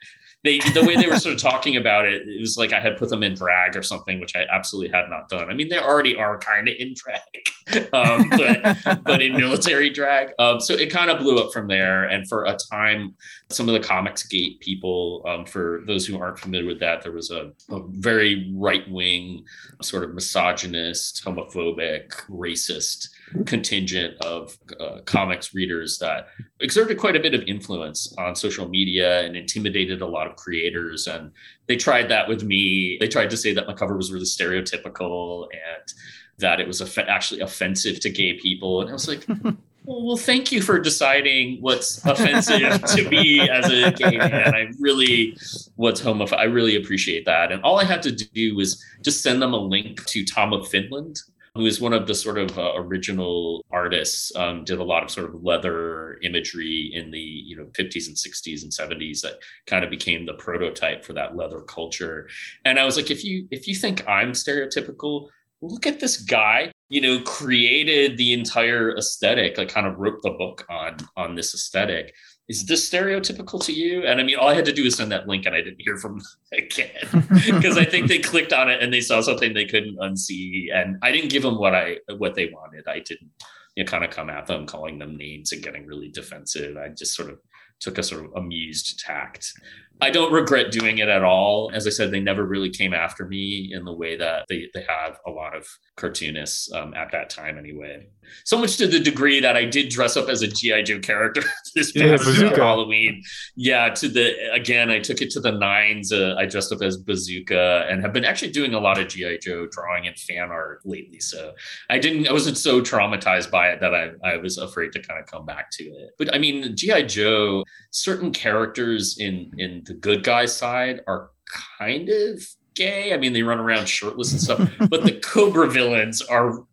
they 0.43 0.59
the 0.59 0.85
way 0.85 0.95
they 0.95 1.07
were 1.07 1.19
sort 1.19 1.35
of 1.35 1.41
talking 1.41 1.75
about 1.75 2.05
it, 2.05 2.27
it 2.27 2.39
was 2.39 2.57
like 2.57 2.71
I 2.71 2.79
had 2.79 2.97
put 2.97 3.09
them 3.09 3.23
in 3.23 3.33
drag 3.33 3.75
or 3.75 3.83
something, 3.83 4.21
which 4.21 4.35
I 4.35 4.45
absolutely 4.51 4.95
had 4.95 5.09
not 5.09 5.27
done. 5.27 5.49
I 5.49 5.53
mean, 5.53 5.67
they 5.67 5.77
already 5.77 6.15
are 6.15 6.37
kind 6.37 6.69
of 6.69 6.75
in 6.79 6.93
drag, 6.95 7.89
um, 7.93 8.29
but 8.29 9.03
but 9.03 9.21
in 9.21 9.35
military 9.35 9.89
drag. 9.89 10.29
Um, 10.39 10.61
so 10.61 10.73
it 10.73 10.91
kind 10.91 11.11
of 11.11 11.19
blew 11.19 11.39
up 11.39 11.51
from 11.51 11.67
there. 11.67 12.05
And 12.05 12.27
for 12.27 12.45
a 12.45 12.55
time, 12.55 13.15
some 13.49 13.67
of 13.67 13.73
the 13.73 13.85
Comics 13.85 14.23
Gate 14.23 14.61
people, 14.61 15.23
um, 15.27 15.45
for 15.45 15.83
those 15.85 16.05
who 16.05 16.17
aren't 16.17 16.39
familiar 16.39 16.67
with 16.67 16.79
that, 16.79 17.01
there 17.01 17.11
was 17.11 17.31
a, 17.31 17.51
a 17.69 17.81
very 17.89 18.49
right 18.55 18.89
wing, 18.89 19.43
sort 19.81 20.05
of 20.05 20.13
misogynist, 20.13 21.21
homophobic, 21.25 22.11
racist 22.29 23.09
contingent 23.45 24.15
of 24.21 24.57
uh, 24.79 24.99
comics 25.05 25.53
readers 25.53 25.97
that 25.99 26.27
exerted 26.59 26.97
quite 26.97 27.15
a 27.15 27.19
bit 27.19 27.33
of 27.33 27.41
influence 27.43 28.13
on 28.17 28.35
social 28.35 28.67
media 28.67 29.21
and 29.21 29.35
intimidated 29.35 30.01
a 30.01 30.07
lot 30.07 30.27
of 30.27 30.35
creators. 30.35 31.07
And 31.07 31.31
they 31.67 31.75
tried 31.75 32.09
that 32.09 32.27
with 32.27 32.43
me. 32.43 32.97
They 32.99 33.07
tried 33.07 33.29
to 33.29 33.37
say 33.37 33.53
that 33.53 33.67
my 33.67 33.73
cover 33.73 33.95
was 33.95 34.11
really 34.11 34.25
stereotypical 34.25 35.47
and 35.51 35.93
that 36.39 36.59
it 36.59 36.67
was 36.67 36.81
actually 36.97 37.41
offensive 37.41 37.99
to 38.01 38.09
gay 38.09 38.33
people. 38.33 38.81
And 38.81 38.89
I 38.89 38.93
was 38.93 39.07
like, 39.07 39.25
well, 39.85 40.05
well, 40.05 40.17
thank 40.17 40.51
you 40.51 40.61
for 40.61 40.79
deciding 40.79 41.61
what's 41.61 42.03
offensive 42.05 42.83
to 42.95 43.09
me 43.09 43.49
as 43.49 43.69
a 43.69 43.91
gay 43.91 44.17
man. 44.17 44.55
I 44.55 44.71
really, 44.79 45.37
what's 45.75 46.01
homophobic. 46.01 46.37
I 46.37 46.43
really 46.43 46.75
appreciate 46.75 47.25
that. 47.25 47.51
And 47.51 47.63
all 47.63 47.79
I 47.79 47.83
had 47.83 48.01
to 48.03 48.11
do 48.11 48.55
was 48.55 48.83
just 49.03 49.21
send 49.21 49.41
them 49.41 49.53
a 49.53 49.57
link 49.57 50.05
to 50.07 50.25
Tom 50.25 50.53
of 50.53 50.67
Finland, 50.67 51.19
who 51.59 51.65
is 51.65 51.81
one 51.81 51.91
of 51.91 52.07
the 52.07 52.15
sort 52.15 52.37
of 52.37 52.57
uh, 52.57 52.71
original 52.77 53.65
artists, 53.69 54.33
um, 54.37 54.63
did 54.63 54.79
a 54.79 54.83
lot 54.83 55.03
of 55.03 55.11
sort 55.11 55.27
of 55.27 55.43
leather 55.43 56.17
imagery 56.23 56.89
in 56.93 57.11
the 57.11 57.19
you 57.19 57.57
know 57.57 57.65
50s 57.77 58.07
and 58.07 58.15
60s 58.15 58.63
and 58.63 58.71
70s 58.71 59.21
that 59.21 59.39
kind 59.67 59.83
of 59.83 59.89
became 59.89 60.25
the 60.25 60.35
prototype 60.35 61.03
for 61.03 61.11
that 61.13 61.35
leather 61.35 61.59
culture. 61.61 62.29
And 62.63 62.79
I 62.79 62.85
was 62.85 62.95
like, 62.95 63.11
if 63.11 63.25
you 63.25 63.45
if 63.51 63.67
you 63.67 63.75
think 63.75 64.07
I'm 64.07 64.31
stereotypical, 64.31 65.27
look 65.61 65.85
at 65.85 65.99
this 65.99 66.21
guy 66.21 66.71
you 66.87 67.01
know 67.01 67.19
created 67.23 68.17
the 68.17 68.33
entire 68.33 68.95
aesthetic 68.97 69.57
like 69.57 69.67
kind 69.67 69.85
of 69.85 69.99
wrote 69.99 70.21
the 70.23 70.31
book 70.31 70.65
on 70.69 70.95
on 71.17 71.35
this 71.35 71.53
aesthetic 71.53 72.15
is 72.49 72.65
this 72.65 72.89
stereotypical 72.89 73.63
to 73.63 73.71
you? 73.71 74.03
And 74.05 74.19
I 74.19 74.23
mean, 74.23 74.35
all 74.35 74.49
I 74.49 74.55
had 74.55 74.65
to 74.65 74.73
do 74.73 74.83
was 74.83 74.95
send 74.95 75.11
that 75.11 75.27
link 75.27 75.45
and 75.45 75.55
I 75.55 75.61
didn't 75.61 75.81
hear 75.81 75.97
from 75.97 76.17
them 76.17 76.27
again 76.51 77.27
because 77.45 77.77
I 77.77 77.85
think 77.85 78.07
they 78.07 78.17
clicked 78.17 78.51
on 78.51 78.69
it 78.69 78.81
and 78.81 78.91
they 78.91 79.01
saw 79.01 79.21
something 79.21 79.53
they 79.53 79.65
couldn't 79.65 79.97
unsee. 79.97 80.73
And 80.73 80.97
I 81.03 81.11
didn't 81.11 81.29
give 81.29 81.43
them 81.43 81.59
what 81.59 81.75
I, 81.75 81.97
what 82.17 82.33
they 82.33 82.47
wanted. 82.47 82.87
I 82.87 82.99
didn't, 82.99 83.29
you 83.75 83.83
know, 83.83 83.89
kind 83.89 84.03
of 84.03 84.09
come 84.09 84.31
at 84.31 84.47
them, 84.47 84.65
calling 84.65 84.97
them 84.97 85.15
names 85.15 85.51
and 85.51 85.61
getting 85.61 85.85
really 85.85 86.09
defensive. 86.09 86.75
I 86.75 86.89
just 86.89 87.15
sort 87.15 87.29
of 87.29 87.39
took 87.79 87.99
a 87.99 88.03
sort 88.03 88.25
of 88.25 88.33
amused 88.35 88.99
tact. 88.99 89.53
I 90.01 90.09
don't 90.09 90.31
regret 90.31 90.71
doing 90.71 90.99
it 90.99 91.09
at 91.09 91.23
all. 91.23 91.71
As 91.73 91.85
I 91.85 91.89
said, 91.89 92.11
they 92.11 92.19
never 92.19 92.45
really 92.45 92.69
came 92.69 92.93
after 92.93 93.25
me 93.25 93.71
in 93.73 93.83
the 93.83 93.93
way 93.93 94.15
that 94.17 94.45
they, 94.47 94.69
they 94.73 94.85
have 94.87 95.19
a 95.27 95.31
lot 95.31 95.55
of 95.55 95.67
cartoonists 95.97 96.71
um, 96.73 96.93
at 96.93 97.11
that 97.11 97.29
time 97.29 97.57
anyway. 97.57 98.07
So 98.45 98.57
much 98.57 98.77
to 98.77 98.87
the 98.87 98.99
degree 98.99 99.39
that 99.39 99.57
I 99.57 99.65
did 99.65 99.89
dress 99.89 100.15
up 100.15 100.29
as 100.29 100.41
a 100.41 100.47
GI 100.47 100.83
Joe 100.83 100.99
character 100.99 101.41
this 101.75 101.91
past 101.91 102.25
yeah, 102.27 102.55
Halloween. 102.55 103.23
Yeah, 103.55 103.89
to 103.89 104.07
the 104.07 104.53
again, 104.53 104.89
I 104.89 104.99
took 104.99 105.21
it 105.21 105.31
to 105.31 105.39
the 105.39 105.51
nines. 105.51 106.13
Uh, 106.13 106.35
I 106.37 106.45
dressed 106.45 106.71
up 106.71 106.81
as 106.81 106.97
Bazooka 106.97 107.87
and 107.89 108.01
have 108.01 108.13
been 108.13 108.25
actually 108.25 108.51
doing 108.51 108.73
a 108.73 108.79
lot 108.79 108.99
of 108.99 109.07
GI 109.07 109.39
Joe 109.39 109.67
drawing 109.71 110.07
and 110.07 110.17
fan 110.17 110.49
art 110.49 110.81
lately. 110.85 111.19
So 111.19 111.53
I 111.89 111.99
didn't, 111.99 112.27
I 112.27 112.31
wasn't 112.31 112.57
so 112.57 112.81
traumatized 112.81 113.51
by 113.51 113.69
it 113.69 113.79
that 113.81 113.93
I, 113.93 114.11
I 114.23 114.37
was 114.37 114.57
afraid 114.57 114.91
to 114.93 115.01
kind 115.01 115.19
of 115.19 115.25
come 115.25 115.45
back 115.45 115.71
to 115.71 115.83
it. 115.83 116.11
But 116.17 116.33
I 116.33 116.37
mean, 116.37 116.75
GI 116.75 117.03
Joe, 117.03 117.63
certain 117.91 118.31
characters 118.31 119.17
in 119.19 119.51
in 119.57 119.83
the 119.85 119.93
good 119.93 120.23
guy 120.23 120.45
side 120.45 121.01
are 121.07 121.31
kind 121.77 122.09
of 122.09 122.41
gay. 122.75 123.13
I 123.13 123.17
mean, 123.17 123.33
they 123.33 123.43
run 123.43 123.59
around 123.59 123.87
shirtless 123.87 124.31
and 124.31 124.41
stuff, 124.41 124.69
but 124.89 125.03
the 125.03 125.19
Cobra 125.19 125.69
villains 125.69 126.21
are 126.21 126.65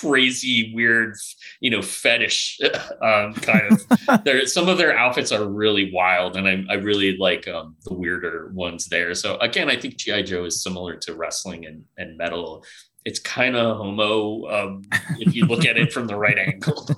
crazy, 0.00 0.72
weird, 0.74 1.14
you 1.60 1.70
know, 1.70 1.82
fetish 1.82 2.60
um, 3.02 3.34
kind 3.34 3.72
of. 3.72 4.24
there, 4.24 4.46
some 4.46 4.68
of 4.68 4.78
their 4.78 4.96
outfits 4.96 5.32
are 5.32 5.46
really 5.46 5.90
wild, 5.92 6.36
and 6.36 6.48
I, 6.48 6.64
I 6.72 6.76
really 6.76 7.16
like 7.16 7.48
um, 7.48 7.76
the 7.84 7.94
weirder 7.94 8.50
ones 8.54 8.86
there. 8.86 9.14
So 9.14 9.36
again, 9.38 9.70
I 9.70 9.76
think 9.76 9.96
GI 9.96 10.24
Joe 10.24 10.44
is 10.44 10.62
similar 10.62 10.96
to 10.96 11.14
wrestling 11.14 11.66
and, 11.66 11.84
and 11.96 12.16
metal. 12.16 12.64
It's 13.04 13.18
kind 13.18 13.54
of 13.54 13.76
homo 13.76 14.46
um, 14.48 14.82
if 15.18 15.34
you 15.34 15.44
look 15.44 15.66
at 15.66 15.76
it 15.76 15.92
from 15.92 16.06
the 16.06 16.16
right 16.16 16.38
angle. 16.38 16.88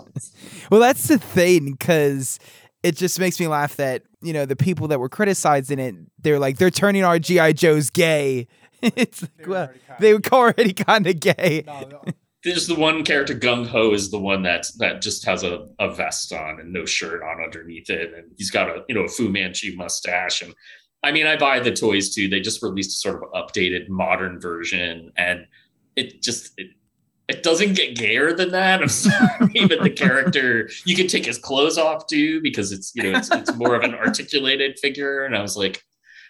well, 0.71 0.81
that's 0.81 1.09
the 1.09 1.19
thing 1.19 1.73
because 1.73 2.39
it 2.87 2.96
just 2.96 3.18
makes 3.18 3.40
me 3.40 3.49
laugh 3.49 3.77
that 3.77 4.03
you 4.22 4.33
know 4.33 4.46
the 4.46 4.57
people 4.57 4.88
that 4.88 5.01
were 5.01 5.09
criticizing 5.09 5.79
it 5.79 5.94
they're 6.20 6.38
like 6.38 6.59
they're 6.59 6.70
turning 6.70 7.05
our 7.05 7.18
gi 7.18 7.53
joes 7.53 7.90
gay. 7.90 8.46
It's 8.83 9.22
like, 9.22 9.37
they 9.38 9.49
well 9.49 9.70
they 10.01 10.14
were 10.14 10.20
already 10.31 10.75
kind 10.75 11.07
of 11.07 11.18
gay 11.18 11.64
no, 11.66 12.05
there's 12.44 12.66
the 12.66 12.75
one 12.75 13.05
character 13.05 13.35
gung 13.35 13.66
ho 13.66 13.92
is 13.92 14.11
the 14.11 14.18
one 14.18 14.42
that 14.42 14.66
that 14.79 15.01
just 15.01 15.25
has 15.25 15.42
a, 15.42 15.66
a 15.81 15.92
vest 15.92 16.33
on 16.33 16.61
and 16.61 16.72
no 16.72 16.85
shirt 16.85 17.22
on 17.22 17.42
underneath 17.42 17.88
it 17.88 18.12
and 18.14 18.31
he's 18.37 18.51
got 18.51 18.68
a 18.68 18.85
you 18.87 18.94
know 18.94 19.01
a 19.01 19.09
fu 19.09 19.31
manchu 19.31 19.75
mustache 19.77 20.42
and 20.42 20.55
i 21.03 21.11
mean 21.11 21.27
i 21.27 21.37
buy 21.37 21.59
the 21.59 21.72
toys 21.72 22.14
too. 22.14 22.29
They 22.29 22.38
just 22.38 22.62
released 22.62 22.90
a 22.90 23.01
sort 23.01 23.22
of 23.22 23.33
updated 23.33 23.88
modern 23.88 24.38
version 24.38 25.11
and 25.16 25.46
it 25.96 26.22
just 26.22 26.53
it, 26.59 26.68
it 27.29 27.43
doesn't 27.43 27.75
get 27.75 27.97
gayer 27.97 28.33
than 28.33 28.51
that. 28.53 28.81
I'm 28.81 28.89
sorry, 28.89 29.67
but 29.69 29.83
the 29.83 29.91
character 29.91 30.71
you 30.85 30.97
can 30.97 31.09
take 31.09 31.27
his 31.27 31.39
clothes 31.39 31.79
off 31.79 32.07
too 32.07 32.41
because 32.41 32.73
it's 32.73 32.93
you 32.95 33.03
know 33.03 33.19
it's, 33.19 33.31
it's 33.31 33.55
more 33.55 33.75
of 33.75 33.83
an 33.83 33.95
articulated 34.07 34.79
figure. 34.79 35.25
And 35.25 35.37
I 35.37 35.43
was 35.43 35.57
like, 35.57 35.83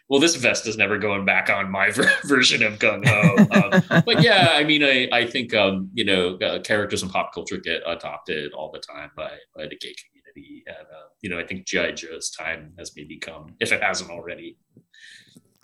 well, 0.09 0.21
this 0.21 0.37
vest 0.37 0.67
is 0.67 0.77
never 0.77 0.99
going 0.99 1.25
back 1.25 1.51
on 1.51 1.71
my 1.71 1.91
ver- 1.93 2.11
version 2.25 2.63
of 2.63 2.79
Gung 2.79 3.07
Ho. 3.07 3.37
Um, 3.51 4.03
but 4.05 4.23
yeah, 4.23 4.51
I 4.53 4.65
mean, 4.65 4.83
I 4.83 5.09
I 5.13 5.27
think 5.27 5.55
um, 5.55 5.91
you 5.93 6.05
know 6.05 6.37
uh, 6.37 6.61
characters 6.61 7.03
in 7.03 7.09
pop 7.09 7.35
culture 7.35 7.59
get 7.59 7.83
adopted 7.87 8.53
all 8.53 8.71
the 8.73 8.81
time 8.81 9.11
by 9.17 9.33
by 9.55 9.65
the 9.65 9.77
gay 9.77 9.95
community, 10.07 10.65
and 10.67 10.87
uh, 10.87 11.09
you 11.21 11.29
know 11.29 11.39
I 11.39 11.47
think 11.47 11.67
GI 11.67 11.93
Joe's 11.93 12.31
time 12.31 12.73
has 12.79 12.93
maybe 12.97 13.19
come 13.19 13.55
if 13.61 13.73
it 13.73 13.83
hasn't 13.83 14.11
already. 14.11 14.57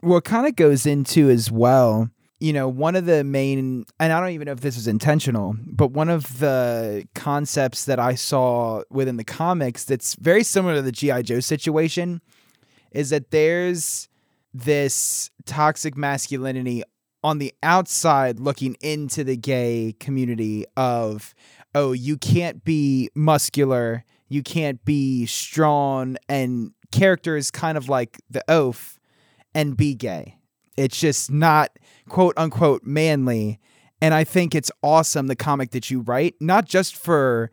Well, 0.03 0.19
it 0.19 0.25
kind 0.25 0.49
of 0.49 0.57
goes 0.57 0.85
into 0.85 1.31
as 1.31 1.49
well 1.49 2.11
you 2.43 2.53
know, 2.53 2.67
one 2.67 2.97
of 2.97 3.07
the 3.07 3.23
main, 3.23 3.85
and 4.01 4.13
I 4.13 4.19
don't 4.19 4.31
even 4.31 4.47
know 4.47 4.53
if 4.53 4.63
this 4.63 4.77
is 4.77 4.89
intentional, 4.89 5.55
but 5.65 5.93
one 5.93 6.09
of 6.09 6.41
the 6.41 7.07
concepts 7.15 7.85
that 7.85 8.01
I 8.01 8.17
saw 8.17 8.83
within 8.91 9.17
the 9.17 9.23
comics 9.23 9.85
that's 9.85 10.17
very 10.17 10.43
similar 10.43 10.75
to 10.75 10.83
the 10.83 10.91
G.I. 10.91 11.23
Joe 11.23 11.39
situation 11.39 12.21
is 12.91 13.11
that 13.11 13.31
there's 13.31 14.09
this 14.53 15.31
toxic 15.47 15.97
masculinity 15.97 16.83
on 17.23 17.39
the 17.39 17.55
outside 17.63 18.41
looking 18.41 18.77
into 18.81 19.23
the 19.23 19.37
gay 19.37 19.95
community 20.01 20.65
of 20.77 21.35
oh 21.77 21.93
you 21.93 22.19
can't 22.19 22.65
be 22.65 23.09
muscular 23.15 24.05
you 24.29 24.43
can't 24.43 24.85
be 24.85 25.25
strong 25.27 26.17
and 26.29 26.73
character 26.91 27.37
is 27.37 27.53
kind 27.53 27.79
of 27.79 27.89
like 27.89 28.21
the 28.29 28.43
oaf 28.49 28.99
and 29.55 29.77
be 29.77 29.95
gay 29.95 30.37
it's 30.77 30.99
just 30.99 31.31
not 31.31 31.79
quote 32.09 32.35
unquote 32.37 32.85
manly. 32.85 33.59
And 34.01 34.15
i 34.15 34.25
think 34.25 34.55
it's 34.55 34.71
awesome 34.83 35.29
the 35.29 35.37
comic 35.37 35.71
that 35.71 35.89
you 35.89 36.01
write 36.01 36.35
not 36.41 36.65
just 36.65 36.97
for 36.97 37.53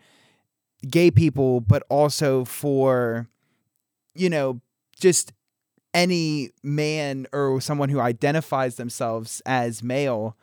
gay 0.89 1.11
people 1.11 1.61
but 1.61 1.83
also 1.89 2.43
for 2.43 3.27
you 4.15 4.31
know 4.31 4.59
just 4.99 5.31
any 5.93 6.51
man 6.63 7.27
or 7.33 7.59
someone 7.61 7.89
who 7.89 7.99
identifies 7.99 8.75
themselves 8.75 9.41
as 9.45 9.81
male, 9.83 10.37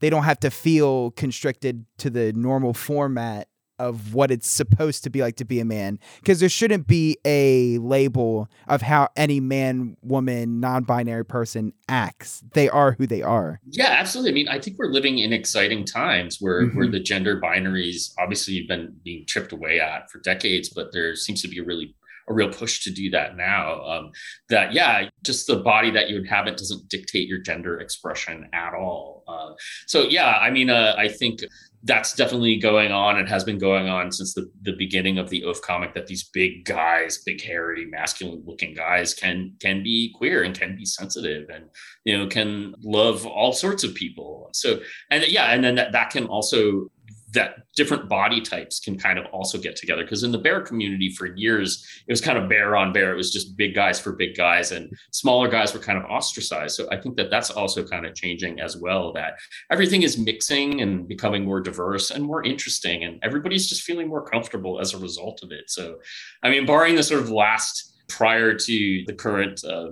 they 0.00 0.10
don't 0.10 0.24
have 0.24 0.40
to 0.40 0.50
feel 0.50 1.10
constricted 1.12 1.84
to 1.98 2.10
the 2.10 2.32
normal 2.32 2.74
format 2.74 3.48
of 3.80 4.12
what 4.12 4.30
it's 4.30 4.46
supposed 4.46 5.02
to 5.02 5.10
be 5.10 5.22
like 5.22 5.36
to 5.36 5.44
be 5.44 5.58
a 5.58 5.64
man 5.64 5.98
because 6.20 6.38
there 6.38 6.50
shouldn't 6.50 6.86
be 6.86 7.16
a 7.24 7.78
label 7.78 8.46
of 8.68 8.82
how 8.82 9.08
any 9.16 9.40
man 9.40 9.96
woman 10.02 10.60
non-binary 10.60 11.24
person 11.24 11.72
acts 11.88 12.44
they 12.52 12.68
are 12.68 12.92
who 12.92 13.06
they 13.06 13.22
are 13.22 13.58
yeah 13.70 13.88
absolutely 13.88 14.30
i 14.30 14.34
mean 14.34 14.48
i 14.48 14.60
think 14.60 14.78
we're 14.78 14.92
living 14.92 15.18
in 15.18 15.32
exciting 15.32 15.82
times 15.82 16.36
where 16.40 16.66
mm-hmm. 16.66 16.76
where 16.76 16.88
the 16.88 17.00
gender 17.00 17.40
binaries 17.40 18.12
obviously 18.18 18.58
have 18.58 18.68
been 18.68 18.94
being 19.02 19.24
chipped 19.26 19.50
away 19.50 19.80
at 19.80 20.10
for 20.10 20.20
decades 20.20 20.68
but 20.68 20.92
there 20.92 21.16
seems 21.16 21.40
to 21.40 21.48
be 21.48 21.58
a 21.58 21.64
really 21.64 21.94
a 22.30 22.32
real 22.32 22.48
push 22.48 22.84
to 22.84 22.90
do 22.90 23.10
that 23.10 23.36
now. 23.36 23.82
Um, 23.84 24.12
that 24.48 24.72
yeah, 24.72 25.08
just 25.24 25.46
the 25.46 25.56
body 25.56 25.90
that 25.90 26.08
you 26.08 26.16
inhabit 26.16 26.56
doesn't 26.56 26.88
dictate 26.88 27.28
your 27.28 27.40
gender 27.40 27.80
expression 27.80 28.48
at 28.52 28.72
all. 28.72 29.24
Uh, 29.26 29.54
so 29.86 30.02
yeah, 30.02 30.38
I 30.40 30.50
mean, 30.50 30.70
uh, 30.70 30.94
I 30.96 31.08
think 31.08 31.40
that's 31.84 32.14
definitely 32.14 32.56
going 32.58 32.92
on 32.92 33.18
and 33.18 33.28
has 33.28 33.42
been 33.42 33.58
going 33.58 33.88
on 33.88 34.12
since 34.12 34.34
the, 34.34 34.50
the 34.62 34.74
beginning 34.76 35.16
of 35.16 35.30
the 35.30 35.44
Oaf 35.44 35.62
comic 35.62 35.94
that 35.94 36.06
these 36.06 36.24
big 36.24 36.64
guys, 36.66 37.22
big 37.24 37.42
hairy, 37.42 37.86
masculine 37.86 38.42
looking 38.44 38.74
guys 38.74 39.14
can 39.14 39.54
can 39.60 39.82
be 39.82 40.12
queer 40.14 40.42
and 40.42 40.58
can 40.58 40.76
be 40.76 40.84
sensitive 40.84 41.48
and 41.48 41.64
you 42.04 42.16
know 42.16 42.26
can 42.26 42.74
love 42.82 43.26
all 43.26 43.52
sorts 43.52 43.82
of 43.82 43.94
people. 43.94 44.50
So 44.52 44.80
and 45.10 45.26
yeah, 45.26 45.52
and 45.52 45.64
then 45.64 45.76
that, 45.76 45.92
that 45.92 46.10
can 46.10 46.26
also 46.26 46.90
that 47.32 47.66
different 47.76 48.08
body 48.08 48.40
types 48.40 48.80
can 48.80 48.98
kind 48.98 49.18
of 49.18 49.26
also 49.26 49.58
get 49.58 49.76
together. 49.76 50.02
Because 50.02 50.24
in 50.24 50.32
the 50.32 50.38
bear 50.38 50.60
community 50.60 51.10
for 51.10 51.26
years 51.26 51.86
it 52.06 52.12
was 52.12 52.20
kind 52.20 52.38
of 52.38 52.48
bear 52.48 52.76
on 52.76 52.92
bear. 52.92 53.12
It 53.12 53.16
was 53.16 53.32
just 53.32 53.56
big 53.56 53.74
guys 53.74 54.00
for 54.00 54.12
big 54.12 54.36
guys 54.36 54.72
and 54.72 54.92
smaller 55.12 55.48
guys 55.48 55.72
were 55.72 55.80
kind 55.80 55.98
of 55.98 56.04
ostracized. 56.04 56.76
So 56.76 56.88
i 56.90 56.96
think 56.96 57.16
that 57.16 57.30
that's 57.30 57.50
also 57.50 57.84
kind 57.84 58.06
of 58.06 58.14
changing 58.14 58.60
as 58.60 58.76
well 58.76 59.12
that 59.12 59.34
everything 59.70 60.02
is 60.02 60.18
mixing 60.18 60.80
and 60.80 61.06
becoming 61.06 61.44
more 61.44 61.60
diverse 61.60 62.10
and 62.10 62.24
more 62.24 62.42
interesting 62.42 63.04
and 63.04 63.18
everybody's 63.22 63.68
just 63.68 63.82
feeling 63.82 64.08
more 64.08 64.24
comfortable 64.24 64.80
as 64.80 64.94
a 64.94 64.98
result 64.98 65.42
of 65.42 65.52
it. 65.52 65.70
So 65.70 65.98
i 66.42 66.50
mean 66.50 66.66
barring 66.66 66.96
the 66.96 67.02
sort 67.02 67.20
of 67.20 67.30
last 67.30 68.02
prior 68.08 68.54
to 68.54 69.04
the 69.06 69.12
current 69.12 69.62
uh, 69.64 69.90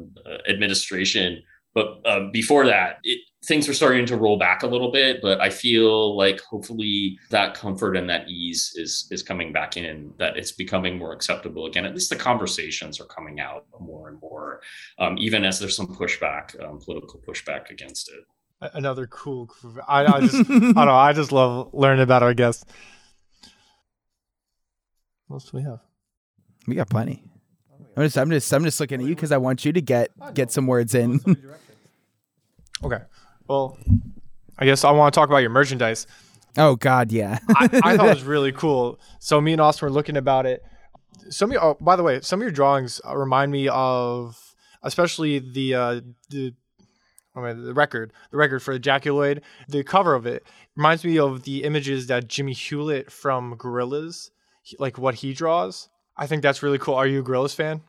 administration 0.49 1.43
but 1.75 2.01
uh, 2.05 2.29
before 2.33 2.67
that 2.67 2.99
it, 3.05 3.21
things 3.45 3.69
are 3.69 3.75
starting 3.75 4.05
to 4.05 4.17
roll 4.17 4.37
back 4.37 4.63
a 4.63 4.67
little 4.67 4.91
bit 4.91 5.21
but 5.23 5.41
i 5.41 5.49
feel 5.49 6.17
like 6.17 6.41
hopefully 6.41 7.17
that 7.31 7.55
comfort 7.55 7.97
and 7.97 8.11
that 8.11 8.29
ease 8.29 8.73
is 8.77 9.07
is 9.11 9.23
coming 9.23 9.53
back 9.53 9.77
in 9.77 10.13
that 10.19 10.37
it's 10.37 10.53
becoming 10.53 10.99
more 10.99 11.13
acceptable 11.13 11.67
again. 11.67 11.85
At 11.85 11.95
least 11.95 12.11
the 12.11 12.17
conversations 12.17 13.01
are 13.01 13.07
coming 13.07 13.41
out 13.41 13.67
more 13.81 14.09
and 14.09 14.21
more 14.21 14.61
um, 14.99 15.17
even 15.19 15.45
as 15.45 15.59
there's 15.59 15.77
some 15.77 15.87
pushback 15.87 16.61
um, 16.63 16.79
political 16.79 17.21
pushback 17.27 17.71
against 17.71 18.11
it. 18.11 18.25
Another 18.75 19.07
cool 19.07 19.51
i, 19.87 20.05
I 20.05 20.21
just 20.21 20.35
i 20.35 20.55
don't 20.55 20.75
know 20.75 20.95
i 20.95 21.13
just 21.13 21.33
love 21.33 21.71
learning 21.73 22.03
about 22.03 22.23
our 22.23 22.35
guests. 22.35 22.65
What 25.29 25.37
else 25.37 25.51
do 25.51 25.59
we 25.59 25.63
have? 25.63 25.81
We 26.67 26.75
got 26.75 26.89
plenty. 26.89 27.23
I'm 27.97 28.05
just, 28.05 28.17
I'm 28.17 28.31
just, 28.31 28.53
I'm 28.53 28.65
just 28.65 28.81
looking 28.81 29.01
at 29.01 29.07
you 29.07 29.15
because 29.15 29.33
I 29.33 29.37
want 29.37 29.65
you 29.65 29.73
to 29.73 29.81
get 29.81 30.11
get 30.35 30.51
some 30.51 30.67
words 30.67 30.95
in. 30.95 31.21
okay. 32.83 33.01
Well, 33.49 33.79
I 34.59 34.65
guess 34.65 34.85
I 34.85 34.91
want 34.91 35.13
to 35.13 35.19
talk 35.19 35.29
about 35.29 35.39
your 35.39 35.51
merchandise. 35.51 36.07
Oh 36.57 36.77
God, 36.77 37.13
yeah. 37.13 37.39
I, 37.49 37.69
I, 37.85 37.97
thought 37.97 38.07
it 38.07 38.15
was 38.15 38.23
really 38.25 38.53
cool. 38.53 38.99
So 39.21 39.41
me 39.41 39.53
and 39.53 39.61
Austin 39.61 39.87
were 39.87 39.93
looking 39.93 40.17
about 40.17 40.47
it. 40.47 40.63
Some 41.31 41.51
of 41.51 41.55
your, 41.55 41.65
oh, 41.65 41.77
by 41.81 41.97
the 41.97 42.03
way, 42.03 42.21
some 42.21 42.41
of 42.41 42.43
your 42.43 42.51
drawings 42.51 43.01
uh, 43.07 43.17
remind 43.17 43.53
me 43.53 43.69
of, 43.69 44.55
especially 44.83 45.39
the 45.39 45.75
uh, 45.75 46.01
the 46.31 46.55
I 47.37 47.41
mean, 47.41 47.65
the 47.65 47.75
record, 47.75 48.13
the 48.31 48.37
record 48.37 48.63
for 48.63 48.77
Ejaculoid. 48.77 49.43
The 49.69 49.85
cover 49.85 50.15
of 50.15 50.27
it 50.27 50.45
reminds 50.77 51.05
me 51.05 51.19
of 51.19 51.45
the 51.45 51.65
images 51.65 52.09
that 52.09 52.29
Jimmy 52.29 52.53
Hewlett 52.53 53.13
from 53.13 53.57
Gorillaz, 53.57 54.31
like 54.79 54.99
what 54.99 55.17
he 55.17 55.33
draws. 55.33 55.89
I 56.17 56.27
think 56.27 56.43
that's 56.43 56.63
really 56.63 56.79
cool. 56.79 56.95
Are 56.95 57.07
you 57.07 57.21
a 57.21 57.25
Gorillaz 57.25 57.55
fan? 57.55 57.83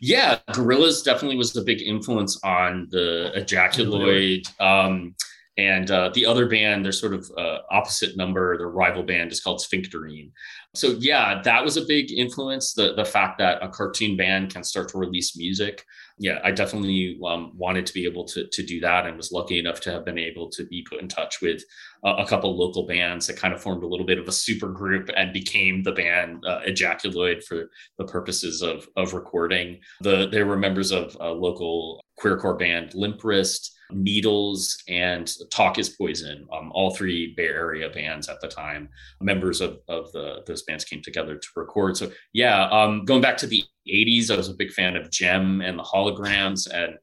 Yeah, 0.00 0.38
Gorillaz 0.50 1.04
definitely 1.04 1.36
was 1.36 1.56
a 1.56 1.62
big 1.62 1.82
influence 1.82 2.38
on 2.44 2.88
the 2.90 3.32
Ejaculoid. 3.36 4.48
Um, 4.60 5.14
and 5.56 5.90
uh, 5.90 6.10
the 6.14 6.26
other 6.26 6.48
band, 6.48 6.84
their 6.84 6.92
sort 6.92 7.14
of 7.14 7.30
uh, 7.38 7.58
opposite 7.70 8.16
number, 8.16 8.58
their 8.58 8.70
rival 8.70 9.04
band 9.04 9.30
is 9.30 9.40
called 9.40 9.60
Sphincterine. 9.60 10.32
So 10.74 10.96
yeah, 10.98 11.40
that 11.42 11.62
was 11.62 11.76
a 11.76 11.84
big 11.86 12.10
influence. 12.10 12.74
The 12.74 12.94
the 12.94 13.04
fact 13.04 13.38
that 13.38 13.62
a 13.62 13.68
cartoon 13.68 14.16
band 14.16 14.52
can 14.52 14.64
start 14.64 14.88
to 14.90 14.98
release 14.98 15.36
music. 15.36 15.84
Yeah, 16.18 16.38
I 16.44 16.52
definitely 16.52 17.18
um, 17.26 17.50
wanted 17.56 17.86
to 17.86 17.92
be 17.92 18.04
able 18.04 18.24
to 18.26 18.46
to 18.46 18.62
do 18.64 18.78
that, 18.80 19.04
and 19.04 19.16
was 19.16 19.32
lucky 19.32 19.58
enough 19.58 19.80
to 19.80 19.90
have 19.90 20.04
been 20.04 20.18
able 20.18 20.48
to 20.50 20.64
be 20.64 20.86
put 20.88 21.00
in 21.00 21.08
touch 21.08 21.40
with 21.42 21.62
a 22.04 22.24
couple 22.24 22.56
local 22.56 22.86
bands 22.86 23.26
that 23.26 23.36
kind 23.36 23.52
of 23.52 23.60
formed 23.60 23.82
a 23.82 23.86
little 23.86 24.06
bit 24.06 24.18
of 24.18 24.28
a 24.28 24.32
super 24.32 24.68
group 24.68 25.10
and 25.16 25.32
became 25.32 25.82
the 25.82 25.92
band 25.92 26.44
uh, 26.46 26.60
Ejaculoid 26.68 27.42
for 27.42 27.68
the 27.98 28.04
purposes 28.04 28.62
of 28.62 28.86
of 28.96 29.12
recording. 29.12 29.80
The 30.02 30.28
they 30.28 30.44
were 30.44 30.56
members 30.56 30.92
of 30.92 31.16
a 31.18 31.30
local 31.30 32.04
queercore 32.20 32.58
band 32.58 32.94
Limp 32.94 33.24
Wrist 33.24 33.74
Needles 33.94 34.82
and 34.88 35.32
Talk 35.50 35.78
is 35.78 35.90
Poison, 35.90 36.46
um, 36.52 36.70
all 36.74 36.94
three 36.94 37.34
Bay 37.36 37.48
Area 37.48 37.88
bands 37.88 38.28
at 38.28 38.40
the 38.40 38.48
time. 38.48 38.88
Members 39.20 39.60
of, 39.60 39.78
of 39.88 40.10
the 40.12 40.42
those 40.46 40.62
bands 40.62 40.84
came 40.84 41.02
together 41.02 41.36
to 41.36 41.48
record. 41.56 41.96
So 41.96 42.10
yeah, 42.32 42.68
um, 42.70 43.04
going 43.04 43.22
back 43.22 43.36
to 43.38 43.46
the 43.46 43.62
80s, 43.88 44.30
I 44.30 44.36
was 44.36 44.48
a 44.48 44.54
big 44.54 44.72
fan 44.72 44.96
of 44.96 45.10
Jem 45.10 45.60
and 45.60 45.78
the 45.78 45.82
Holograms 45.82 46.68
and 46.72 46.96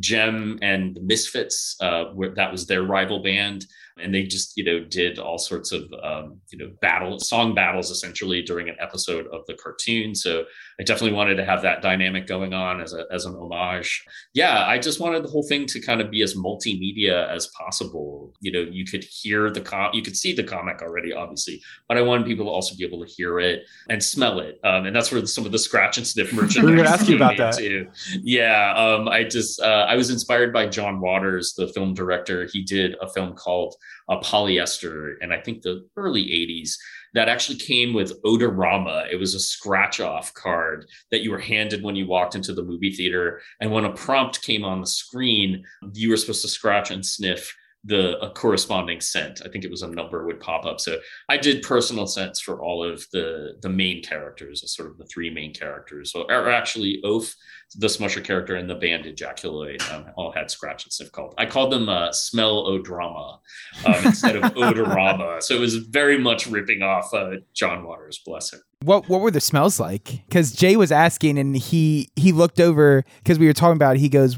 Jem 0.00 0.58
and 0.62 0.94
the 0.94 1.00
Misfits. 1.00 1.76
Uh, 1.80 2.04
that 2.36 2.52
was 2.52 2.66
their 2.66 2.82
rival 2.82 3.22
band 3.22 3.66
and 4.00 4.14
they 4.14 4.22
just 4.22 4.56
you 4.56 4.64
know 4.64 4.80
did 4.84 5.18
all 5.18 5.38
sorts 5.38 5.72
of 5.72 5.82
um, 6.02 6.38
you 6.50 6.58
know 6.58 6.70
battle 6.80 7.18
song 7.18 7.54
battles 7.54 7.90
essentially 7.90 8.42
during 8.42 8.68
an 8.68 8.76
episode 8.80 9.26
of 9.28 9.44
the 9.46 9.54
cartoon. 9.54 10.14
So 10.14 10.44
i 10.80 10.84
definitely 10.84 11.16
wanted 11.16 11.34
to 11.36 11.44
have 11.44 11.62
that 11.62 11.82
dynamic 11.82 12.26
going 12.28 12.54
on 12.54 12.80
as, 12.80 12.94
a, 12.94 13.04
as 13.10 13.24
an 13.24 13.34
homage. 13.34 14.04
Yeah 14.34 14.64
i 14.66 14.78
just 14.78 15.00
wanted 15.00 15.22
the 15.24 15.28
whole 15.28 15.42
thing 15.42 15.66
to 15.66 15.80
kind 15.80 16.00
of 16.00 16.10
be 16.10 16.22
as 16.22 16.34
multimedia 16.34 17.28
as 17.28 17.48
possible. 17.48 18.32
You 18.40 18.52
know 18.52 18.60
you 18.60 18.84
could 18.84 19.04
hear 19.04 19.50
the 19.50 19.60
com 19.60 19.90
you 19.92 20.02
could 20.02 20.16
see 20.16 20.32
the 20.32 20.44
comic 20.44 20.80
already 20.82 21.12
obviously 21.12 21.60
but 21.88 21.96
i 21.96 22.02
wanted 22.02 22.26
people 22.26 22.46
to 22.46 22.50
also 22.50 22.76
be 22.76 22.84
able 22.84 23.04
to 23.04 23.12
hear 23.12 23.40
it 23.40 23.62
and 23.90 24.02
smell 24.02 24.40
it. 24.40 24.58
Um, 24.64 24.86
and 24.86 24.94
that's 24.94 25.12
where 25.12 25.24
some 25.26 25.46
of 25.46 25.52
the 25.52 25.58
scratch 25.58 25.98
and 25.98 26.06
sniff 26.06 26.32
merchandise 26.38 26.64
we 26.64 26.72
are 26.72 26.76
gonna 26.76 26.88
ask 26.88 27.08
you 27.08 27.16
about 27.16 27.36
that. 27.36 27.56
too. 27.58 27.86
yeah 28.22 28.74
um, 28.74 29.08
i 29.08 29.24
just 29.24 29.60
uh, 29.60 29.86
i 29.88 29.96
was 29.96 30.10
inspired 30.10 30.52
by 30.52 30.66
john 30.66 31.00
waters 31.00 31.54
the 31.56 31.68
film 31.68 31.94
director. 31.94 32.48
He 32.52 32.62
did 32.62 32.96
a 33.00 33.08
film 33.08 33.34
called 33.34 33.74
a 34.08 34.18
polyester 34.18 35.14
and 35.20 35.32
I 35.32 35.40
think 35.40 35.62
the 35.62 35.86
early 35.96 36.24
80s 36.24 36.76
that 37.14 37.28
actually 37.28 37.58
came 37.58 37.94
with 37.94 38.22
Odorama. 38.22 39.10
It 39.10 39.16
was 39.16 39.34
a 39.34 39.40
scratch 39.40 40.00
off 40.00 40.34
card 40.34 40.86
that 41.10 41.22
you 41.22 41.30
were 41.30 41.38
handed 41.38 41.82
when 41.82 41.96
you 41.96 42.06
walked 42.06 42.34
into 42.34 42.52
the 42.52 42.62
movie 42.62 42.92
theater. 42.92 43.40
And 43.60 43.72
when 43.72 43.84
a 43.84 43.92
prompt 43.92 44.42
came 44.42 44.64
on 44.64 44.80
the 44.80 44.86
screen, 44.86 45.64
you 45.94 46.10
were 46.10 46.16
supposed 46.16 46.42
to 46.42 46.48
scratch 46.48 46.90
and 46.90 47.04
sniff 47.04 47.54
the 47.84 48.18
a 48.18 48.30
corresponding 48.30 49.00
scent. 49.00 49.40
I 49.44 49.48
think 49.48 49.64
it 49.64 49.70
was 49.70 49.82
a 49.82 49.88
number 49.88 50.26
would 50.26 50.40
pop 50.40 50.66
up. 50.66 50.80
So 50.80 50.98
I 51.28 51.36
did 51.36 51.62
personal 51.62 52.06
scents 52.06 52.40
for 52.40 52.62
all 52.62 52.82
of 52.82 53.04
the 53.12 53.54
the 53.62 53.68
main 53.68 54.02
characters, 54.02 54.62
sort 54.74 54.90
of 54.90 54.98
the 54.98 55.06
three 55.06 55.30
main 55.30 55.54
characters. 55.54 56.12
So 56.12 56.26
or 56.28 56.50
actually 56.50 57.00
Oaf, 57.04 57.32
the 57.76 57.86
Smusher 57.86 58.22
character, 58.22 58.56
and 58.56 58.68
the 58.68 58.74
band 58.74 59.04
Ejaculoid 59.04 59.80
um, 59.92 60.06
all 60.16 60.32
had 60.32 60.50
scratch 60.50 60.84
and 60.84 60.92
sniff 60.92 61.12
called. 61.12 61.34
I 61.38 61.46
called 61.46 61.72
them 61.72 61.88
uh, 61.88 62.12
Smell 62.12 62.64
Odrama 62.66 63.38
um, 63.84 64.04
instead 64.04 64.36
of 64.36 64.42
Odorama. 64.54 65.42
So 65.42 65.54
it 65.54 65.60
was 65.60 65.76
very 65.76 66.18
much 66.18 66.46
ripping 66.46 66.82
off 66.82 67.14
uh, 67.14 67.36
John 67.54 67.86
Waters, 67.86 68.20
bless 68.24 68.52
him. 68.52 68.60
What 68.82 69.08
what 69.08 69.20
were 69.20 69.30
the 69.30 69.40
smells 69.40 69.78
like? 69.78 70.22
Because 70.28 70.52
Jay 70.52 70.76
was 70.76 70.90
asking, 70.92 71.38
and 71.38 71.56
he 71.56 72.10
he 72.16 72.32
looked 72.32 72.60
over 72.60 73.04
because 73.22 73.38
we 73.38 73.46
were 73.46 73.52
talking 73.52 73.76
about. 73.76 73.96
It, 73.96 74.00
he 74.00 74.08
goes, 74.08 74.36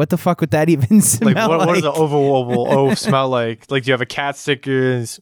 what 0.00 0.08
the 0.08 0.16
fuck 0.16 0.40
would 0.40 0.52
that 0.52 0.68
even 0.70 1.02
smell 1.02 1.34
like? 1.34 1.48
What, 1.48 1.58
like? 1.58 1.66
what 1.68 1.74
does 1.74 1.82
the 1.82 1.92
oval 1.92 2.34
oval 2.34 2.72
O 2.72 2.94
smell 2.94 3.28
like? 3.28 3.70
Like, 3.70 3.82
do 3.82 3.88
you 3.88 3.92
have 3.92 4.00
a 4.00 4.06
cat 4.06 4.34
stickers? 4.34 5.20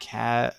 Cat. 0.00 0.56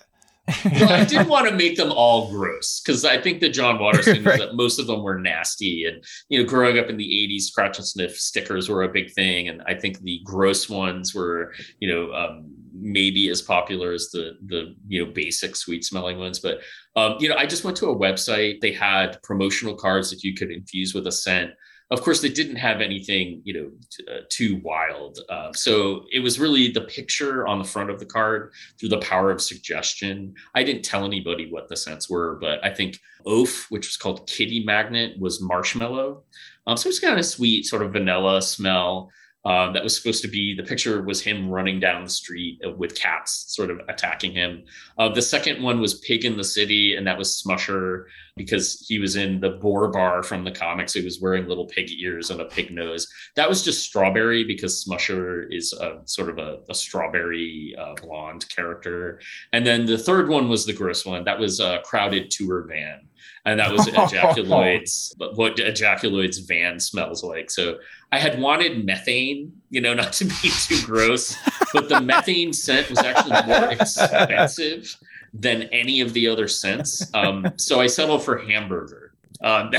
well, 0.64 0.90
I 0.90 1.04
didn't 1.04 1.28
want 1.28 1.48
to 1.48 1.54
make 1.54 1.76
them 1.76 1.92
all 1.92 2.30
gross 2.30 2.80
because 2.80 3.04
I 3.04 3.20
think 3.20 3.40
the 3.40 3.50
John 3.50 3.78
Waters 3.78 4.06
thing 4.06 4.24
right. 4.24 4.38
that 4.38 4.54
most 4.54 4.80
of 4.80 4.86
them 4.86 5.02
were 5.02 5.18
nasty. 5.18 5.84
And, 5.84 6.02
you 6.30 6.42
know, 6.42 6.48
growing 6.48 6.78
up 6.78 6.88
in 6.88 6.96
the 6.96 7.04
80s, 7.04 7.42
scratch 7.42 7.76
and 7.76 7.86
sniff 7.86 8.16
stickers 8.16 8.70
were 8.70 8.84
a 8.84 8.88
big 8.88 9.12
thing. 9.12 9.48
And 9.48 9.62
I 9.66 9.74
think 9.74 10.00
the 10.00 10.20
gross 10.24 10.70
ones 10.70 11.14
were, 11.14 11.52
you 11.78 11.92
know, 11.92 12.10
um, 12.12 12.50
maybe 12.74 13.28
as 13.28 13.42
popular 13.42 13.92
as 13.92 14.08
the 14.12 14.32
the 14.46 14.74
you 14.88 15.04
know 15.04 15.12
basic 15.12 15.54
sweet 15.54 15.84
smelling 15.84 16.18
ones 16.18 16.40
but 16.40 16.60
um, 16.96 17.16
you 17.20 17.28
know 17.28 17.36
i 17.36 17.44
just 17.44 17.64
went 17.64 17.76
to 17.76 17.90
a 17.90 17.94
website 17.94 18.60
they 18.60 18.72
had 18.72 19.22
promotional 19.22 19.74
cards 19.74 20.08
that 20.08 20.24
you 20.24 20.34
could 20.34 20.50
infuse 20.50 20.94
with 20.94 21.06
a 21.06 21.12
scent 21.12 21.50
of 21.92 22.00
course, 22.00 22.22
they 22.22 22.30
didn't 22.30 22.56
have 22.56 22.80
anything, 22.80 23.42
you 23.44 23.52
know, 23.52 23.70
t- 23.90 24.04
uh, 24.10 24.20
too 24.30 24.60
wild. 24.64 25.18
Uh, 25.28 25.52
so 25.52 26.06
it 26.10 26.20
was 26.20 26.40
really 26.40 26.68
the 26.68 26.80
picture 26.80 27.46
on 27.46 27.58
the 27.58 27.64
front 27.64 27.90
of 27.90 28.00
the 28.00 28.06
card 28.06 28.50
through 28.80 28.88
the 28.88 28.98
power 29.00 29.30
of 29.30 29.42
suggestion. 29.42 30.34
I 30.54 30.62
didn't 30.62 30.84
tell 30.84 31.04
anybody 31.04 31.50
what 31.50 31.68
the 31.68 31.76
scents 31.76 32.08
were, 32.08 32.38
but 32.40 32.64
I 32.64 32.70
think 32.70 32.98
Oaf, 33.26 33.70
which 33.70 33.86
was 33.86 33.98
called 33.98 34.26
Kitty 34.26 34.64
Magnet, 34.64 35.20
was 35.20 35.42
marshmallow. 35.42 36.22
Um, 36.66 36.78
so 36.78 36.88
it's 36.88 36.98
kind 36.98 37.18
of 37.18 37.26
sweet, 37.26 37.66
sort 37.66 37.82
of 37.82 37.92
vanilla 37.92 38.40
smell. 38.40 39.10
Um, 39.44 39.72
that 39.72 39.82
was 39.82 39.96
supposed 39.96 40.22
to 40.22 40.28
be 40.28 40.54
the 40.54 40.62
picture 40.62 41.02
was 41.02 41.20
him 41.20 41.50
running 41.50 41.80
down 41.80 42.04
the 42.04 42.10
street 42.10 42.60
with 42.76 42.94
cats 42.94 43.46
sort 43.48 43.70
of 43.70 43.80
attacking 43.88 44.32
him. 44.32 44.62
Uh, 44.98 45.08
the 45.08 45.22
second 45.22 45.60
one 45.60 45.80
was 45.80 45.94
Pig 45.94 46.24
in 46.24 46.36
the 46.36 46.44
City, 46.44 46.94
and 46.94 47.04
that 47.06 47.18
was 47.18 47.42
Smusher 47.42 48.04
because 48.36 48.86
he 48.88 49.00
was 49.00 49.16
in 49.16 49.40
the 49.40 49.50
Boar 49.50 49.88
Bar 49.88 50.22
from 50.22 50.44
the 50.44 50.52
comics. 50.52 50.92
He 50.92 51.04
was 51.04 51.20
wearing 51.20 51.46
little 51.46 51.66
pig 51.66 51.90
ears 51.90 52.30
and 52.30 52.40
a 52.40 52.44
pig 52.44 52.70
nose. 52.70 53.08
That 53.34 53.48
was 53.48 53.62
just 53.62 53.84
Strawberry 53.84 54.44
because 54.44 54.84
Smusher 54.84 55.52
is 55.52 55.72
a 55.72 56.00
sort 56.04 56.28
of 56.28 56.38
a, 56.38 56.60
a 56.70 56.74
strawberry 56.74 57.74
uh, 57.76 57.94
blonde 58.00 58.48
character. 58.48 59.20
And 59.52 59.66
then 59.66 59.86
the 59.86 59.98
third 59.98 60.28
one 60.28 60.48
was 60.48 60.64
the 60.64 60.72
gross 60.72 61.04
one. 61.04 61.24
That 61.24 61.40
was 61.40 61.58
a 61.58 61.80
crowded 61.84 62.30
tour 62.30 62.64
van 62.68 63.08
and 63.44 63.60
that 63.60 63.72
was 63.72 63.86
ejaculoid's 63.94 65.14
what 65.34 65.56
ejaculoid's 65.58 66.38
van 66.38 66.80
smells 66.80 67.22
like. 67.22 67.50
So 67.50 67.78
i 68.12 68.18
had 68.18 68.40
wanted 68.40 68.84
methane 68.84 69.52
you 69.70 69.80
know 69.80 69.94
not 69.94 70.12
to 70.14 70.24
be 70.24 70.50
too 70.66 70.80
gross 70.84 71.36
but 71.72 71.88
the 71.88 72.00
methane 72.00 72.52
scent 72.52 72.90
was 72.90 72.98
actually 72.98 73.42
more 73.46 73.70
expensive 73.72 74.96
than 75.34 75.62
any 75.64 76.02
of 76.02 76.12
the 76.12 76.28
other 76.28 76.46
scents. 76.46 77.12
Um, 77.14 77.52
so 77.56 77.80
i 77.80 77.86
settled 77.86 78.24
for 78.24 78.38
hamburger. 78.38 79.14
Um, 79.42 79.72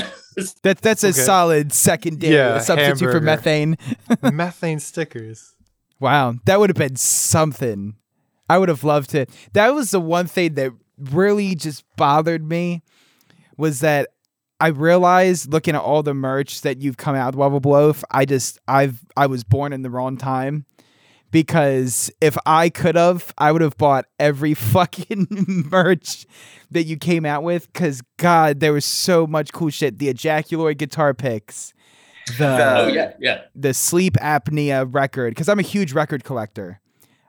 that, 0.62 0.78
that's 0.82 1.04
a 1.04 1.08
okay. 1.08 1.12
solid 1.12 1.72
secondary 1.72 2.34
yeah, 2.34 2.58
substitute 2.58 2.98
hamburger. 2.98 3.12
for 3.12 3.20
methane. 3.24 3.78
Methane 4.20 4.78
stickers. 4.78 5.54
Wow 6.00 6.34
that 6.44 6.60
would 6.60 6.70
have 6.70 6.76
been 6.76 6.96
something. 6.96 7.94
I 8.48 8.58
would 8.58 8.68
have 8.68 8.84
loved 8.84 9.10
to. 9.10 9.26
That 9.52 9.74
was 9.74 9.90
the 9.90 10.00
one 10.00 10.26
thing 10.26 10.54
that 10.54 10.72
really 10.98 11.54
just 11.54 11.84
bothered 11.96 12.46
me 12.46 12.82
was 13.56 13.80
that 13.80 14.08
I 14.60 14.68
realized 14.68 15.52
looking 15.52 15.74
at 15.74 15.82
all 15.82 16.02
the 16.02 16.14
merch 16.14 16.62
that 16.62 16.78
you've 16.78 16.96
come 16.96 17.16
out 17.16 17.34
with 17.34 17.40
Lovable 17.40 17.74
Oaf, 17.74 18.04
I 18.10 18.24
just 18.24 18.58
I've 18.68 19.04
I 19.16 19.26
was 19.26 19.44
born 19.44 19.72
in 19.72 19.82
the 19.82 19.90
wrong 19.90 20.16
time 20.16 20.64
because 21.34 22.12
if 22.20 22.38
I 22.46 22.68
could 22.68 22.94
have, 22.94 23.34
I 23.36 23.50
would 23.50 23.60
have 23.60 23.76
bought 23.76 24.06
every 24.20 24.54
fucking 24.54 25.26
merch 25.68 26.26
that 26.70 26.84
you 26.84 26.96
came 26.96 27.26
out 27.26 27.42
with. 27.42 27.70
Because 27.72 28.02
God, 28.18 28.60
there 28.60 28.72
was 28.72 28.84
so 28.84 29.26
much 29.26 29.52
cool 29.52 29.70
shit. 29.70 29.98
The 29.98 30.14
ejaculoid 30.14 30.78
guitar 30.78 31.12
picks, 31.12 31.74
the 32.38 32.78
oh 32.78 32.86
yeah 32.86 33.14
yeah 33.18 33.42
the 33.56 33.74
sleep 33.74 34.14
apnea 34.14 34.86
record. 34.88 35.32
Because 35.32 35.48
I'm 35.48 35.58
a 35.58 35.62
huge 35.62 35.92
record 35.92 36.22
collector. 36.22 36.80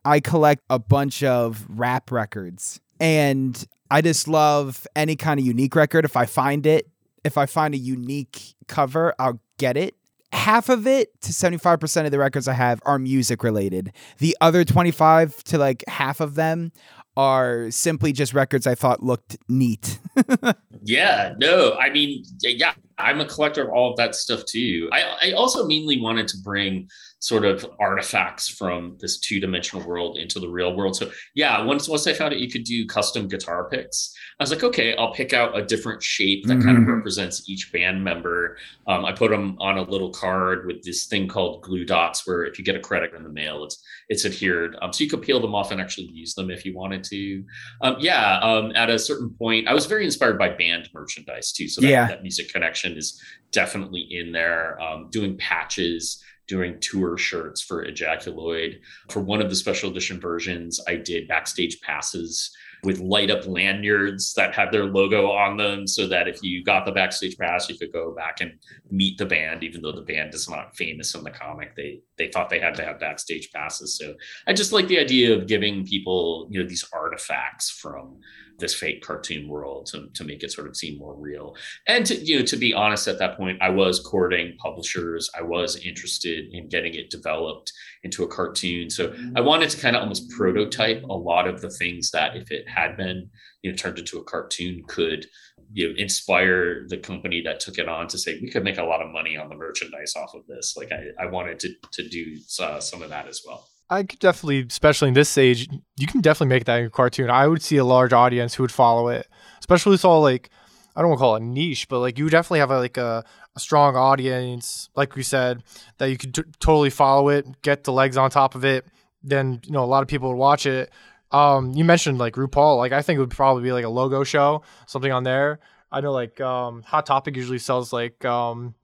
I 0.05 0.19
collect 0.19 0.63
a 0.69 0.77
bunch 0.77 1.23
of 1.23 1.65
rap 1.67 2.11
records, 2.11 2.79
and 2.99 3.65
I 3.91 4.01
just 4.01 4.27
love 4.27 4.87
any 4.95 5.15
kind 5.15 5.39
of 5.39 5.45
unique 5.45 5.75
record. 5.75 6.05
If 6.05 6.15
I 6.17 6.25
find 6.25 6.65
it, 6.65 6.89
if 7.23 7.37
I 7.37 7.45
find 7.45 7.73
a 7.73 7.77
unique 7.77 8.55
cover, 8.67 9.13
I'll 9.19 9.39
get 9.57 9.77
it. 9.77 9.95
Half 10.31 10.69
of 10.69 10.85
it 10.85 11.09
to 11.21 11.31
75% 11.31 12.05
of 12.05 12.11
the 12.11 12.19
records 12.19 12.47
I 12.47 12.53
have 12.53 12.81
are 12.85 12.99
music 12.99 13.43
related. 13.43 13.93
The 14.17 14.35
other 14.41 14.65
25 14.65 15.43
to 15.45 15.57
like 15.57 15.83
half 15.87 16.19
of 16.19 16.35
them 16.35 16.71
are 17.17 17.71
simply 17.71 18.11
just 18.11 18.33
records 18.33 18.67
I 18.67 18.75
thought 18.75 19.01
looked 19.01 19.37
neat. 19.47 19.99
yeah, 20.83 21.33
no, 21.37 21.73
I 21.79 21.89
mean, 21.89 22.23
yeah, 22.41 22.73
I'm 22.97 23.21
a 23.21 23.25
collector 23.25 23.63
of 23.63 23.69
all 23.69 23.91
of 23.91 23.97
that 23.97 24.15
stuff 24.15 24.43
too. 24.45 24.89
I, 24.91 25.29
I 25.29 25.31
also 25.31 25.65
mainly 25.65 26.01
wanted 26.01 26.27
to 26.29 26.37
bring 26.43 26.89
sort 27.19 27.45
of 27.45 27.65
artifacts 27.79 28.47
from 28.47 28.97
this 28.99 29.19
two-dimensional 29.19 29.85
world 29.87 30.17
into 30.17 30.39
the 30.39 30.47
real 30.47 30.75
world. 30.75 30.95
So 30.95 31.09
yeah, 31.33 31.63
once 31.63 31.87
once 31.87 32.05
I 32.05 32.13
found 32.13 32.33
out 32.33 32.39
you 32.39 32.49
could 32.49 32.63
do 32.63 32.85
custom 32.85 33.27
guitar 33.27 33.69
picks, 33.69 34.13
I 34.39 34.43
was 34.43 34.51
like, 34.51 34.63
okay, 34.63 34.95
I'll 34.95 35.13
pick 35.13 35.33
out 35.33 35.57
a 35.57 35.65
different 35.65 36.03
shape 36.03 36.45
that 36.45 36.55
mm-hmm. 36.55 36.67
kind 36.67 36.77
of 36.77 36.87
represents 36.87 37.49
each 37.49 37.71
band 37.71 38.03
member. 38.03 38.57
Um, 38.87 39.05
I 39.05 39.11
put 39.11 39.31
them 39.31 39.57
on 39.59 39.77
a 39.77 39.81
little 39.81 40.11
card 40.11 40.67
with 40.67 40.83
this 40.83 41.05
thing 41.05 41.27
called 41.27 41.63
glue 41.63 41.85
dots, 41.85 42.27
where 42.27 42.43
if 42.43 42.59
you 42.59 42.65
get 42.65 42.75
a 42.75 42.79
credit 42.79 43.13
in 43.13 43.23
the 43.23 43.29
mail, 43.29 43.63
it's 43.63 43.83
it's 44.09 44.25
adhered. 44.25 44.75
Um, 44.81 44.93
so 44.93 45.03
you 45.03 45.09
could 45.09 45.21
peel 45.21 45.39
them 45.39 45.55
off 45.55 45.71
and 45.71 45.81
actually 45.81 46.07
use 46.07 46.35
them 46.35 46.51
if 46.51 46.65
you 46.65 46.75
wanted 46.75 47.03
to. 47.05 47.43
Um, 47.81 47.95
yeah, 47.99 48.39
um, 48.39 48.71
at 48.75 48.89
a 48.89 48.99
certain 48.99 49.29
point, 49.31 49.67
I 49.67 49.73
was 49.73 49.85
very 49.85 50.05
inspired 50.05 50.37
by 50.37 50.49
band 50.49 50.89
merchandise 50.93 51.51
too. 51.51 51.67
So 51.67 51.81
that, 51.81 51.87
yeah. 51.87 52.07
that 52.07 52.21
music 52.21 52.51
connection 52.51 52.97
is 52.97 53.19
definitely 53.51 54.01
in 54.11 54.31
there. 54.31 54.79
Um, 54.79 55.09
doing 55.09 55.37
patches 55.37 56.21
doing 56.47 56.79
tour 56.79 57.17
shirts 57.17 57.61
for 57.61 57.85
Ejaculoid. 57.85 58.79
For 59.09 59.21
one 59.21 59.41
of 59.41 59.49
the 59.49 59.55
special 59.55 59.89
edition 59.89 60.19
versions, 60.19 60.79
I 60.87 60.95
did 60.95 61.27
backstage 61.27 61.81
passes 61.81 62.55
with 62.85 62.99
light 62.99 63.31
up 63.31 63.45
lanyards 63.47 64.33
that 64.35 64.55
had 64.55 64.71
their 64.71 64.85
logo 64.85 65.31
on 65.31 65.57
them 65.57 65.87
so 65.87 66.07
that 66.07 66.27
if 66.27 66.41
you 66.43 66.63
got 66.63 66.85
the 66.85 66.91
backstage 66.91 67.37
pass 67.37 67.67
you 67.67 67.77
could 67.77 67.91
go 67.91 68.13
back 68.13 68.41
and 68.41 68.53
meet 68.91 69.17
the 69.17 69.25
band 69.25 69.63
even 69.63 69.81
though 69.81 69.91
the 69.91 70.01
band 70.01 70.33
is 70.33 70.49
not 70.49 70.75
famous 70.77 71.15
in 71.15 71.23
the 71.23 71.31
comic 71.31 71.75
they 71.75 71.99
they 72.17 72.27
thought 72.27 72.49
they 72.49 72.59
had 72.59 72.75
to 72.75 72.83
have 72.83 72.99
backstage 72.99 73.51
passes 73.51 73.97
so 73.97 74.13
i 74.47 74.53
just 74.53 74.71
like 74.71 74.87
the 74.87 74.99
idea 74.99 75.35
of 75.35 75.47
giving 75.47 75.85
people 75.85 76.47
you 76.51 76.61
know 76.61 76.69
these 76.69 76.85
artifacts 76.93 77.69
from 77.69 78.17
this 78.59 78.73
fake 78.73 79.01
cartoon 79.01 79.47
world 79.47 79.87
to, 79.87 80.07
to 80.13 80.23
make 80.23 80.43
it 80.43 80.51
sort 80.51 80.67
of 80.67 80.75
seem 80.75 80.97
more 80.97 81.15
real. 81.15 81.55
And 81.87 82.05
to, 82.05 82.15
you 82.15 82.39
know, 82.39 82.45
to 82.45 82.57
be 82.57 82.73
honest, 82.73 83.07
at 83.07 83.19
that 83.19 83.37
point, 83.37 83.61
I 83.61 83.69
was 83.69 83.99
courting 83.99 84.55
publishers. 84.57 85.29
I 85.37 85.41
was 85.41 85.75
interested 85.77 86.45
in 86.51 86.69
getting 86.69 86.93
it 86.93 87.09
developed 87.09 87.71
into 88.03 88.23
a 88.23 88.27
cartoon. 88.27 88.89
So 88.89 89.13
I 89.35 89.41
wanted 89.41 89.69
to 89.71 89.81
kind 89.81 89.95
of 89.95 90.01
almost 90.01 90.29
prototype 90.29 91.03
a 91.03 91.13
lot 91.13 91.47
of 91.47 91.61
the 91.61 91.69
things 91.69 92.11
that 92.11 92.35
if 92.35 92.51
it 92.51 92.67
had 92.67 92.95
been, 92.95 93.29
you 93.61 93.71
know, 93.71 93.77
turned 93.77 93.99
into 93.99 94.19
a 94.19 94.23
cartoon 94.23 94.83
could 94.87 95.25
you 95.73 95.89
know 95.89 95.95
inspire 95.97 96.87
the 96.87 96.97
company 96.97 97.41
that 97.41 97.59
took 97.59 97.77
it 97.77 97.89
on 97.89 98.07
to 98.07 98.17
say 98.17 98.39
we 98.39 98.49
could 98.51 98.63
make 98.63 98.77
a 98.77 98.83
lot 98.83 99.01
of 99.01 99.11
money 99.11 99.35
on 99.35 99.49
the 99.49 99.55
merchandise 99.55 100.13
off 100.15 100.33
of 100.35 100.45
this 100.45 100.75
like 100.77 100.91
i, 100.91 101.23
I 101.23 101.25
wanted 101.25 101.59
to 101.61 101.73
to 101.93 102.07
do 102.07 102.37
uh, 102.59 102.79
some 102.79 103.01
of 103.01 103.09
that 103.09 103.27
as 103.27 103.41
well 103.45 103.67
I 103.89 104.03
could 104.03 104.19
definitely, 104.19 104.65
especially 104.67 105.09
in 105.09 105.13
this 105.13 105.37
age, 105.37 105.67
you 105.97 106.07
can 106.07 106.21
definitely 106.21 106.55
make 106.55 106.65
that 106.65 106.83
a 106.83 106.89
cartoon. 106.89 107.29
I 107.29 107.47
would 107.47 107.61
see 107.61 107.77
a 107.77 107.85
large 107.85 108.13
audience 108.13 108.55
who 108.55 108.63
would 108.63 108.71
follow 108.71 109.09
it, 109.09 109.27
especially 109.59 109.91
with 109.91 110.05
all 110.05 110.21
like, 110.21 110.49
I 110.95 111.01
don't 111.01 111.09
want 111.09 111.19
to 111.19 111.23
call 111.23 111.35
it 111.35 111.43
niche, 111.43 111.87
but 111.87 111.99
like 111.99 112.17
you 112.17 112.29
definitely 112.29 112.59
have 112.59 112.71
a, 112.71 112.79
like 112.79 112.97
a, 112.97 113.23
a 113.55 113.59
strong 113.59 113.95
audience, 113.95 114.89
like 114.95 115.15
we 115.15 115.23
said, 115.23 115.63
that 115.97 116.09
you 116.09 116.17
could 116.17 116.33
t- 116.33 116.43
totally 116.59 116.89
follow 116.89 117.29
it, 117.29 117.45
get 117.61 117.83
the 117.83 117.91
legs 117.91 118.17
on 118.17 118.29
top 118.29 118.55
of 118.55 118.65
it. 118.65 118.85
Then 119.21 119.59
you 119.65 119.71
know 119.71 119.83
a 119.83 119.85
lot 119.85 120.03
of 120.03 120.07
people 120.07 120.29
would 120.29 120.37
watch 120.37 120.65
it. 120.65 120.91
Um, 121.31 121.71
you 121.73 121.83
mentioned 121.83 122.17
like 122.17 122.35
RuPaul, 122.35 122.77
like 122.77 122.91
I 122.91 123.01
think 123.01 123.17
it 123.17 123.19
would 123.19 123.31
probably 123.31 123.63
be 123.63 123.71
like 123.71 123.85
a 123.85 123.89
logo 123.89 124.23
show, 124.23 124.61
something 124.87 125.11
on 125.11 125.23
there. 125.23 125.59
I 125.91 126.01
know 126.01 126.11
like 126.11 126.39
um, 126.41 126.83
Hot 126.83 127.05
Topic 127.05 127.35
usually 127.35 127.59
sells 127.59 127.91
like 127.91 128.23
um, 128.25 128.75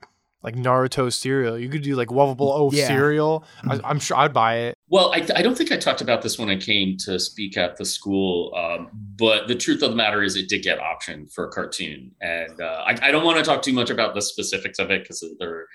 like 0.43 0.55
Naruto 0.55 1.11
cereal. 1.11 1.57
You 1.57 1.69
could 1.69 1.83
do 1.83 1.95
like 1.95 2.11
Lovable 2.11 2.51
Oaf 2.51 2.73
yeah. 2.73 2.87
cereal. 2.87 3.45
I, 3.67 3.79
am 3.89 3.99
sure 3.99 4.17
I'd 4.17 4.33
buy 4.33 4.57
it. 4.57 4.77
Well, 4.89 5.13
I, 5.13 5.25
I, 5.35 5.41
don't 5.41 5.57
think 5.57 5.71
I 5.71 5.77
talked 5.77 6.01
about 6.01 6.21
this 6.21 6.39
when 6.39 6.49
I 6.49 6.57
came 6.57 6.97
to 7.05 7.19
speak 7.19 7.57
at 7.57 7.77
the 7.77 7.85
school, 7.85 8.53
um, 8.55 8.89
but 9.17 9.47
the 9.47 9.55
truth 9.55 9.83
of 9.83 9.91
the 9.91 9.95
matter 9.95 10.23
is, 10.23 10.35
it 10.35 10.49
did 10.49 10.63
get 10.63 10.79
optioned 10.79 11.31
for 11.31 11.47
a 11.47 11.51
cartoon, 11.51 12.11
and 12.21 12.59
uh, 12.59 12.83
I, 12.85 12.97
I, 13.01 13.11
don't 13.11 13.23
want 13.23 13.37
to 13.37 13.43
talk 13.43 13.61
too 13.61 13.73
much 13.73 13.89
about 13.89 14.15
the 14.15 14.21
specifics 14.21 14.79
of 14.79 14.91
it 14.91 15.03
because 15.03 15.23
there 15.39 15.67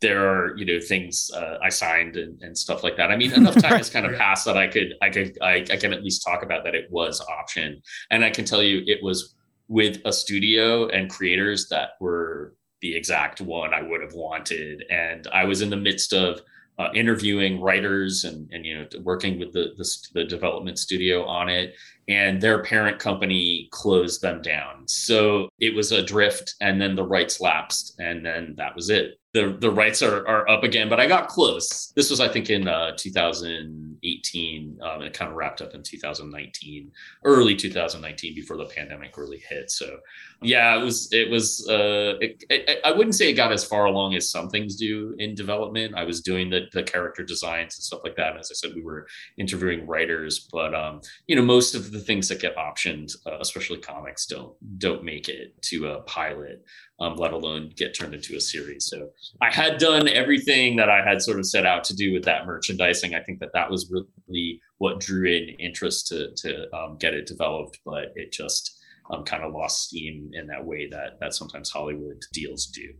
there 0.00 0.26
are 0.26 0.56
you 0.56 0.64
know 0.64 0.80
things 0.80 1.30
uh, 1.34 1.58
I 1.62 1.68
signed 1.68 2.16
and, 2.16 2.40
and, 2.42 2.56
stuff 2.56 2.82
like 2.82 2.96
that. 2.96 3.10
I 3.10 3.16
mean, 3.16 3.32
enough 3.32 3.54
time 3.62 3.76
has 3.76 3.90
kind 3.90 4.06
of 4.06 4.16
passed 4.16 4.46
that 4.46 4.56
I 4.56 4.66
could 4.66 4.94
I 5.02 5.10
could 5.10 5.38
I, 5.40 5.64
I 5.70 5.76
can 5.76 5.92
at 5.92 6.02
least 6.02 6.24
talk 6.24 6.42
about 6.42 6.64
that 6.64 6.74
it 6.74 6.90
was 6.90 7.20
optioned, 7.20 7.82
and 8.10 8.24
I 8.24 8.30
can 8.30 8.44
tell 8.44 8.62
you 8.62 8.82
it 8.86 9.02
was 9.02 9.34
with 9.68 10.00
a 10.04 10.12
studio 10.12 10.88
and 10.88 11.08
creators 11.08 11.68
that 11.68 11.90
were 12.00 12.54
the 12.80 12.96
exact 12.96 13.40
one 13.40 13.74
I 13.74 13.82
would 13.82 14.00
have 14.00 14.14
wanted. 14.14 14.84
And 14.90 15.26
I 15.32 15.44
was 15.44 15.62
in 15.62 15.70
the 15.70 15.76
midst 15.76 16.12
of 16.12 16.40
uh, 16.78 16.88
interviewing 16.94 17.60
writers 17.60 18.24
and, 18.24 18.48
and 18.52 18.64
you 18.64 18.78
know 18.78 18.86
working 19.02 19.38
with 19.38 19.52
the, 19.52 19.74
the, 19.76 19.86
the 20.14 20.24
development 20.24 20.78
studio 20.78 21.24
on 21.26 21.50
it 21.50 21.74
and 22.08 22.40
their 22.40 22.62
parent 22.62 22.98
company 22.98 23.68
closed 23.70 24.22
them 24.22 24.42
down. 24.42 24.86
So 24.86 25.48
it 25.58 25.74
was 25.74 25.92
a 25.92 26.02
drift, 26.02 26.54
and 26.60 26.80
then 26.80 26.96
the 26.96 27.06
rights 27.06 27.40
lapsed, 27.40 27.96
and 27.98 28.24
then 28.24 28.54
that 28.56 28.74
was 28.74 28.90
it 28.90 29.20
the 29.32 29.56
the 29.60 29.70
rights 29.70 30.02
are, 30.02 30.26
are 30.26 30.48
up 30.48 30.64
again, 30.64 30.88
but 30.88 30.98
I 30.98 31.06
got 31.06 31.28
close. 31.28 31.92
This 31.94 32.10
was, 32.10 32.18
I 32.18 32.28
think, 32.28 32.50
in 32.50 32.66
uh, 32.66 32.96
2018. 32.96 34.78
Um, 34.82 35.02
it 35.02 35.12
kind 35.12 35.30
of 35.30 35.36
wrapped 35.36 35.62
up 35.62 35.72
in 35.72 35.84
2019, 35.84 36.90
early 37.24 37.54
2019, 37.54 38.34
before 38.34 38.56
the 38.56 38.64
pandemic 38.64 39.16
really 39.16 39.40
hit. 39.48 39.70
So, 39.70 39.98
yeah, 40.42 40.76
it 40.76 40.82
was 40.82 41.12
it 41.12 41.30
was. 41.30 41.64
Uh, 41.68 42.16
it, 42.20 42.42
it, 42.50 42.80
I 42.84 42.90
wouldn't 42.90 43.14
say 43.14 43.30
it 43.30 43.34
got 43.34 43.52
as 43.52 43.64
far 43.64 43.84
along 43.84 44.16
as 44.16 44.28
some 44.28 44.48
things 44.48 44.74
do 44.74 45.14
in 45.18 45.36
development. 45.36 45.94
I 45.94 46.02
was 46.02 46.22
doing 46.22 46.50
the 46.50 46.62
the 46.72 46.82
character 46.82 47.22
designs 47.22 47.76
and 47.76 47.84
stuff 47.84 48.00
like 48.02 48.16
that. 48.16 48.32
And 48.32 48.40
as 48.40 48.50
I 48.50 48.54
said, 48.54 48.74
we 48.74 48.82
were 48.82 49.06
interviewing 49.38 49.86
writers, 49.86 50.48
but 50.52 50.74
um, 50.74 51.02
you 51.28 51.36
know, 51.36 51.42
most 51.42 51.76
of 51.76 51.92
the 51.92 51.99
things 52.00 52.28
that 52.28 52.40
get 52.40 52.56
optioned, 52.56 53.12
uh, 53.26 53.38
especially 53.40 53.78
comics, 53.78 54.26
don't 54.26 54.54
don't 54.78 55.04
make 55.04 55.28
it 55.28 55.60
to 55.62 55.88
a 55.88 56.02
pilot 56.02 56.64
um, 57.00 57.16
let 57.16 57.32
alone 57.32 57.72
get 57.76 57.98
turned 57.98 58.14
into 58.14 58.36
a 58.36 58.40
series. 58.40 58.86
So 58.86 59.08
I 59.40 59.50
had 59.50 59.78
done 59.78 60.06
everything 60.06 60.76
that 60.76 60.90
I 60.90 61.02
had 61.02 61.22
sort 61.22 61.38
of 61.38 61.46
set 61.46 61.64
out 61.64 61.82
to 61.84 61.96
do 61.96 62.12
with 62.12 62.24
that 62.24 62.46
merchandising. 62.46 63.14
I 63.14 63.22
think 63.22 63.40
that 63.40 63.50
that 63.54 63.70
was 63.70 63.90
really 63.90 64.60
what 64.78 65.00
drew 65.00 65.26
in 65.26 65.48
interest 65.58 66.08
to 66.08 66.30
to 66.36 66.76
um, 66.76 66.98
get 66.98 67.14
it 67.14 67.26
developed, 67.26 67.80
but 67.84 68.12
it 68.14 68.32
just 68.32 68.78
um, 69.10 69.24
kind 69.24 69.42
of 69.42 69.52
lost 69.52 69.88
steam 69.88 70.30
in 70.34 70.46
that 70.48 70.64
way 70.64 70.88
that 70.90 71.18
that 71.20 71.34
sometimes 71.34 71.70
Hollywood 71.70 72.22
deals 72.32 72.66
do. 72.66 72.92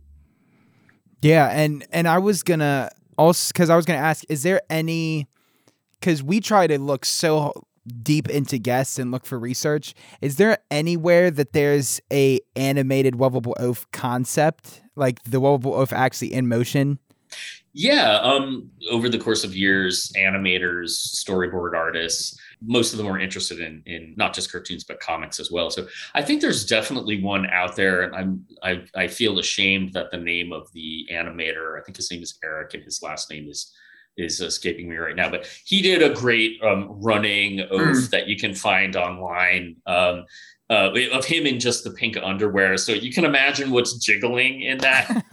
Yeah, 1.21 1.49
and 1.49 1.85
and 1.91 2.07
I 2.07 2.17
was 2.17 2.41
gonna 2.41 2.89
also 3.17 3.51
because 3.53 3.69
I 3.69 3.75
was 3.75 3.85
gonna 3.85 3.99
ask, 3.99 4.23
is 4.29 4.41
there 4.41 4.61
any? 4.69 5.27
Because 5.99 6.23
we 6.23 6.39
try 6.39 6.65
to 6.65 6.79
look 6.79 7.05
so 7.05 7.53
deep 8.03 8.29
into 8.29 8.57
guests 8.57 8.99
and 8.99 9.11
look 9.11 9.25
for 9.25 9.39
research. 9.39 9.93
Is 10.21 10.37
there 10.37 10.57
anywhere 10.69 11.31
that 11.31 11.53
there's 11.53 11.99
a 12.11 12.39
animated 12.55 13.15
Lovable 13.15 13.55
Oaf 13.59 13.89
concept, 13.91 14.81
like 14.95 15.23
the 15.23 15.39
Lovable 15.39 15.73
Oaf 15.73 15.91
actually 15.93 16.33
in 16.33 16.47
motion? 16.47 16.99
Yeah, 17.73 18.19
um, 18.21 18.69
over 18.89 19.07
the 19.07 19.17
course 19.17 19.45
of 19.45 19.55
years, 19.55 20.11
animators, 20.17 20.89
storyboard 20.89 21.73
artists, 21.73 22.37
most 22.61 22.91
of 22.91 22.97
them 22.97 23.07
were 23.07 23.19
interested 23.19 23.59
in 23.59 23.81
in 23.85 24.13
not 24.17 24.33
just 24.33 24.51
cartoons 24.51 24.83
but 24.83 24.99
comics 24.99 25.39
as 25.39 25.51
well. 25.51 25.69
So 25.69 25.87
I 26.13 26.21
think 26.21 26.41
there's 26.41 26.65
definitely 26.65 27.23
one 27.23 27.47
out 27.47 27.75
there, 27.77 28.01
and 28.01 28.15
I'm 28.15 28.45
I, 28.61 28.83
I 28.95 29.07
feel 29.07 29.39
ashamed 29.39 29.93
that 29.93 30.11
the 30.11 30.17
name 30.17 30.51
of 30.51 30.71
the 30.73 31.07
animator, 31.11 31.79
I 31.79 31.83
think 31.83 31.95
his 31.95 32.11
name 32.11 32.21
is 32.21 32.37
Eric, 32.43 32.73
and 32.73 32.83
his 32.83 33.01
last 33.01 33.31
name 33.31 33.49
is 33.49 33.73
is 34.17 34.41
escaping 34.41 34.89
me 34.89 34.97
right 34.97 35.15
now, 35.15 35.29
but 35.29 35.47
he 35.65 35.81
did 35.81 36.01
a 36.01 36.13
great 36.13 36.61
um, 36.63 36.87
running 36.89 37.59
oaf 37.71 37.95
mm. 37.95 38.09
that 38.09 38.27
you 38.27 38.37
can 38.37 38.53
find 38.53 38.95
online 38.95 39.75
um, 39.85 40.25
uh, 40.71 40.91
of 41.11 41.25
him 41.25 41.45
in 41.45 41.59
just 41.59 41.83
the 41.83 41.91
pink 41.91 42.17
underwear. 42.21 42.77
So 42.77 42.93
you 42.93 43.11
can 43.11 43.25
imagine 43.25 43.71
what's 43.71 43.97
jiggling 43.97 44.61
in 44.61 44.77
that. 44.79 45.25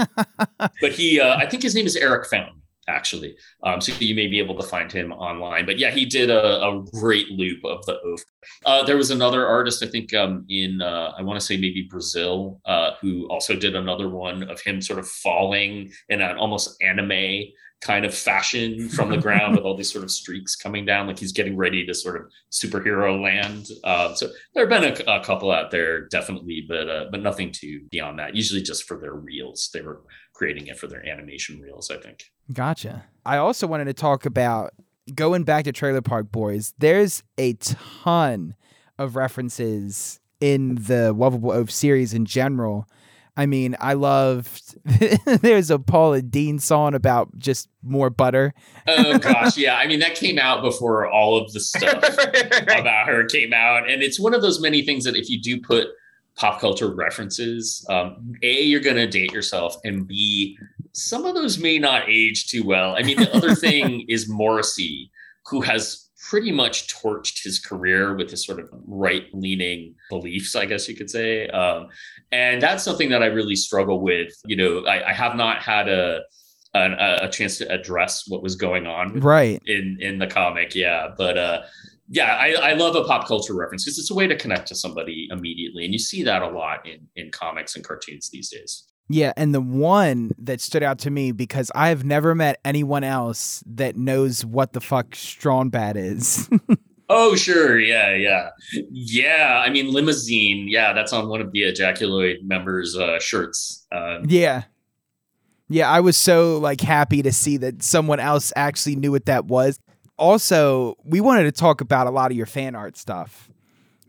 but 0.58 0.92
he, 0.92 1.20
uh, 1.20 1.36
I 1.36 1.46
think 1.46 1.62
his 1.62 1.74
name 1.74 1.86
is 1.86 1.94
Eric 1.94 2.26
Fountain, 2.28 2.60
actually. 2.88 3.36
Um, 3.62 3.80
so 3.80 3.92
you 4.00 4.16
may 4.16 4.26
be 4.26 4.40
able 4.40 4.56
to 4.56 4.66
find 4.66 4.90
him 4.90 5.12
online. 5.12 5.64
But 5.64 5.78
yeah, 5.78 5.92
he 5.92 6.06
did 6.06 6.28
a, 6.28 6.66
a 6.66 6.84
great 6.92 7.30
loop 7.30 7.64
of 7.64 7.86
the 7.86 8.00
oaf. 8.04 8.20
Uh, 8.66 8.82
there 8.82 8.96
was 8.96 9.12
another 9.12 9.46
artist, 9.46 9.80
I 9.80 9.86
think, 9.86 10.12
um, 10.12 10.44
in 10.48 10.82
uh, 10.82 11.12
I 11.16 11.22
want 11.22 11.38
to 11.38 11.46
say 11.46 11.56
maybe 11.56 11.86
Brazil, 11.88 12.60
uh, 12.64 12.92
who 13.00 13.28
also 13.28 13.54
did 13.54 13.76
another 13.76 14.08
one 14.08 14.42
of 14.50 14.60
him 14.60 14.82
sort 14.82 14.98
of 14.98 15.06
falling 15.06 15.92
in 16.08 16.20
an 16.20 16.36
almost 16.36 16.82
anime 16.82 17.44
kind 17.80 18.04
of 18.04 18.12
fashion 18.14 18.88
from 18.88 19.08
the 19.10 19.16
ground 19.16 19.54
with 19.54 19.64
all 19.64 19.76
these 19.76 19.92
sort 19.92 20.02
of 20.02 20.10
streaks 20.10 20.56
coming 20.56 20.84
down, 20.84 21.06
like 21.06 21.18
he's 21.18 21.32
getting 21.32 21.56
ready 21.56 21.86
to 21.86 21.94
sort 21.94 22.16
of 22.16 22.30
superhero 22.50 23.22
land. 23.22 23.68
Uh, 23.84 24.14
so 24.14 24.28
there 24.54 24.68
have 24.68 24.82
been 24.82 25.06
a, 25.06 25.18
a, 25.20 25.24
couple 25.24 25.52
out 25.52 25.70
there, 25.70 26.08
definitely, 26.08 26.64
but 26.68 26.88
uh, 26.88 27.04
but 27.10 27.22
nothing 27.22 27.52
too 27.52 27.82
beyond 27.90 28.18
that. 28.18 28.34
Usually 28.34 28.62
just 28.62 28.84
for 28.84 28.98
their 28.98 29.14
reels, 29.14 29.70
they 29.72 29.80
were 29.80 30.00
creating 30.34 30.66
it 30.66 30.78
for 30.78 30.88
their 30.88 31.06
animation 31.06 31.60
reels. 31.60 31.90
I 31.90 31.98
think. 31.98 32.24
Gotcha. 32.52 33.04
I 33.24 33.36
also 33.36 33.66
wanted 33.66 33.84
to 33.84 33.94
talk 33.94 34.26
about 34.26 34.72
going 35.14 35.44
back 35.44 35.64
to 35.64 35.72
Trailer 35.72 36.02
Park 36.02 36.32
Boys. 36.32 36.74
There's 36.78 37.22
a 37.36 37.52
ton 37.54 38.54
of 38.98 39.14
references 39.14 40.18
in 40.40 40.76
the 40.76 41.12
Lovable 41.12 41.52
Oaf 41.52 41.70
series 41.70 42.14
in 42.14 42.24
general 42.24 42.86
I 43.38 43.46
mean, 43.46 43.76
I 43.78 43.92
loved. 43.92 44.76
there's 45.42 45.70
a 45.70 45.78
Paula 45.78 46.22
Deen 46.22 46.58
song 46.58 46.92
about 46.92 47.38
just 47.38 47.68
more 47.84 48.10
butter. 48.10 48.52
oh 48.88 49.16
gosh, 49.20 49.56
yeah. 49.56 49.76
I 49.76 49.86
mean, 49.86 50.00
that 50.00 50.16
came 50.16 50.40
out 50.40 50.60
before 50.60 51.08
all 51.08 51.40
of 51.40 51.52
the 51.52 51.60
stuff 51.60 52.02
about 52.62 53.06
her 53.06 53.24
came 53.26 53.52
out, 53.52 53.88
and 53.88 54.02
it's 54.02 54.18
one 54.18 54.34
of 54.34 54.42
those 54.42 54.60
many 54.60 54.82
things 54.82 55.04
that 55.04 55.14
if 55.14 55.30
you 55.30 55.40
do 55.40 55.60
put 55.60 55.86
pop 56.34 56.60
culture 56.60 56.92
references, 56.92 57.86
um, 57.88 58.34
a 58.42 58.62
you're 58.62 58.80
going 58.80 58.96
to 58.96 59.06
date 59.06 59.32
yourself, 59.32 59.76
and 59.84 60.08
b 60.08 60.58
some 60.92 61.24
of 61.24 61.36
those 61.36 61.60
may 61.60 61.78
not 61.78 62.08
age 62.08 62.48
too 62.48 62.64
well. 62.64 62.96
I 62.96 63.04
mean, 63.04 63.18
the 63.18 63.32
other 63.36 63.54
thing 63.54 64.04
is 64.08 64.28
Morrissey, 64.28 65.12
who 65.46 65.60
has 65.60 66.07
pretty 66.18 66.50
much 66.50 66.88
torched 66.88 67.42
his 67.42 67.58
career 67.58 68.16
with 68.16 68.30
his 68.30 68.44
sort 68.44 68.58
of 68.58 68.68
right 68.86 69.26
leaning 69.32 69.94
beliefs, 70.10 70.56
I 70.56 70.66
guess 70.66 70.88
you 70.88 70.96
could 70.96 71.10
say. 71.10 71.48
Um, 71.48 71.88
and 72.32 72.60
that's 72.60 72.84
something 72.84 73.08
that 73.10 73.22
I 73.22 73.26
really 73.26 73.56
struggle 73.56 74.00
with. 74.00 74.32
You 74.44 74.56
know, 74.56 74.86
I, 74.86 75.10
I 75.10 75.12
have 75.12 75.36
not 75.36 75.62
had 75.62 75.88
a, 75.88 76.22
a, 76.74 77.18
a 77.22 77.28
chance 77.30 77.58
to 77.58 77.72
address 77.72 78.24
what 78.26 78.42
was 78.42 78.56
going 78.56 78.86
on 78.86 79.20
right 79.20 79.62
in 79.66 79.98
in 80.00 80.18
the 80.18 80.26
comic. 80.26 80.74
Yeah, 80.74 81.08
but 81.16 81.38
uh, 81.38 81.62
yeah, 82.08 82.36
I, 82.36 82.54
I 82.54 82.72
love 82.72 82.96
a 82.96 83.04
pop 83.04 83.26
culture 83.26 83.54
reference 83.54 83.84
because 83.84 83.98
it's 83.98 84.10
a 84.10 84.14
way 84.14 84.26
to 84.26 84.36
connect 84.36 84.68
to 84.68 84.74
somebody 84.74 85.28
immediately, 85.30 85.84
and 85.84 85.92
you 85.92 85.98
see 85.98 86.22
that 86.24 86.42
a 86.42 86.48
lot 86.48 86.86
in 86.86 87.06
in 87.16 87.30
comics 87.30 87.76
and 87.76 87.84
cartoons 87.84 88.28
these 88.30 88.50
days. 88.50 88.87
Yeah, 89.08 89.32
and 89.36 89.54
the 89.54 89.60
one 89.60 90.32
that 90.38 90.60
stood 90.60 90.82
out 90.82 90.98
to 91.00 91.10
me 91.10 91.32
because 91.32 91.70
I 91.74 91.88
have 91.88 92.04
never 92.04 92.34
met 92.34 92.60
anyone 92.64 93.04
else 93.04 93.64
that 93.66 93.96
knows 93.96 94.44
what 94.44 94.74
the 94.74 94.80
fuck 94.80 95.14
Strong 95.14 95.70
Bad 95.70 95.96
is. 95.96 96.48
oh, 97.08 97.34
sure. 97.34 97.78
Yeah, 97.80 98.14
yeah. 98.14 98.50
Yeah, 98.90 99.62
I 99.64 99.70
mean 99.70 99.92
limousine. 99.92 100.68
Yeah, 100.68 100.92
that's 100.92 101.14
on 101.14 101.28
one 101.28 101.40
of 101.40 101.52
the 101.52 101.62
ejaculoid 101.62 102.42
members' 102.42 102.96
uh, 102.96 103.18
shirts. 103.18 103.86
Um, 103.92 104.24
yeah. 104.26 104.64
Yeah, 105.70 105.90
I 105.90 106.00
was 106.00 106.16
so 106.16 106.58
like 106.58 106.80
happy 106.80 107.22
to 107.22 107.32
see 107.32 107.56
that 107.58 107.82
someone 107.82 108.20
else 108.20 108.52
actually 108.56 108.96
knew 108.96 109.12
what 109.12 109.26
that 109.26 109.46
was. 109.46 109.78
Also, 110.18 110.96
we 111.04 111.20
wanted 111.20 111.44
to 111.44 111.52
talk 111.52 111.80
about 111.80 112.06
a 112.06 112.10
lot 112.10 112.30
of 112.30 112.36
your 112.36 112.46
fan 112.46 112.74
art 112.74 112.96
stuff 112.96 113.50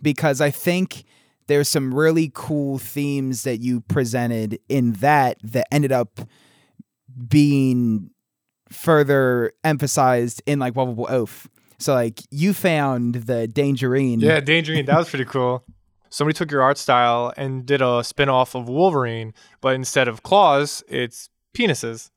because 0.02 0.42
I 0.42 0.52
think 0.52 1.04
there's 1.50 1.68
some 1.68 1.94
really 1.94 2.32
cool 2.34 2.78
themes 2.78 3.42
that 3.42 3.58
you 3.58 3.82
presented 3.82 4.60
in 4.70 4.94
that 4.94 5.38
that 5.44 5.68
ended 5.74 5.92
up 5.92 6.22
being 7.28 8.12
further 8.70 9.52
emphasized 9.64 10.44
in 10.46 10.60
like 10.60 10.76
Lovable 10.76 11.08
Oaf. 11.10 11.50
So 11.80 11.96
like 11.96 12.22
you 12.30 12.54
found 12.54 13.16
the 13.16 13.48
Dangerine. 13.48 14.20
Yeah, 14.20 14.40
Dangerine. 14.40 14.86
That 14.86 14.98
was 14.98 15.10
pretty 15.10 15.26
cool. 15.30 15.64
Somebody 16.12 16.36
took 16.36 16.52
your 16.52 16.62
art 16.62 16.78
style 16.78 17.34
and 17.36 17.66
did 17.66 17.82
a 17.82 18.04
spin-off 18.04 18.56
of 18.56 18.70
Wolverine, 18.70 19.34
but 19.60 19.74
instead 19.74 20.08
of 20.08 20.22
claws, 20.22 20.84
it's 20.88 21.30
penises. 21.56 22.12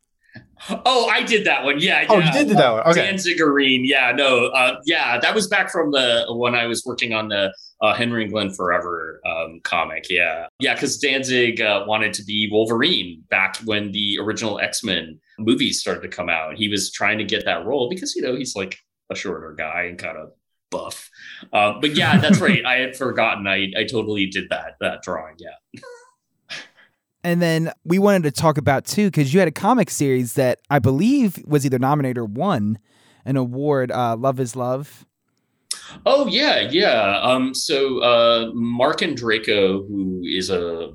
Oh, 0.68 1.08
I 1.08 1.22
did 1.22 1.46
that 1.46 1.64
one. 1.64 1.80
Yeah. 1.80 2.06
Oh, 2.08 2.18
yeah. 2.18 2.26
you 2.26 2.32
did 2.32 2.48
do 2.48 2.54
that 2.54 2.72
one. 2.72 2.82
Okay. 2.86 3.12
Danzigerine. 3.12 3.82
Yeah. 3.84 4.12
No. 4.12 4.46
Uh, 4.46 4.80
yeah, 4.84 5.18
that 5.18 5.34
was 5.34 5.48
back 5.48 5.70
from 5.70 5.90
the 5.90 6.26
when 6.28 6.54
I 6.54 6.66
was 6.66 6.84
working 6.86 7.12
on 7.12 7.28
the 7.28 7.52
uh, 7.80 7.94
Henry 7.94 8.22
and 8.22 8.32
Glenn 8.32 8.50
Forever 8.50 9.20
um, 9.26 9.60
comic. 9.64 10.06
Yeah. 10.08 10.46
Yeah. 10.60 10.74
Because 10.74 10.98
Danzig 10.98 11.60
uh, 11.60 11.84
wanted 11.86 12.14
to 12.14 12.24
be 12.24 12.48
Wolverine 12.50 13.24
back 13.28 13.56
when 13.64 13.90
the 13.90 14.18
original 14.20 14.60
X 14.60 14.84
Men 14.84 15.18
movies 15.38 15.80
started 15.80 16.02
to 16.02 16.08
come 16.08 16.28
out. 16.28 16.56
He 16.56 16.68
was 16.68 16.92
trying 16.92 17.18
to 17.18 17.24
get 17.24 17.44
that 17.44 17.66
role 17.66 17.88
because, 17.90 18.14
you 18.14 18.22
know, 18.22 18.36
he's 18.36 18.54
like 18.54 18.78
a 19.10 19.16
shorter 19.16 19.54
guy 19.58 19.82
and 19.82 19.98
kind 19.98 20.16
of 20.16 20.30
buff. 20.70 21.10
Uh, 21.52 21.74
but 21.80 21.96
yeah, 21.96 22.18
that's 22.18 22.40
right. 22.40 22.64
I 22.64 22.76
had 22.76 22.96
forgotten. 22.96 23.46
I, 23.48 23.72
I 23.76 23.84
totally 23.84 24.26
did 24.26 24.48
that, 24.50 24.76
that 24.80 25.02
drawing. 25.02 25.34
Yeah. 25.38 25.80
And 27.24 27.40
then 27.40 27.72
we 27.84 27.98
wanted 27.98 28.24
to 28.24 28.32
talk 28.32 28.58
about 28.58 28.84
too, 28.84 29.06
because 29.06 29.32
you 29.32 29.38
had 29.38 29.48
a 29.48 29.52
comic 29.52 29.90
series 29.90 30.34
that 30.34 30.60
I 30.70 30.78
believe 30.78 31.42
was 31.46 31.64
either 31.64 31.78
nominated 31.78 32.18
or 32.18 32.24
won 32.24 32.78
an 33.24 33.36
award, 33.36 33.92
uh, 33.92 34.16
Love 34.16 34.40
is 34.40 34.56
Love. 34.56 35.06
Oh 36.04 36.26
yeah, 36.26 36.68
yeah. 36.70 37.20
Um, 37.22 37.54
so 37.54 38.00
uh, 38.00 38.50
Marc 38.54 39.00
Andreyko, 39.00 39.86
who 39.88 40.22
is 40.24 40.50
a 40.50 40.90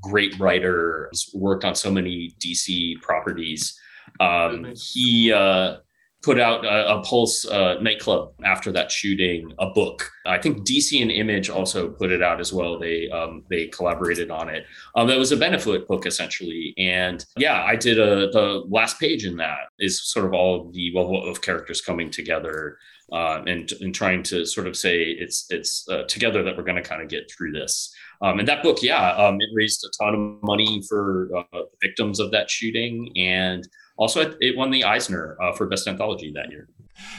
great 0.00 0.38
writer, 0.38 1.08
has 1.12 1.30
worked 1.34 1.64
on 1.64 1.74
so 1.74 1.90
many 1.90 2.34
DC 2.38 3.00
properties. 3.00 3.78
Um, 4.18 4.72
he 4.74 5.32
uh, 5.32 5.76
put 6.22 6.38
out 6.38 6.64
a, 6.64 6.96
a 6.96 7.02
Pulse 7.02 7.46
uh, 7.46 7.76
nightclub 7.80 8.32
after 8.44 8.70
that 8.72 8.90
shooting, 8.90 9.52
a 9.58 9.70
book. 9.70 10.10
I 10.26 10.38
think 10.38 10.66
DC 10.66 11.00
and 11.00 11.10
Image 11.10 11.48
also 11.48 11.88
put 11.88 12.12
it 12.12 12.22
out 12.22 12.40
as 12.40 12.52
well. 12.52 12.78
They 12.78 13.08
um, 13.10 13.44
they 13.48 13.66
collaborated 13.68 14.30
on 14.30 14.48
it. 14.48 14.66
Um, 14.94 15.08
that 15.08 15.18
was 15.18 15.32
a 15.32 15.36
benefit 15.36 15.88
book 15.88 16.06
essentially, 16.06 16.74
and 16.76 17.24
yeah, 17.36 17.62
I 17.62 17.76
did 17.76 17.98
a 17.98 18.30
the 18.30 18.64
last 18.68 19.00
page 19.00 19.24
in 19.24 19.36
that 19.38 19.68
is 19.78 20.02
sort 20.02 20.26
of 20.26 20.34
all 20.34 20.70
the 20.72 20.92
level 20.94 21.28
of 21.28 21.42
characters 21.42 21.80
coming 21.80 22.10
together. 22.10 22.78
Uh, 23.12 23.42
and 23.48 23.72
and 23.80 23.92
trying 23.92 24.22
to 24.22 24.46
sort 24.46 24.68
of 24.68 24.76
say 24.76 25.02
it's 25.02 25.46
it's 25.50 25.84
uh, 25.88 26.04
together 26.04 26.44
that 26.44 26.56
we're 26.56 26.62
going 26.62 26.80
to 26.80 26.88
kind 26.88 27.02
of 27.02 27.08
get 27.08 27.28
through 27.28 27.50
this. 27.50 27.92
Um, 28.22 28.38
and 28.38 28.46
that 28.46 28.62
book, 28.62 28.82
yeah, 28.82 29.16
um, 29.16 29.40
it 29.40 29.48
raised 29.52 29.84
a 29.84 30.04
ton 30.04 30.14
of 30.14 30.42
money 30.44 30.80
for 30.88 31.28
uh, 31.36 31.62
victims 31.82 32.20
of 32.20 32.30
that 32.30 32.48
shooting, 32.48 33.10
and 33.16 33.66
also, 34.00 34.34
it 34.40 34.56
won 34.56 34.70
the 34.70 34.82
Eisner 34.82 35.36
uh, 35.42 35.52
for 35.52 35.66
best 35.66 35.86
anthology 35.86 36.32
that 36.34 36.50
year. 36.50 36.66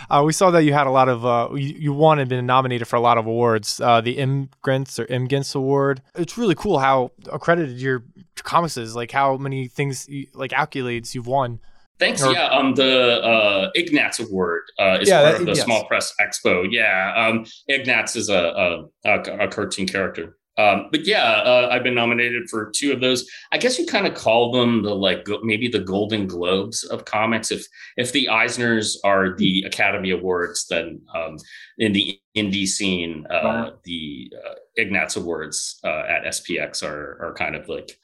Uh, 0.09 0.23
we 0.25 0.33
saw 0.33 0.49
that 0.49 0.63
you 0.63 0.73
had 0.73 0.87
a 0.87 0.91
lot 0.91 1.07
of 1.07 1.23
uh, 1.23 1.49
you, 1.53 1.75
you 1.77 1.93
won 1.93 2.17
and 2.17 2.27
been 2.27 2.45
nominated 2.45 2.87
for 2.87 2.95
a 2.95 2.99
lot 2.99 3.19
of 3.19 3.27
awards. 3.27 3.79
Uh, 3.79 4.01
the 4.01 4.17
Immigrants 4.17 4.97
or 4.97 5.05
Imgins 5.05 5.55
Award. 5.55 6.01
It's 6.15 6.39
really 6.39 6.55
cool 6.55 6.79
how 6.79 7.11
accredited 7.31 7.77
your 7.77 8.03
comics 8.37 8.77
is. 8.77 8.95
Like 8.95 9.11
how 9.11 9.37
many 9.37 9.67
things 9.67 10.09
like 10.33 10.51
accolades 10.51 11.13
you've 11.13 11.27
won. 11.27 11.59
Thanks. 11.99 12.23
Or, 12.23 12.33
yeah. 12.33 12.47
Um. 12.47 12.73
The 12.73 13.21
uh, 13.21 13.69
Ignatz 13.75 14.19
Award 14.19 14.63
uh, 14.79 14.97
is 15.01 15.07
yeah, 15.07 15.21
part 15.21 15.33
that, 15.33 15.41
of 15.41 15.45
the 15.45 15.53
yes. 15.53 15.65
Small 15.65 15.85
Press 15.85 16.13
Expo. 16.19 16.67
Yeah. 16.69 17.13
Um. 17.15 17.45
Ignatz 17.67 18.15
is 18.15 18.27
a 18.29 18.33
a, 18.33 18.85
a, 19.05 19.19
a 19.45 19.47
cartoon 19.49 19.85
character. 19.85 20.35
Um, 20.57 20.87
but 20.91 21.05
yeah, 21.05 21.23
uh, 21.23 21.69
I've 21.71 21.83
been 21.83 21.95
nominated 21.95 22.49
for 22.49 22.71
two 22.75 22.91
of 22.91 22.99
those. 22.99 23.25
I 23.51 23.57
guess 23.57 23.79
you 23.79 23.85
kind 23.85 24.05
of 24.05 24.13
call 24.13 24.51
them 24.51 24.83
the 24.83 24.93
like 24.93 25.23
go- 25.23 25.39
maybe 25.43 25.67
the 25.67 25.79
Golden 25.79 26.27
Globes 26.27 26.83
of 26.83 27.05
comics. 27.05 27.51
If 27.51 27.65
if 27.97 28.11
the 28.11 28.27
Eisners 28.29 28.95
are 29.03 29.35
the 29.35 29.63
Academy 29.65 30.11
Awards, 30.11 30.67
then 30.67 31.01
um, 31.15 31.37
in 31.77 31.93
the 31.93 32.19
indie 32.35 32.67
scene, 32.67 33.25
uh, 33.29 33.39
wow. 33.43 33.73
the 33.85 34.31
uh, 34.45 34.55
Ignatz 34.77 35.15
Awards 35.15 35.79
uh, 35.83 36.03
at 36.07 36.25
SPX 36.25 36.83
are 36.83 37.17
are 37.23 37.33
kind 37.33 37.55
of 37.55 37.69
like 37.69 37.97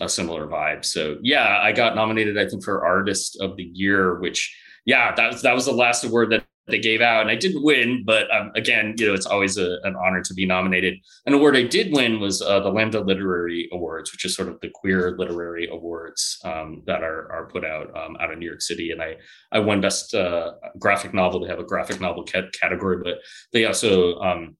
a 0.00 0.08
similar 0.08 0.46
vibe. 0.46 0.84
So 0.84 1.18
yeah, 1.22 1.58
I 1.60 1.72
got 1.72 1.96
nominated. 1.96 2.38
I 2.38 2.46
think 2.46 2.64
for 2.64 2.84
Artist 2.84 3.40
of 3.40 3.56
the 3.56 3.64
Year, 3.64 4.20
which 4.20 4.56
yeah, 4.86 5.14
that 5.14 5.32
was 5.32 5.42
that 5.42 5.54
was 5.54 5.66
the 5.66 5.72
last 5.72 6.04
award 6.04 6.30
that 6.30 6.44
they 6.70 6.78
gave 6.78 7.00
out, 7.00 7.22
and 7.22 7.30
I 7.30 7.36
didn't 7.36 7.62
win. 7.62 8.02
But 8.04 8.32
um, 8.34 8.52
again, 8.54 8.94
you 8.98 9.06
know, 9.06 9.14
it's 9.14 9.26
always 9.26 9.56
a, 9.58 9.78
an 9.84 9.96
honor 9.96 10.22
to 10.22 10.34
be 10.34 10.46
nominated. 10.46 10.98
An 11.26 11.34
award 11.34 11.56
I 11.56 11.64
did 11.64 11.92
win 11.92 12.20
was 12.20 12.42
uh, 12.42 12.60
the 12.60 12.70
Lambda 12.70 13.00
Literary 13.00 13.68
Awards, 13.72 14.12
which 14.12 14.24
is 14.24 14.34
sort 14.34 14.48
of 14.48 14.60
the 14.60 14.70
queer 14.70 15.16
literary 15.18 15.68
awards 15.70 16.38
um, 16.44 16.82
that 16.86 17.02
are 17.02 17.30
are 17.32 17.46
put 17.46 17.64
out 17.64 17.94
um, 17.96 18.16
out 18.20 18.32
of 18.32 18.38
New 18.38 18.46
York 18.46 18.62
City. 18.62 18.90
And 18.90 19.02
I 19.02 19.16
I 19.52 19.58
won 19.58 19.80
best 19.80 20.14
uh, 20.14 20.52
graphic 20.78 21.14
novel. 21.14 21.40
They 21.40 21.48
have 21.48 21.58
a 21.58 21.64
graphic 21.64 22.00
novel 22.00 22.24
category, 22.24 22.98
but 23.02 23.18
they 23.52 23.64
also 23.64 24.18
um, 24.20 24.56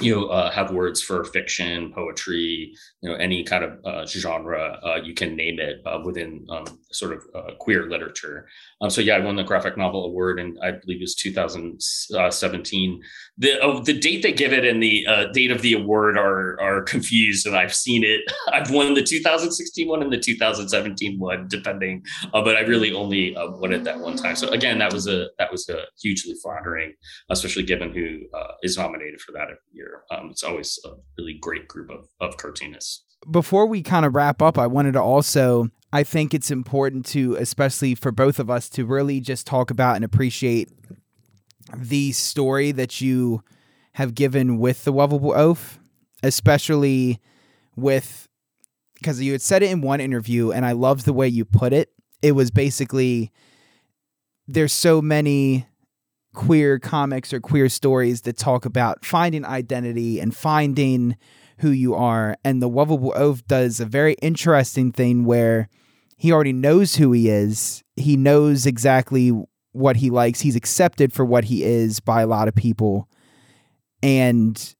you 0.00 0.14
know 0.14 0.26
uh, 0.26 0.50
have 0.50 0.70
words 0.70 1.02
for 1.02 1.24
fiction 1.24 1.92
poetry 1.92 2.74
you 3.00 3.08
know 3.08 3.14
any 3.16 3.44
kind 3.44 3.64
of 3.64 3.84
uh, 3.84 4.06
genre 4.06 4.78
uh, 4.84 4.96
you 4.96 5.14
can 5.14 5.36
name 5.36 5.60
it 5.60 5.80
uh, 5.86 6.00
within 6.04 6.44
um, 6.50 6.64
sort 6.94 7.12
of 7.12 7.24
uh, 7.34 7.54
queer 7.58 7.88
literature 7.88 8.46
um, 8.80 8.90
so 8.90 9.00
yeah 9.00 9.16
i 9.16 9.20
won 9.20 9.36
the 9.36 9.42
graphic 9.42 9.76
novel 9.76 10.04
award 10.04 10.38
and 10.38 10.58
i 10.62 10.70
believe 10.70 10.98
it 10.98 11.02
was 11.02 11.14
2017 11.14 13.02
the 13.38 13.60
oh, 13.60 13.80
the 13.80 13.98
date 13.98 14.22
they 14.22 14.32
give 14.32 14.52
it 14.52 14.64
and 14.64 14.82
the 14.82 15.06
uh, 15.06 15.26
date 15.32 15.50
of 15.50 15.62
the 15.62 15.74
award 15.74 16.16
are 16.16 16.60
are 16.60 16.82
confused 16.82 17.46
and 17.46 17.56
i've 17.56 17.74
seen 17.74 18.04
it 18.04 18.20
i've 18.52 18.70
won 18.70 18.94
the 18.94 19.02
2016 19.02 19.88
one 19.88 20.02
and 20.02 20.12
the 20.12 20.18
2017 20.18 21.18
one 21.18 21.46
depending 21.48 22.02
but 22.32 22.56
i 22.56 22.60
really 22.60 22.92
only 22.92 23.34
won 23.36 23.72
it 23.72 23.84
that 23.84 23.98
one 23.98 24.16
time 24.16 24.36
so 24.36 24.48
again 24.48 24.78
that 24.78 24.92
was 24.92 25.06
a 25.06 25.28
that 25.38 25.50
was 25.50 25.68
a 25.68 25.82
hugely 26.00 26.34
flattering 26.42 26.92
especially 27.30 27.62
given 27.62 27.92
who 27.92 28.20
is 28.62 28.78
nominated 28.78 29.20
for 29.20 29.32
that 29.32 29.44
every 29.44 29.56
year. 29.72 30.02
Um, 30.10 30.28
it's 30.30 30.42
always 30.42 30.78
a 30.84 30.90
really 31.18 31.38
great 31.40 31.68
group 31.68 31.90
of, 31.90 32.08
of 32.20 32.36
cartoonists. 32.36 33.04
Before 33.30 33.66
we 33.66 33.82
kind 33.82 34.04
of 34.04 34.14
wrap 34.14 34.42
up, 34.42 34.58
I 34.58 34.66
wanted 34.66 34.92
to 34.92 35.02
also, 35.02 35.68
I 35.94 36.02
think 36.02 36.34
it's 36.34 36.50
important 36.50 37.06
to, 37.06 37.36
especially 37.36 37.94
for 37.94 38.10
both 38.10 38.40
of 38.40 38.50
us, 38.50 38.68
to 38.70 38.84
really 38.84 39.20
just 39.20 39.46
talk 39.46 39.70
about 39.70 39.94
and 39.94 40.04
appreciate 40.04 40.68
the 41.72 42.10
story 42.10 42.72
that 42.72 43.00
you 43.00 43.44
have 43.92 44.16
given 44.16 44.58
with 44.58 44.82
the 44.82 44.92
Lovable 44.92 45.32
Oaf, 45.32 45.78
especially 46.24 47.20
with 47.76 48.28
because 48.94 49.22
you 49.22 49.30
had 49.30 49.40
said 49.40 49.62
it 49.62 49.70
in 49.70 49.82
one 49.82 50.00
interview, 50.00 50.50
and 50.50 50.66
I 50.66 50.72
loved 50.72 51.04
the 51.04 51.12
way 51.12 51.28
you 51.28 51.44
put 51.44 51.72
it. 51.72 51.90
It 52.22 52.32
was 52.32 52.50
basically 52.50 53.30
there's 54.48 54.72
so 54.72 55.00
many 55.00 55.68
queer 56.34 56.80
comics 56.80 57.32
or 57.32 57.38
queer 57.38 57.68
stories 57.68 58.22
that 58.22 58.36
talk 58.36 58.64
about 58.64 59.04
finding 59.04 59.44
identity 59.44 60.18
and 60.18 60.34
finding 60.34 61.16
who 61.58 61.70
you 61.70 61.94
are. 61.94 62.36
And 62.44 62.60
the 62.60 62.68
Lovable 62.68 63.12
Oaf 63.14 63.46
does 63.46 63.78
a 63.78 63.86
very 63.86 64.14
interesting 64.14 64.90
thing 64.90 65.24
where 65.24 65.68
he 66.16 66.32
already 66.32 66.52
knows 66.52 66.96
who 66.96 67.12
he 67.12 67.28
is. 67.28 67.82
He 67.96 68.16
knows 68.16 68.66
exactly 68.66 69.32
what 69.72 69.96
he 69.96 70.10
likes. 70.10 70.40
He's 70.40 70.56
accepted 70.56 71.12
for 71.12 71.24
what 71.24 71.44
he 71.44 71.64
is 71.64 72.00
by 72.00 72.22
a 72.22 72.26
lot 72.26 72.48
of 72.48 72.54
people. 72.54 73.08
And 74.02 74.74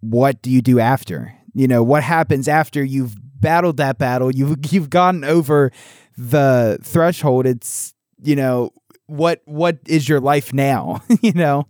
what 0.00 0.42
do 0.42 0.50
you 0.50 0.62
do 0.62 0.78
after? 0.80 1.34
You 1.54 1.68
know, 1.68 1.82
what 1.82 2.02
happens 2.02 2.48
after 2.48 2.82
you've 2.84 3.16
battled 3.40 3.78
that 3.78 3.98
battle? 3.98 4.30
You've 4.30 4.56
you've 4.72 4.90
gotten 4.90 5.24
over 5.24 5.72
the 6.16 6.78
threshold. 6.82 7.46
It's 7.46 7.94
you 8.22 8.36
know, 8.36 8.72
what 9.10 9.42
what 9.44 9.78
is 9.86 10.08
your 10.08 10.20
life 10.20 10.52
now 10.52 11.02
you 11.20 11.32
know 11.32 11.66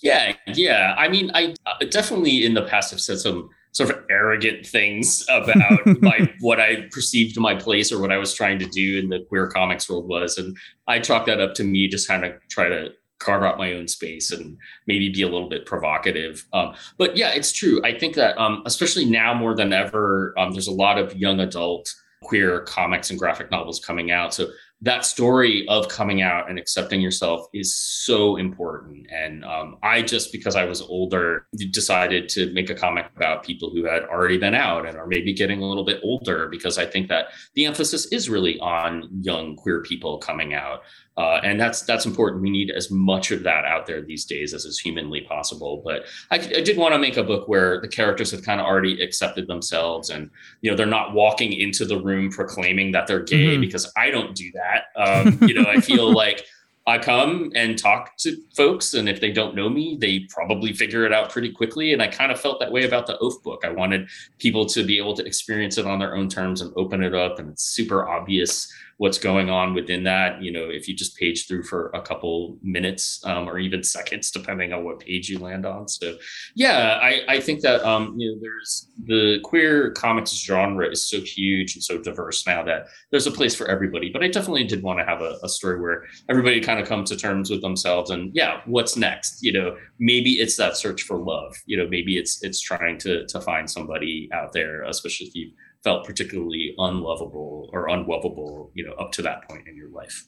yeah 0.00 0.34
yeah 0.46 0.94
i 0.96 1.08
mean 1.08 1.30
i 1.34 1.52
uh, 1.66 1.84
definitely 1.90 2.44
in 2.44 2.54
the 2.54 2.80
said 2.80 3.18
some 3.18 3.50
sort 3.72 3.90
of 3.90 4.04
arrogant 4.10 4.66
things 4.66 5.24
about 5.28 5.80
my 6.00 6.32
what 6.40 6.60
i 6.60 6.82
perceived 6.90 7.38
my 7.38 7.54
place 7.54 7.90
or 7.90 8.00
what 8.00 8.12
i 8.12 8.18
was 8.18 8.34
trying 8.34 8.58
to 8.58 8.66
do 8.66 8.98
in 8.98 9.08
the 9.08 9.24
queer 9.28 9.48
comics 9.48 9.88
world 9.88 10.08
was. 10.08 10.38
And 10.38 10.56
i 10.86 11.00
chalk 11.00 11.26
that 11.26 11.40
up 11.40 11.54
to 11.54 11.64
me 11.64 11.88
just 11.88 12.08
kind 12.08 12.24
of 12.24 12.32
try 12.48 12.68
to 12.68 12.90
carve 13.18 13.44
out 13.44 13.56
my 13.56 13.72
own 13.72 13.86
space 13.86 14.32
and 14.32 14.56
maybe 14.88 15.08
be 15.08 15.22
a 15.22 15.28
little 15.28 15.48
bit 15.48 15.64
provocative. 15.64 16.44
Um, 16.52 16.74
but 16.98 17.16
yeah 17.16 17.30
it's 17.30 17.52
true. 17.52 17.80
I 17.84 17.96
think 17.96 18.14
that 18.16 18.36
um, 18.38 18.62
especially 18.66 19.04
now 19.04 19.32
more 19.32 19.54
than 19.54 19.72
ever 19.72 20.34
um, 20.38 20.52
there's 20.52 20.66
a 20.66 20.72
lot 20.72 20.98
of 20.98 21.16
young 21.16 21.40
adult 21.40 21.94
queer 22.22 22.60
comics 22.60 23.10
and 23.10 23.18
graphic 23.18 23.50
novels 23.50 23.80
coming 23.80 24.10
out 24.10 24.32
so 24.32 24.48
that 24.84 25.04
story 25.04 25.64
of 25.68 25.88
coming 25.88 26.22
out 26.22 26.50
and 26.50 26.58
accepting 26.58 27.00
yourself 27.00 27.46
is 27.54 27.72
so 27.72 28.34
important. 28.36 29.06
And 29.12 29.44
um, 29.44 29.76
I 29.80 30.02
just, 30.02 30.32
because 30.32 30.56
I 30.56 30.64
was 30.64 30.82
older, 30.82 31.46
decided 31.70 32.28
to 32.30 32.52
make 32.52 32.68
a 32.68 32.74
comic 32.74 33.06
about 33.14 33.44
people 33.44 33.70
who 33.70 33.84
had 33.84 34.02
already 34.02 34.38
been 34.38 34.56
out 34.56 34.84
and 34.84 34.98
are 34.98 35.06
maybe 35.06 35.32
getting 35.32 35.62
a 35.62 35.66
little 35.66 35.84
bit 35.84 36.00
older, 36.02 36.48
because 36.48 36.78
I 36.78 36.86
think 36.86 37.06
that 37.10 37.26
the 37.54 37.64
emphasis 37.64 38.06
is 38.06 38.28
really 38.28 38.58
on 38.58 39.08
young 39.20 39.54
queer 39.54 39.82
people 39.82 40.18
coming 40.18 40.52
out. 40.52 40.82
Uh, 41.16 41.40
and 41.44 41.60
that's 41.60 41.82
that's 41.82 42.06
important. 42.06 42.42
We 42.42 42.48
need 42.48 42.70
as 42.70 42.90
much 42.90 43.32
of 43.32 43.42
that 43.42 43.66
out 43.66 43.86
there 43.86 44.00
these 44.00 44.24
days 44.24 44.54
as 44.54 44.64
is 44.64 44.78
humanly 44.78 45.20
possible. 45.20 45.82
But 45.84 46.04
I, 46.30 46.36
I 46.36 46.62
did 46.62 46.78
want 46.78 46.94
to 46.94 46.98
make 46.98 47.18
a 47.18 47.22
book 47.22 47.48
where 47.48 47.80
the 47.80 47.88
characters 47.88 48.30
have 48.30 48.42
kind 48.42 48.60
of 48.60 48.66
already 48.66 49.02
accepted 49.02 49.46
themselves, 49.46 50.08
and 50.08 50.30
you 50.62 50.70
know 50.70 50.76
they're 50.76 50.86
not 50.86 51.12
walking 51.12 51.52
into 51.52 51.84
the 51.84 52.00
room 52.00 52.30
proclaiming 52.30 52.92
that 52.92 53.06
they're 53.06 53.22
gay 53.22 53.52
mm-hmm. 53.52 53.60
because 53.60 53.92
I 53.94 54.10
don't 54.10 54.34
do 54.34 54.50
that. 54.54 54.84
Um, 54.96 55.38
you 55.42 55.54
know, 55.54 55.68
I 55.68 55.80
feel 55.80 56.10
like 56.14 56.46
I 56.86 56.98
come 56.98 57.52
and 57.54 57.78
talk 57.78 58.16
to 58.18 58.36
folks, 58.56 58.94
and 58.94 59.06
if 59.06 59.20
they 59.20 59.30
don't 59.30 59.54
know 59.54 59.68
me, 59.68 59.98
they 60.00 60.20
probably 60.30 60.72
figure 60.72 61.04
it 61.04 61.12
out 61.12 61.30
pretty 61.30 61.52
quickly. 61.52 61.92
And 61.92 62.02
I 62.02 62.08
kind 62.08 62.32
of 62.32 62.40
felt 62.40 62.58
that 62.60 62.72
way 62.72 62.84
about 62.84 63.06
the 63.06 63.18
Oaf 63.18 63.34
book. 63.42 63.64
I 63.64 63.70
wanted 63.70 64.08
people 64.38 64.64
to 64.66 64.82
be 64.82 64.96
able 64.96 65.14
to 65.16 65.24
experience 65.26 65.76
it 65.76 65.86
on 65.86 65.98
their 65.98 66.16
own 66.16 66.30
terms 66.30 66.62
and 66.62 66.72
open 66.76 67.02
it 67.02 67.14
up, 67.14 67.38
and 67.38 67.50
it's 67.50 67.64
super 67.64 68.08
obvious 68.08 68.72
what's 69.02 69.18
going 69.18 69.50
on 69.50 69.74
within 69.74 70.04
that. 70.04 70.40
You 70.40 70.52
know, 70.52 70.68
if 70.70 70.86
you 70.86 70.94
just 70.94 71.16
page 71.16 71.48
through 71.48 71.64
for 71.64 71.90
a 71.92 72.00
couple 72.00 72.56
minutes 72.62 73.20
um, 73.24 73.48
or 73.48 73.58
even 73.58 73.82
seconds, 73.82 74.30
depending 74.30 74.72
on 74.72 74.84
what 74.84 75.00
page 75.00 75.28
you 75.28 75.40
land 75.40 75.66
on. 75.66 75.88
So, 75.88 76.14
yeah, 76.54 77.00
I, 77.02 77.22
I 77.28 77.40
think 77.40 77.62
that 77.62 77.84
um, 77.84 78.14
you 78.16 78.30
know, 78.30 78.38
there's 78.40 78.86
the 79.04 79.40
queer 79.42 79.90
comics 79.90 80.30
genre 80.30 80.88
is 80.88 81.04
so 81.04 81.20
huge 81.20 81.74
and 81.74 81.82
so 81.82 81.98
diverse 81.98 82.46
now 82.46 82.62
that 82.62 82.86
there's 83.10 83.26
a 83.26 83.32
place 83.32 83.56
for 83.56 83.66
everybody. 83.66 84.08
But 84.08 84.22
I 84.22 84.28
definitely 84.28 84.68
did 84.68 84.84
want 84.84 85.00
to 85.00 85.04
have 85.04 85.20
a, 85.20 85.36
a 85.42 85.48
story 85.48 85.80
where 85.80 86.04
everybody 86.28 86.60
kind 86.60 86.78
of 86.78 86.86
comes 86.86 87.10
to 87.10 87.16
terms 87.16 87.50
with 87.50 87.60
themselves 87.60 88.10
and 88.10 88.30
yeah, 88.36 88.60
what's 88.66 88.96
next? 88.96 89.42
You 89.42 89.52
know, 89.52 89.76
maybe 89.98 90.34
it's 90.34 90.56
that 90.58 90.76
search 90.76 91.02
for 91.02 91.16
love. 91.16 91.56
You 91.66 91.76
know, 91.76 91.88
maybe 91.88 92.18
it's 92.18 92.40
it's 92.44 92.60
trying 92.60 92.98
to 92.98 93.26
to 93.26 93.40
find 93.40 93.68
somebody 93.68 94.28
out 94.32 94.52
there, 94.52 94.84
especially 94.84 95.26
if 95.26 95.34
you've 95.34 95.54
felt 95.82 96.06
particularly 96.06 96.74
unlovable 96.78 97.68
or 97.72 97.88
unlovable, 97.88 98.70
you 98.74 98.84
know, 98.84 98.92
up 98.92 99.12
to 99.12 99.22
that 99.22 99.48
point 99.48 99.66
in 99.68 99.76
your 99.76 99.90
life. 99.90 100.26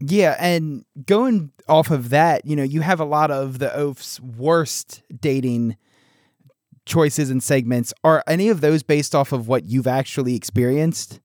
Yeah, 0.00 0.36
and 0.38 0.84
going 1.06 1.52
off 1.68 1.90
of 1.90 2.10
that, 2.10 2.44
you 2.44 2.54
know, 2.54 2.62
you 2.62 2.82
have 2.82 3.00
a 3.00 3.04
lot 3.04 3.30
of 3.30 3.58
the 3.58 3.74
Oaf's 3.74 4.20
worst 4.20 5.02
dating 5.20 5.76
choices 6.84 7.30
and 7.30 7.42
segments. 7.42 7.94
Are 8.04 8.22
any 8.26 8.48
of 8.48 8.60
those 8.60 8.82
based 8.82 9.14
off 9.14 9.32
of 9.32 9.48
what 9.48 9.64
you've 9.64 9.86
actually 9.86 10.34
experienced? 10.34 11.20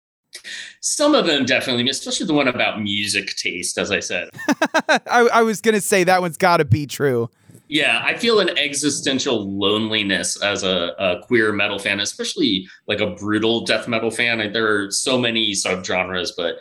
Some 0.79 1.13
of 1.13 1.25
them 1.25 1.45
definitely, 1.45 1.89
especially 1.89 2.25
the 2.25 2.33
one 2.33 2.47
about 2.47 2.81
music 2.81 3.35
taste, 3.35 3.77
as 3.77 3.91
I 3.91 3.99
said. 3.99 4.29
I, 4.89 5.27
I 5.33 5.41
was 5.43 5.59
gonna 5.59 5.81
say 5.81 6.05
that 6.05 6.21
one's 6.21 6.37
got 6.37 6.57
to 6.57 6.65
be 6.65 6.85
true. 6.87 7.29
Yeah, 7.71 8.01
I 8.03 8.17
feel 8.17 8.41
an 8.41 8.57
existential 8.57 9.49
loneliness 9.57 10.41
as 10.43 10.63
a, 10.63 10.93
a, 10.99 11.21
queer 11.25 11.53
metal 11.53 11.79
fan, 11.79 12.01
especially 12.01 12.67
like 12.85 12.99
a 12.99 13.11
brutal 13.11 13.63
death 13.63 13.87
metal 13.87 14.11
fan. 14.11 14.51
There 14.51 14.67
are 14.67 14.91
so 14.91 15.17
many 15.17 15.53
subgenres, 15.53 16.31
but 16.35 16.55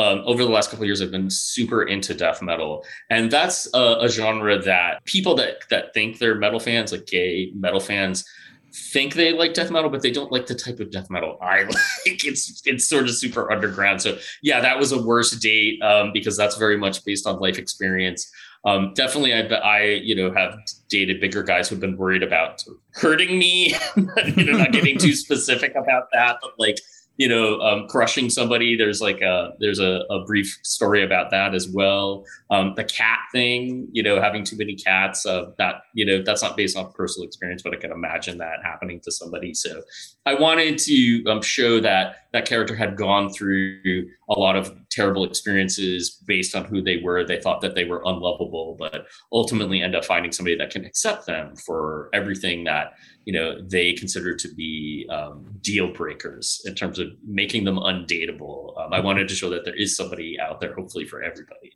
um, 0.00 0.22
over 0.24 0.44
the 0.44 0.50
last 0.50 0.70
couple 0.70 0.84
years, 0.84 1.02
I've 1.02 1.10
been 1.10 1.30
super 1.30 1.82
into 1.82 2.14
death 2.14 2.42
metal, 2.42 2.84
and 3.10 3.28
that's 3.28 3.68
a, 3.74 3.96
a 4.02 4.08
genre 4.08 4.56
that 4.62 5.04
people 5.04 5.34
that 5.34 5.68
that 5.70 5.92
think 5.94 6.20
they're 6.20 6.36
metal 6.36 6.60
fans, 6.60 6.92
like 6.92 7.06
gay 7.06 7.50
metal 7.56 7.80
fans, 7.80 8.24
think 8.72 9.14
they 9.14 9.32
like 9.32 9.54
death 9.54 9.72
metal, 9.72 9.90
but 9.90 10.00
they 10.00 10.12
don't 10.12 10.30
like 10.30 10.46
the 10.46 10.54
type 10.54 10.78
of 10.78 10.92
death 10.92 11.10
metal 11.10 11.38
I 11.42 11.62
like. 11.64 11.76
It's 12.24 12.62
it's 12.64 12.86
sort 12.86 13.04
of 13.04 13.16
super 13.16 13.50
underground. 13.50 14.00
So 14.00 14.16
yeah, 14.42 14.60
that 14.60 14.78
was 14.78 14.92
a 14.92 15.02
worse 15.02 15.32
date 15.32 15.82
um, 15.82 16.12
because 16.12 16.36
that's 16.36 16.56
very 16.56 16.76
much 16.76 17.04
based 17.04 17.26
on 17.26 17.40
life 17.40 17.58
experience. 17.58 18.30
Um, 18.64 18.92
definitely, 18.94 19.34
I 19.34 19.40
I 19.40 19.82
you 19.82 20.14
know 20.14 20.32
have 20.32 20.58
dated 20.88 21.20
bigger 21.20 21.42
guys 21.42 21.68
who've 21.68 21.80
been 21.80 21.96
worried 21.96 22.22
about 22.22 22.62
hurting 22.92 23.38
me. 23.38 23.74
you 23.96 24.44
know, 24.44 24.58
not 24.58 24.72
getting 24.72 24.98
too 24.98 25.12
specific 25.14 25.74
about 25.74 26.08
that, 26.12 26.38
but 26.40 26.52
like 26.58 26.78
you 27.18 27.28
know, 27.28 27.60
um, 27.60 27.86
crushing 27.88 28.30
somebody. 28.30 28.76
There's 28.76 29.00
like 29.00 29.20
a 29.20 29.52
there's 29.60 29.78
a, 29.78 30.04
a 30.10 30.24
brief 30.24 30.58
story 30.62 31.04
about 31.04 31.30
that 31.30 31.54
as 31.54 31.68
well. 31.68 32.24
Um, 32.50 32.72
the 32.74 32.84
cat 32.84 33.18
thing, 33.32 33.88
you 33.92 34.02
know, 34.02 34.20
having 34.20 34.44
too 34.44 34.56
many 34.56 34.74
cats. 34.74 35.26
Uh, 35.26 35.50
that 35.58 35.82
you 35.94 36.06
know, 36.06 36.22
that's 36.22 36.42
not 36.42 36.56
based 36.56 36.76
on 36.76 36.90
personal 36.92 37.26
experience, 37.26 37.62
but 37.62 37.74
I 37.74 37.76
can 37.76 37.92
imagine 37.92 38.38
that 38.38 38.64
happening 38.64 39.00
to 39.00 39.12
somebody. 39.12 39.52
So 39.54 39.82
I 40.24 40.34
wanted 40.34 40.78
to 40.78 41.24
um, 41.26 41.42
show 41.42 41.80
that 41.80 42.28
that 42.32 42.46
character 42.46 42.74
had 42.74 42.96
gone 42.96 43.32
through 43.32 44.08
a 44.28 44.38
lot 44.38 44.56
of 44.56 44.74
terrible 44.92 45.24
experiences 45.24 46.22
based 46.26 46.54
on 46.54 46.64
who 46.64 46.82
they 46.82 46.98
were. 46.98 47.24
They 47.24 47.40
thought 47.40 47.60
that 47.62 47.74
they 47.74 47.84
were 47.84 48.02
unlovable, 48.04 48.76
but 48.78 49.06
ultimately 49.32 49.82
end 49.82 49.96
up 49.96 50.04
finding 50.04 50.32
somebody 50.32 50.56
that 50.56 50.70
can 50.70 50.84
accept 50.84 51.26
them 51.26 51.56
for 51.56 52.10
everything 52.12 52.64
that 52.64 52.92
you 53.24 53.32
know 53.32 53.60
they 53.62 53.92
consider 53.94 54.34
to 54.36 54.54
be 54.54 55.08
um, 55.10 55.46
deal 55.60 55.92
breakers 55.92 56.60
in 56.66 56.74
terms 56.74 56.98
of 56.98 57.08
making 57.26 57.64
them 57.64 57.76
undateable. 57.76 58.78
Um, 58.80 58.92
I 58.92 59.00
wanted 59.00 59.28
to 59.28 59.34
show 59.34 59.50
that 59.50 59.64
there 59.64 59.76
is 59.76 59.96
somebody 59.96 60.38
out 60.40 60.60
there, 60.60 60.74
hopefully 60.74 61.06
for 61.06 61.22
everybody. 61.22 61.72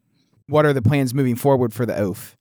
What 0.48 0.64
are 0.64 0.72
the 0.72 0.82
plans 0.82 1.12
moving 1.12 1.36
forward 1.36 1.74
for 1.74 1.86
the 1.86 1.98
Oaf? 1.98 2.36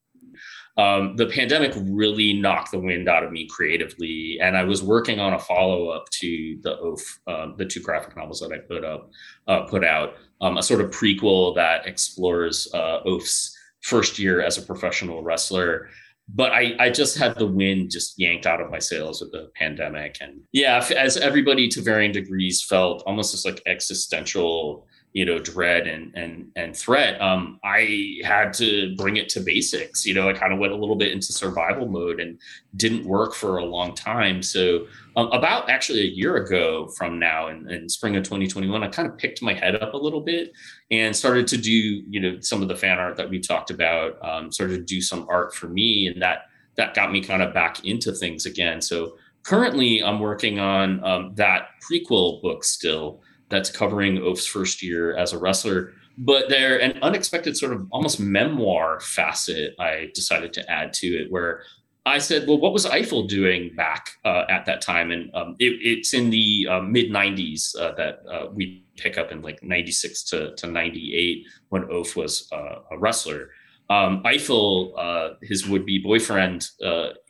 Um, 0.78 1.16
the 1.16 1.28
pandemic 1.28 1.74
really 1.76 2.34
knocked 2.34 2.72
the 2.72 2.80
wind 2.80 3.08
out 3.08 3.24
of 3.24 3.32
me 3.32 3.48
creatively, 3.48 4.38
and 4.42 4.58
I 4.58 4.64
was 4.64 4.84
working 4.84 5.20
on 5.22 5.34
a 5.34 5.40
follow 5.40 5.88
up 5.88 6.10
to 6.20 6.60
the 6.64 6.78
Oaf, 6.78 7.20
um, 7.28 7.56
the 7.58 7.66
two 7.66 7.80
graphic 7.80 8.18
novels 8.18 8.42
that 8.42 8.52
I 8.52 8.58
put 8.58 8.84
up, 8.84 9.10
uh, 9.48 9.62
put 9.62 9.86
out, 9.86 10.16
um, 10.42 10.58
a 10.58 10.64
sort 10.64 10.82
of 10.82 10.92
prequel 10.92 11.56
that 11.56 11.88
explores 11.88 12.68
uh, 12.74 13.00
Oaf's 13.06 13.56
first 13.82 14.18
year 14.18 14.42
as 14.42 14.58
a 14.58 14.62
professional 14.62 15.24
wrestler 15.24 15.90
but 16.34 16.52
I, 16.52 16.76
I 16.80 16.90
just 16.90 17.18
had 17.18 17.38
the 17.38 17.46
wind 17.46 17.92
just 17.92 18.18
yanked 18.18 18.48
out 18.48 18.62
of 18.62 18.72
my 18.72 18.80
sails 18.80 19.22
with 19.22 19.32
the 19.32 19.52
pandemic. 19.56 20.18
And 20.22 20.42
yeah, 20.52 20.84
as 20.98 21.18
everybody 21.18 21.68
to 21.70 21.82
varying 21.82 22.12
degrees 22.12 22.64
felt 22.64 23.04
almost 23.06 23.32
this 23.32 23.46
like 23.46 23.62
existential 23.68 24.88
you 25.16 25.24
know 25.26 25.40
dread 25.40 25.88
and 25.88 26.14
and 26.14 26.52
and 26.58 26.76
threat 26.76 27.20
um 27.22 27.58
i 27.64 28.18
had 28.26 28.52
to 28.52 28.94
bring 28.98 29.16
it 29.16 29.30
to 29.30 29.40
basics. 29.40 30.06
You 30.06 30.14
know 30.14 30.30
i 30.30 30.34
kind 30.34 30.52
of 30.52 30.60
went 30.60 30.74
a 30.74 30.76
little 30.76 30.98
bit 30.98 31.14
into 31.14 31.32
survival 31.32 31.88
mode 31.88 32.20
and 32.20 32.38
didn't 32.76 33.06
work 33.06 33.34
for 33.34 33.58
a 33.58 33.64
long 33.64 33.96
time. 33.96 34.44
So 34.44 34.88
um, 35.16 35.32
about 35.32 35.70
actually 35.70 36.02
a 36.02 36.12
year 36.22 36.36
ago 36.36 36.90
from 36.98 37.18
now 37.18 37.48
in, 37.48 37.72
in 37.72 37.88
spring 37.88 38.18
of 38.18 38.24
2021 38.24 38.84
i 38.84 38.88
kind 38.90 39.08
of 39.08 39.18
picked 39.18 39.42
my 39.42 39.54
head 39.54 39.82
up 39.82 39.94
a 39.94 39.98
little 39.98 40.20
bit 40.20 40.52
and 40.92 41.16
started 41.16 41.48
to 41.48 41.58
do 41.58 41.72
you 41.72 42.20
know 42.20 42.42
some 42.42 42.62
of 42.62 42.68
the 42.68 42.76
fan 42.76 43.00
art 43.00 43.16
that 43.16 43.30
we 43.30 43.40
talked 43.40 43.72
about 43.72 44.18
um, 44.22 44.52
started 44.52 44.76
to 44.76 44.84
do 44.84 45.02
some 45.02 45.26
art 45.30 45.56
for 45.56 45.70
me 45.70 46.08
and 46.08 46.22
that 46.22 46.40
that 46.76 46.94
got 46.94 47.10
me 47.14 47.22
kind 47.22 47.42
of 47.42 47.54
back 47.54 47.86
into 47.86 48.12
things 48.12 48.46
again. 48.46 48.82
So 48.82 49.16
currently 49.44 50.04
i'm 50.04 50.20
working 50.20 50.60
on 50.60 51.02
um, 51.06 51.32
that 51.36 51.68
prequel 51.88 52.42
book 52.42 52.64
still 52.64 53.22
that's 53.50 53.70
covering 53.70 54.18
Oaf's 54.20 54.46
first 54.46 54.82
year 54.82 55.16
as 55.16 55.34
a 55.34 55.38
wrestler. 55.38 55.94
But 56.18 56.50
there 56.50 56.80
an 56.80 56.98
unexpected 57.02 57.58
sort 57.58 57.74
of 57.74 57.88
almost 57.92 58.20
memoir 58.20 59.00
facet 59.02 59.76
I 59.80 60.12
decided 60.14 60.54
to 60.54 60.72
add 60.72 60.94
to 60.94 61.08
it, 61.08 61.32
where 61.32 61.64
I 62.06 62.20
said, 62.20 62.48
well, 62.48 62.60
what 62.60 62.72
was 62.72 62.86
Eiffel 62.86 63.26
doing 63.26 63.74
back 63.76 64.12
uh, 64.24 64.44
at 64.48 64.66
that 64.68 64.82
time? 64.82 65.12
And 65.12 65.34
um, 65.34 65.56
it, 65.58 65.80
it's 65.82 66.14
in 66.14 66.30
the 66.30 66.68
uh, 66.70 66.82
mid 66.82 67.10
90s 67.10 67.78
uh, 67.80 67.94
that 67.96 68.20
uh, 68.32 68.48
we 68.54 68.86
pick 68.96 69.18
up 69.18 69.32
in 69.32 69.42
like 69.42 69.64
96 69.64 70.24
to, 70.26 70.56
to 70.56 70.68
98 70.68 71.46
when 71.70 71.90
Oaf 71.92 72.16
was 72.16 72.48
uh, 72.54 72.82
a 72.92 72.98
wrestler. 72.98 73.50
Um, 73.90 74.22
Eiffel, 74.24 74.94
uh, 74.98 75.30
his 75.42 75.68
would 75.68 75.86
be 75.86 75.98
boyfriend, 75.98 76.70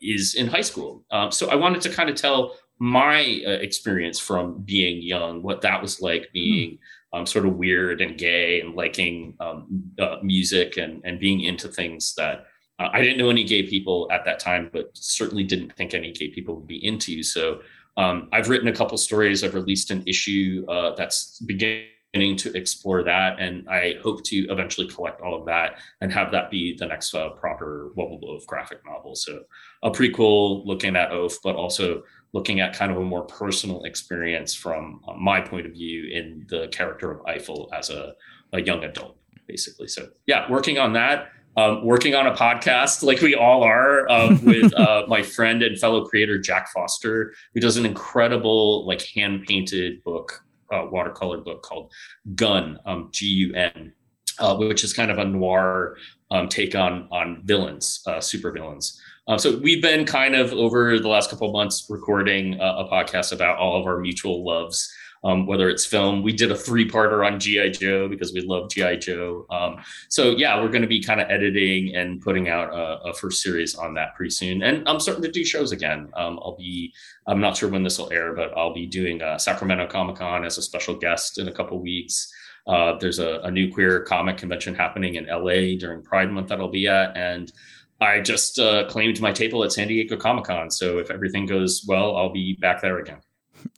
is 0.00 0.34
in 0.34 0.46
high 0.46 0.60
school. 0.60 1.04
Um, 1.10 1.30
so 1.32 1.48
I 1.50 1.54
wanted 1.54 1.80
to 1.82 1.90
kind 1.90 2.08
of 2.08 2.16
tell 2.16 2.56
my 2.78 3.42
uh, 3.46 3.50
experience 3.50 4.18
from 4.18 4.62
being 4.62 5.02
young, 5.02 5.42
what 5.42 5.62
that 5.62 5.80
was 5.80 6.00
like 6.00 6.22
hmm. 6.26 6.32
being 6.32 6.78
um, 7.12 7.26
sort 7.26 7.46
of 7.46 7.56
weird 7.56 8.00
and 8.00 8.18
gay 8.18 8.60
and 8.60 8.74
liking 8.74 9.34
um, 9.40 9.82
uh, 9.98 10.16
music 10.22 10.76
and, 10.76 11.00
and 11.04 11.18
being 11.18 11.40
into 11.40 11.68
things 11.68 12.14
that 12.16 12.46
uh, 12.78 12.88
I 12.92 13.00
didn't 13.00 13.18
know 13.18 13.30
any 13.30 13.44
gay 13.44 13.62
people 13.62 14.08
at 14.10 14.24
that 14.24 14.38
time, 14.38 14.70
but 14.72 14.90
certainly 14.92 15.44
didn't 15.44 15.74
think 15.76 15.94
any 15.94 16.12
gay 16.12 16.28
people 16.28 16.56
would 16.56 16.66
be 16.66 16.84
into. 16.84 17.22
So 17.22 17.60
um, 17.96 18.28
I've 18.32 18.48
written 18.48 18.68
a 18.68 18.72
couple 18.72 18.98
stories. 18.98 19.42
I've 19.42 19.54
released 19.54 19.90
an 19.90 20.02
issue 20.06 20.66
uh, 20.68 20.94
that's 20.94 21.40
beginning 21.40 22.36
to 22.36 22.54
explore 22.56 23.02
that, 23.02 23.38
and 23.38 23.68
I 23.68 23.94
hope 24.02 24.24
to 24.24 24.36
eventually 24.50 24.88
collect 24.88 25.20
all 25.20 25.34
of 25.38 25.46
that 25.46 25.78
and 26.00 26.12
have 26.12 26.30
that 26.32 26.50
be 26.50 26.76
the 26.76 26.86
next 26.86 27.14
uh, 27.14 27.30
proper 27.30 27.92
Wuvable 27.96 28.24
Oaf 28.24 28.46
graphic 28.46 28.80
novel. 28.84 29.14
So 29.14 29.44
a 29.82 29.90
prequel 29.90 30.64
looking 30.66 30.96
at 30.96 31.12
Oaf, 31.12 31.38
but 31.42 31.56
also 31.56 32.02
looking 32.32 32.60
at 32.60 32.74
kind 32.74 32.92
of 32.92 32.98
a 32.98 33.02
more 33.02 33.24
personal 33.24 33.84
experience 33.84 34.54
from 34.54 35.00
uh, 35.08 35.14
my 35.14 35.40
point 35.40 35.66
of 35.66 35.72
view 35.72 36.08
in 36.12 36.46
the 36.48 36.68
character 36.68 37.10
of 37.10 37.24
Eiffel 37.26 37.70
as 37.74 37.90
a, 37.90 38.14
a 38.52 38.60
young 38.60 38.84
adult, 38.84 39.16
basically. 39.46 39.88
So, 39.88 40.08
yeah, 40.26 40.50
working 40.50 40.78
on 40.78 40.92
that. 40.94 41.28
Um, 41.58 41.86
working 41.86 42.14
on 42.14 42.26
a 42.26 42.34
podcast 42.34 43.02
like 43.02 43.22
we 43.22 43.34
all 43.34 43.62
are 43.62 44.06
uh, 44.10 44.36
with 44.42 44.74
uh, 44.74 45.04
my 45.08 45.22
friend 45.22 45.62
and 45.62 45.78
fellow 45.78 46.04
creator 46.04 46.38
Jack 46.38 46.68
Foster, 46.70 47.32
who 47.54 47.60
does 47.60 47.78
an 47.78 47.86
incredible 47.86 48.86
like 48.86 49.00
hand 49.14 49.46
painted 49.46 50.04
book, 50.04 50.44
uh, 50.70 50.84
watercolor 50.90 51.38
book 51.38 51.62
called 51.62 51.90
Gun, 52.34 52.78
um, 52.84 53.08
G 53.10 53.26
U 53.26 53.54
N, 53.54 53.94
uh, 54.38 54.54
which 54.56 54.84
is 54.84 54.92
kind 54.92 55.10
of 55.10 55.16
a 55.16 55.24
noir 55.24 55.96
um, 56.30 56.48
take 56.48 56.74
on 56.74 57.08
on 57.10 57.40
villains, 57.46 58.02
uh, 58.06 58.20
super 58.20 58.52
villains. 58.52 59.00
Um, 59.28 59.38
so 59.38 59.58
we've 59.58 59.82
been 59.82 60.04
kind 60.04 60.36
of 60.36 60.52
over 60.52 60.98
the 61.00 61.08
last 61.08 61.30
couple 61.30 61.50
months 61.50 61.86
recording 61.88 62.60
a, 62.60 62.64
a 62.64 62.88
podcast 62.88 63.32
about 63.32 63.58
all 63.58 63.80
of 63.80 63.86
our 63.86 63.98
mutual 63.98 64.44
loves, 64.44 64.92
um, 65.24 65.46
whether 65.46 65.68
it's 65.68 65.84
film. 65.84 66.22
We 66.22 66.32
did 66.32 66.52
a 66.52 66.56
three-parter 66.56 67.26
on 67.26 67.40
GI 67.40 67.70
Joe 67.70 68.08
because 68.08 68.32
we 68.32 68.42
love 68.42 68.70
GI 68.70 68.98
Joe. 68.98 69.44
Um, 69.50 69.82
so 70.08 70.30
yeah, 70.30 70.62
we're 70.62 70.68
going 70.68 70.82
to 70.82 70.88
be 70.88 71.02
kind 71.02 71.20
of 71.20 71.28
editing 71.28 71.96
and 71.96 72.20
putting 72.20 72.48
out 72.48 72.72
a, 72.72 73.08
a, 73.08 73.14
first 73.14 73.42
series 73.42 73.74
on 73.74 73.94
that 73.94 74.14
pretty 74.14 74.30
soon. 74.30 74.62
And 74.62 74.88
I'm 74.88 75.00
starting 75.00 75.24
to 75.24 75.32
do 75.32 75.44
shows 75.44 75.72
again. 75.72 76.08
Um, 76.14 76.38
I'll 76.40 76.56
be 76.56 76.94
I'm 77.26 77.40
not 77.40 77.56
sure 77.56 77.68
when 77.68 77.82
this 77.82 77.98
will 77.98 78.12
air, 78.12 78.32
but 78.32 78.56
I'll 78.56 78.74
be 78.74 78.86
doing 78.86 79.20
a 79.22 79.40
Sacramento 79.40 79.88
Comic 79.88 80.16
Con 80.16 80.44
as 80.44 80.56
a 80.56 80.62
special 80.62 80.94
guest 80.94 81.38
in 81.38 81.48
a 81.48 81.52
couple 81.52 81.80
weeks. 81.82 82.32
Uh, 82.68 82.96
there's 82.98 83.18
a, 83.18 83.40
a 83.42 83.50
new 83.50 83.72
queer 83.72 84.02
comic 84.02 84.36
convention 84.36 84.74
happening 84.74 85.16
in 85.16 85.26
LA 85.26 85.76
during 85.78 86.02
Pride 86.02 86.30
Month 86.30 86.48
that 86.48 86.60
I'll 86.60 86.68
be 86.68 86.86
at, 86.88 87.16
and 87.16 87.52
I 88.00 88.20
just 88.20 88.58
uh, 88.58 88.86
claimed 88.88 89.20
my 89.20 89.32
table 89.32 89.64
at 89.64 89.72
San 89.72 89.88
Diego 89.88 90.16
Comic 90.16 90.44
Con. 90.44 90.70
So 90.70 90.98
if 90.98 91.10
everything 91.10 91.46
goes 91.46 91.84
well, 91.86 92.16
I'll 92.16 92.32
be 92.32 92.56
back 92.60 92.82
there 92.82 92.98
again. 92.98 93.20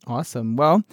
Awesome. 0.07 0.55
Well, 0.55 0.83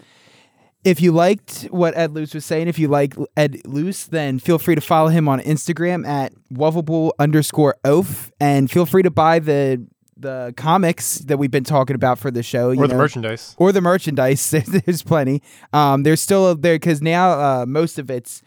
if 0.85 1.01
you 1.01 1.11
liked 1.11 1.63
what 1.71 1.97
Ed 1.97 2.13
Luce 2.13 2.33
was 2.33 2.45
saying, 2.45 2.69
if 2.69 2.79
you 2.79 2.87
like 2.87 3.15
Ed 3.37 3.61
Luce, 3.67 4.05
then 4.05 4.39
feel 4.39 4.59
free 4.59 4.77
to 4.77 4.81
follow 4.81 5.09
him 5.09 5.29
on 5.29 5.41
Instagram 5.41 6.07
at 6.07 6.33
Wuvable 6.53 7.11
underscore 7.19 7.77
oaf 7.85 8.31
and 8.39 8.71
feel 8.71 8.87
free 8.87 9.03
to 9.03 9.11
buy 9.11 9.41
the 9.41 9.85
the 10.17 10.55
comics 10.57 11.19
that 11.19 11.37
we've 11.37 11.51
been 11.51 11.65
talking 11.65 11.95
about 11.95 12.19
for 12.19 12.31
the 12.31 12.43
show, 12.43 12.71
or 12.71 12.87
the 12.87 12.95
know, 12.95 12.97
merchandise, 12.97 13.55
or 13.59 13.71
the 13.73 13.81
merchandise. 13.81 14.51
There's 14.51 15.03
plenty. 15.03 15.43
Um, 15.73 16.05
there's 16.05 16.21
still 16.21 16.55
there 16.55 16.77
because 16.77 17.03
now 17.03 17.33
uh, 17.33 17.67
most 17.67 17.99
of 17.99 18.11
it's 18.11 18.43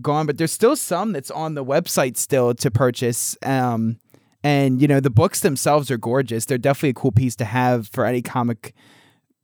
gone, 0.00 0.26
but 0.26 0.38
there's 0.38 0.52
still 0.52 0.76
some 0.76 1.12
that's 1.12 1.30
on 1.30 1.54
the 1.54 1.64
website 1.64 2.16
still 2.16 2.54
to 2.54 2.70
purchase. 2.70 3.36
Um, 3.42 3.98
and 4.42 4.80
you 4.80 4.86
know 4.86 5.00
the 5.00 5.10
books 5.10 5.40
themselves 5.40 5.90
are 5.90 5.96
gorgeous. 5.96 6.44
They're 6.44 6.58
definitely 6.58 6.90
a 6.90 6.94
cool 6.94 7.12
piece 7.12 7.34
to 7.36 7.44
have 7.44 7.88
for 7.88 8.04
any 8.04 8.22
comic, 8.22 8.74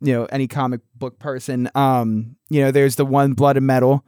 you 0.01 0.13
know, 0.13 0.27
any 0.27 0.47
comic 0.47 0.81
book 0.95 1.19
person. 1.19 1.71
Um, 1.75 2.37
you 2.51 2.61
know, 2.61 2.71
there's 2.71 2.97
the 2.97 3.07
one 3.07 3.33
Blood 3.33 3.57
and 3.57 3.67
Metal, 3.67 4.05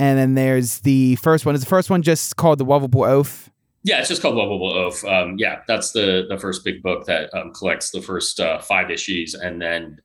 and 0.00 0.18
then 0.18 0.34
there's 0.34 0.80
the 0.80 1.16
first 1.16 1.46
one. 1.46 1.54
Is 1.54 1.60
the 1.62 1.68
first 1.68 1.90
one 1.90 2.02
just 2.02 2.36
called 2.36 2.58
the 2.58 2.66
Wuvable 2.66 3.06
Oaf? 3.06 3.50
Yeah, 3.84 4.00
it's 4.00 4.08
just 4.08 4.20
called 4.20 4.34
Wuvable 4.34 4.74
Oaf. 4.74 5.04
Um, 5.04 5.36
yeah, 5.38 5.60
that's 5.68 5.92
the 5.92 6.26
the 6.28 6.38
first 6.38 6.64
big 6.64 6.82
book 6.82 7.06
that 7.06 7.32
um, 7.34 7.52
collects 7.52 7.90
the 7.90 8.02
first 8.02 8.40
uh, 8.40 8.58
five 8.58 8.90
issues, 8.90 9.34
and 9.34 9.62
then 9.62 9.98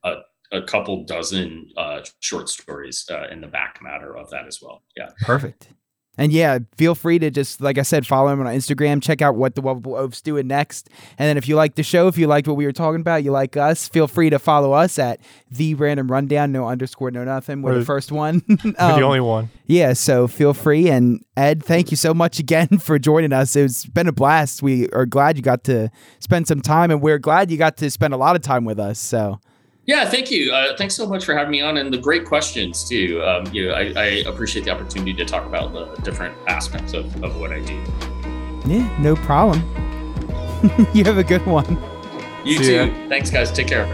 a 0.52 0.62
couple 0.62 1.04
dozen 1.04 1.70
uh, 1.76 2.00
short 2.20 2.48
stories 2.48 3.04
uh, 3.10 3.28
in 3.30 3.40
the 3.40 3.46
back 3.46 3.80
matter 3.82 4.16
of 4.16 4.30
that 4.30 4.46
as 4.46 4.60
well. 4.62 4.82
Yeah. 4.96 5.10
Perfect. 5.20 5.68
And 6.18 6.32
yeah, 6.32 6.58
feel 6.76 6.96
free 6.96 7.20
to 7.20 7.30
just, 7.30 7.60
like 7.60 7.78
I 7.78 7.82
said, 7.82 8.04
follow 8.04 8.32
him 8.32 8.40
on 8.40 8.46
Instagram. 8.46 9.00
Check 9.00 9.22
out 9.22 9.36
what 9.36 9.54
the 9.54 9.62
Lovable 9.62 9.94
Oaf's 9.94 10.20
doing 10.20 10.48
next. 10.48 10.90
And 11.16 11.28
then 11.28 11.38
if 11.38 11.46
you 11.46 11.54
like 11.54 11.76
the 11.76 11.84
show, 11.84 12.08
if 12.08 12.18
you 12.18 12.26
liked 12.26 12.48
what 12.48 12.56
we 12.56 12.66
were 12.66 12.72
talking 12.72 13.00
about, 13.00 13.22
you 13.22 13.30
like 13.30 13.56
us, 13.56 13.88
feel 13.88 14.08
free 14.08 14.28
to 14.30 14.40
follow 14.40 14.72
us 14.72 14.98
at 14.98 15.20
the 15.48 15.74
random 15.74 16.10
rundown, 16.10 16.50
no 16.50 16.66
underscore, 16.66 17.12
no 17.12 17.22
nothing. 17.22 17.62
We're 17.62 17.78
the 17.78 17.84
first 17.84 18.10
one. 18.10 18.42
um, 18.48 18.74
the 18.74 19.02
only 19.02 19.20
one. 19.20 19.50
Yeah, 19.66 19.92
so 19.92 20.26
feel 20.26 20.54
free. 20.54 20.90
And 20.90 21.24
Ed, 21.36 21.62
thank 21.62 21.92
you 21.92 21.96
so 21.96 22.12
much 22.12 22.40
again 22.40 22.66
for 22.80 22.98
joining 22.98 23.32
us. 23.32 23.54
It's 23.54 23.86
been 23.86 24.08
a 24.08 24.12
blast. 24.12 24.60
We 24.60 24.88
are 24.90 25.06
glad 25.06 25.36
you 25.36 25.42
got 25.44 25.62
to 25.64 25.88
spend 26.18 26.48
some 26.48 26.60
time, 26.60 26.90
and 26.90 27.00
we're 27.00 27.20
glad 27.20 27.48
you 27.48 27.58
got 27.58 27.76
to 27.76 27.90
spend 27.92 28.12
a 28.12 28.16
lot 28.16 28.34
of 28.34 28.42
time 28.42 28.64
with 28.64 28.80
us. 28.80 28.98
So 28.98 29.38
yeah, 29.88 30.04
thank 30.04 30.30
you. 30.30 30.52
Uh, 30.52 30.76
thanks 30.76 30.94
so 30.94 31.06
much 31.06 31.24
for 31.24 31.34
having 31.34 31.50
me 31.50 31.62
on 31.62 31.78
and 31.78 31.90
the 31.90 31.96
great 31.96 32.26
questions 32.26 32.86
too. 32.86 33.22
Um, 33.24 33.46
you 33.54 33.66
know, 33.66 33.72
I, 33.72 33.92
I, 33.96 34.04
appreciate 34.26 34.66
the 34.66 34.70
opportunity 34.70 35.14
to 35.14 35.24
talk 35.24 35.46
about 35.46 35.72
the 35.72 35.86
different 36.02 36.36
aspects 36.46 36.92
of, 36.92 37.06
of 37.24 37.40
what 37.40 37.52
I 37.52 37.60
do. 37.60 37.82
Yeah, 38.66 38.94
no 39.00 39.16
problem. 39.16 39.60
you 40.92 41.04
have 41.04 41.16
a 41.16 41.24
good 41.24 41.44
one. 41.46 41.82
You 42.44 42.58
See 42.58 42.64
too. 42.64 42.84
Ya. 42.84 43.08
Thanks, 43.08 43.30
guys. 43.30 43.50
Take 43.50 43.68
care. 43.68 43.86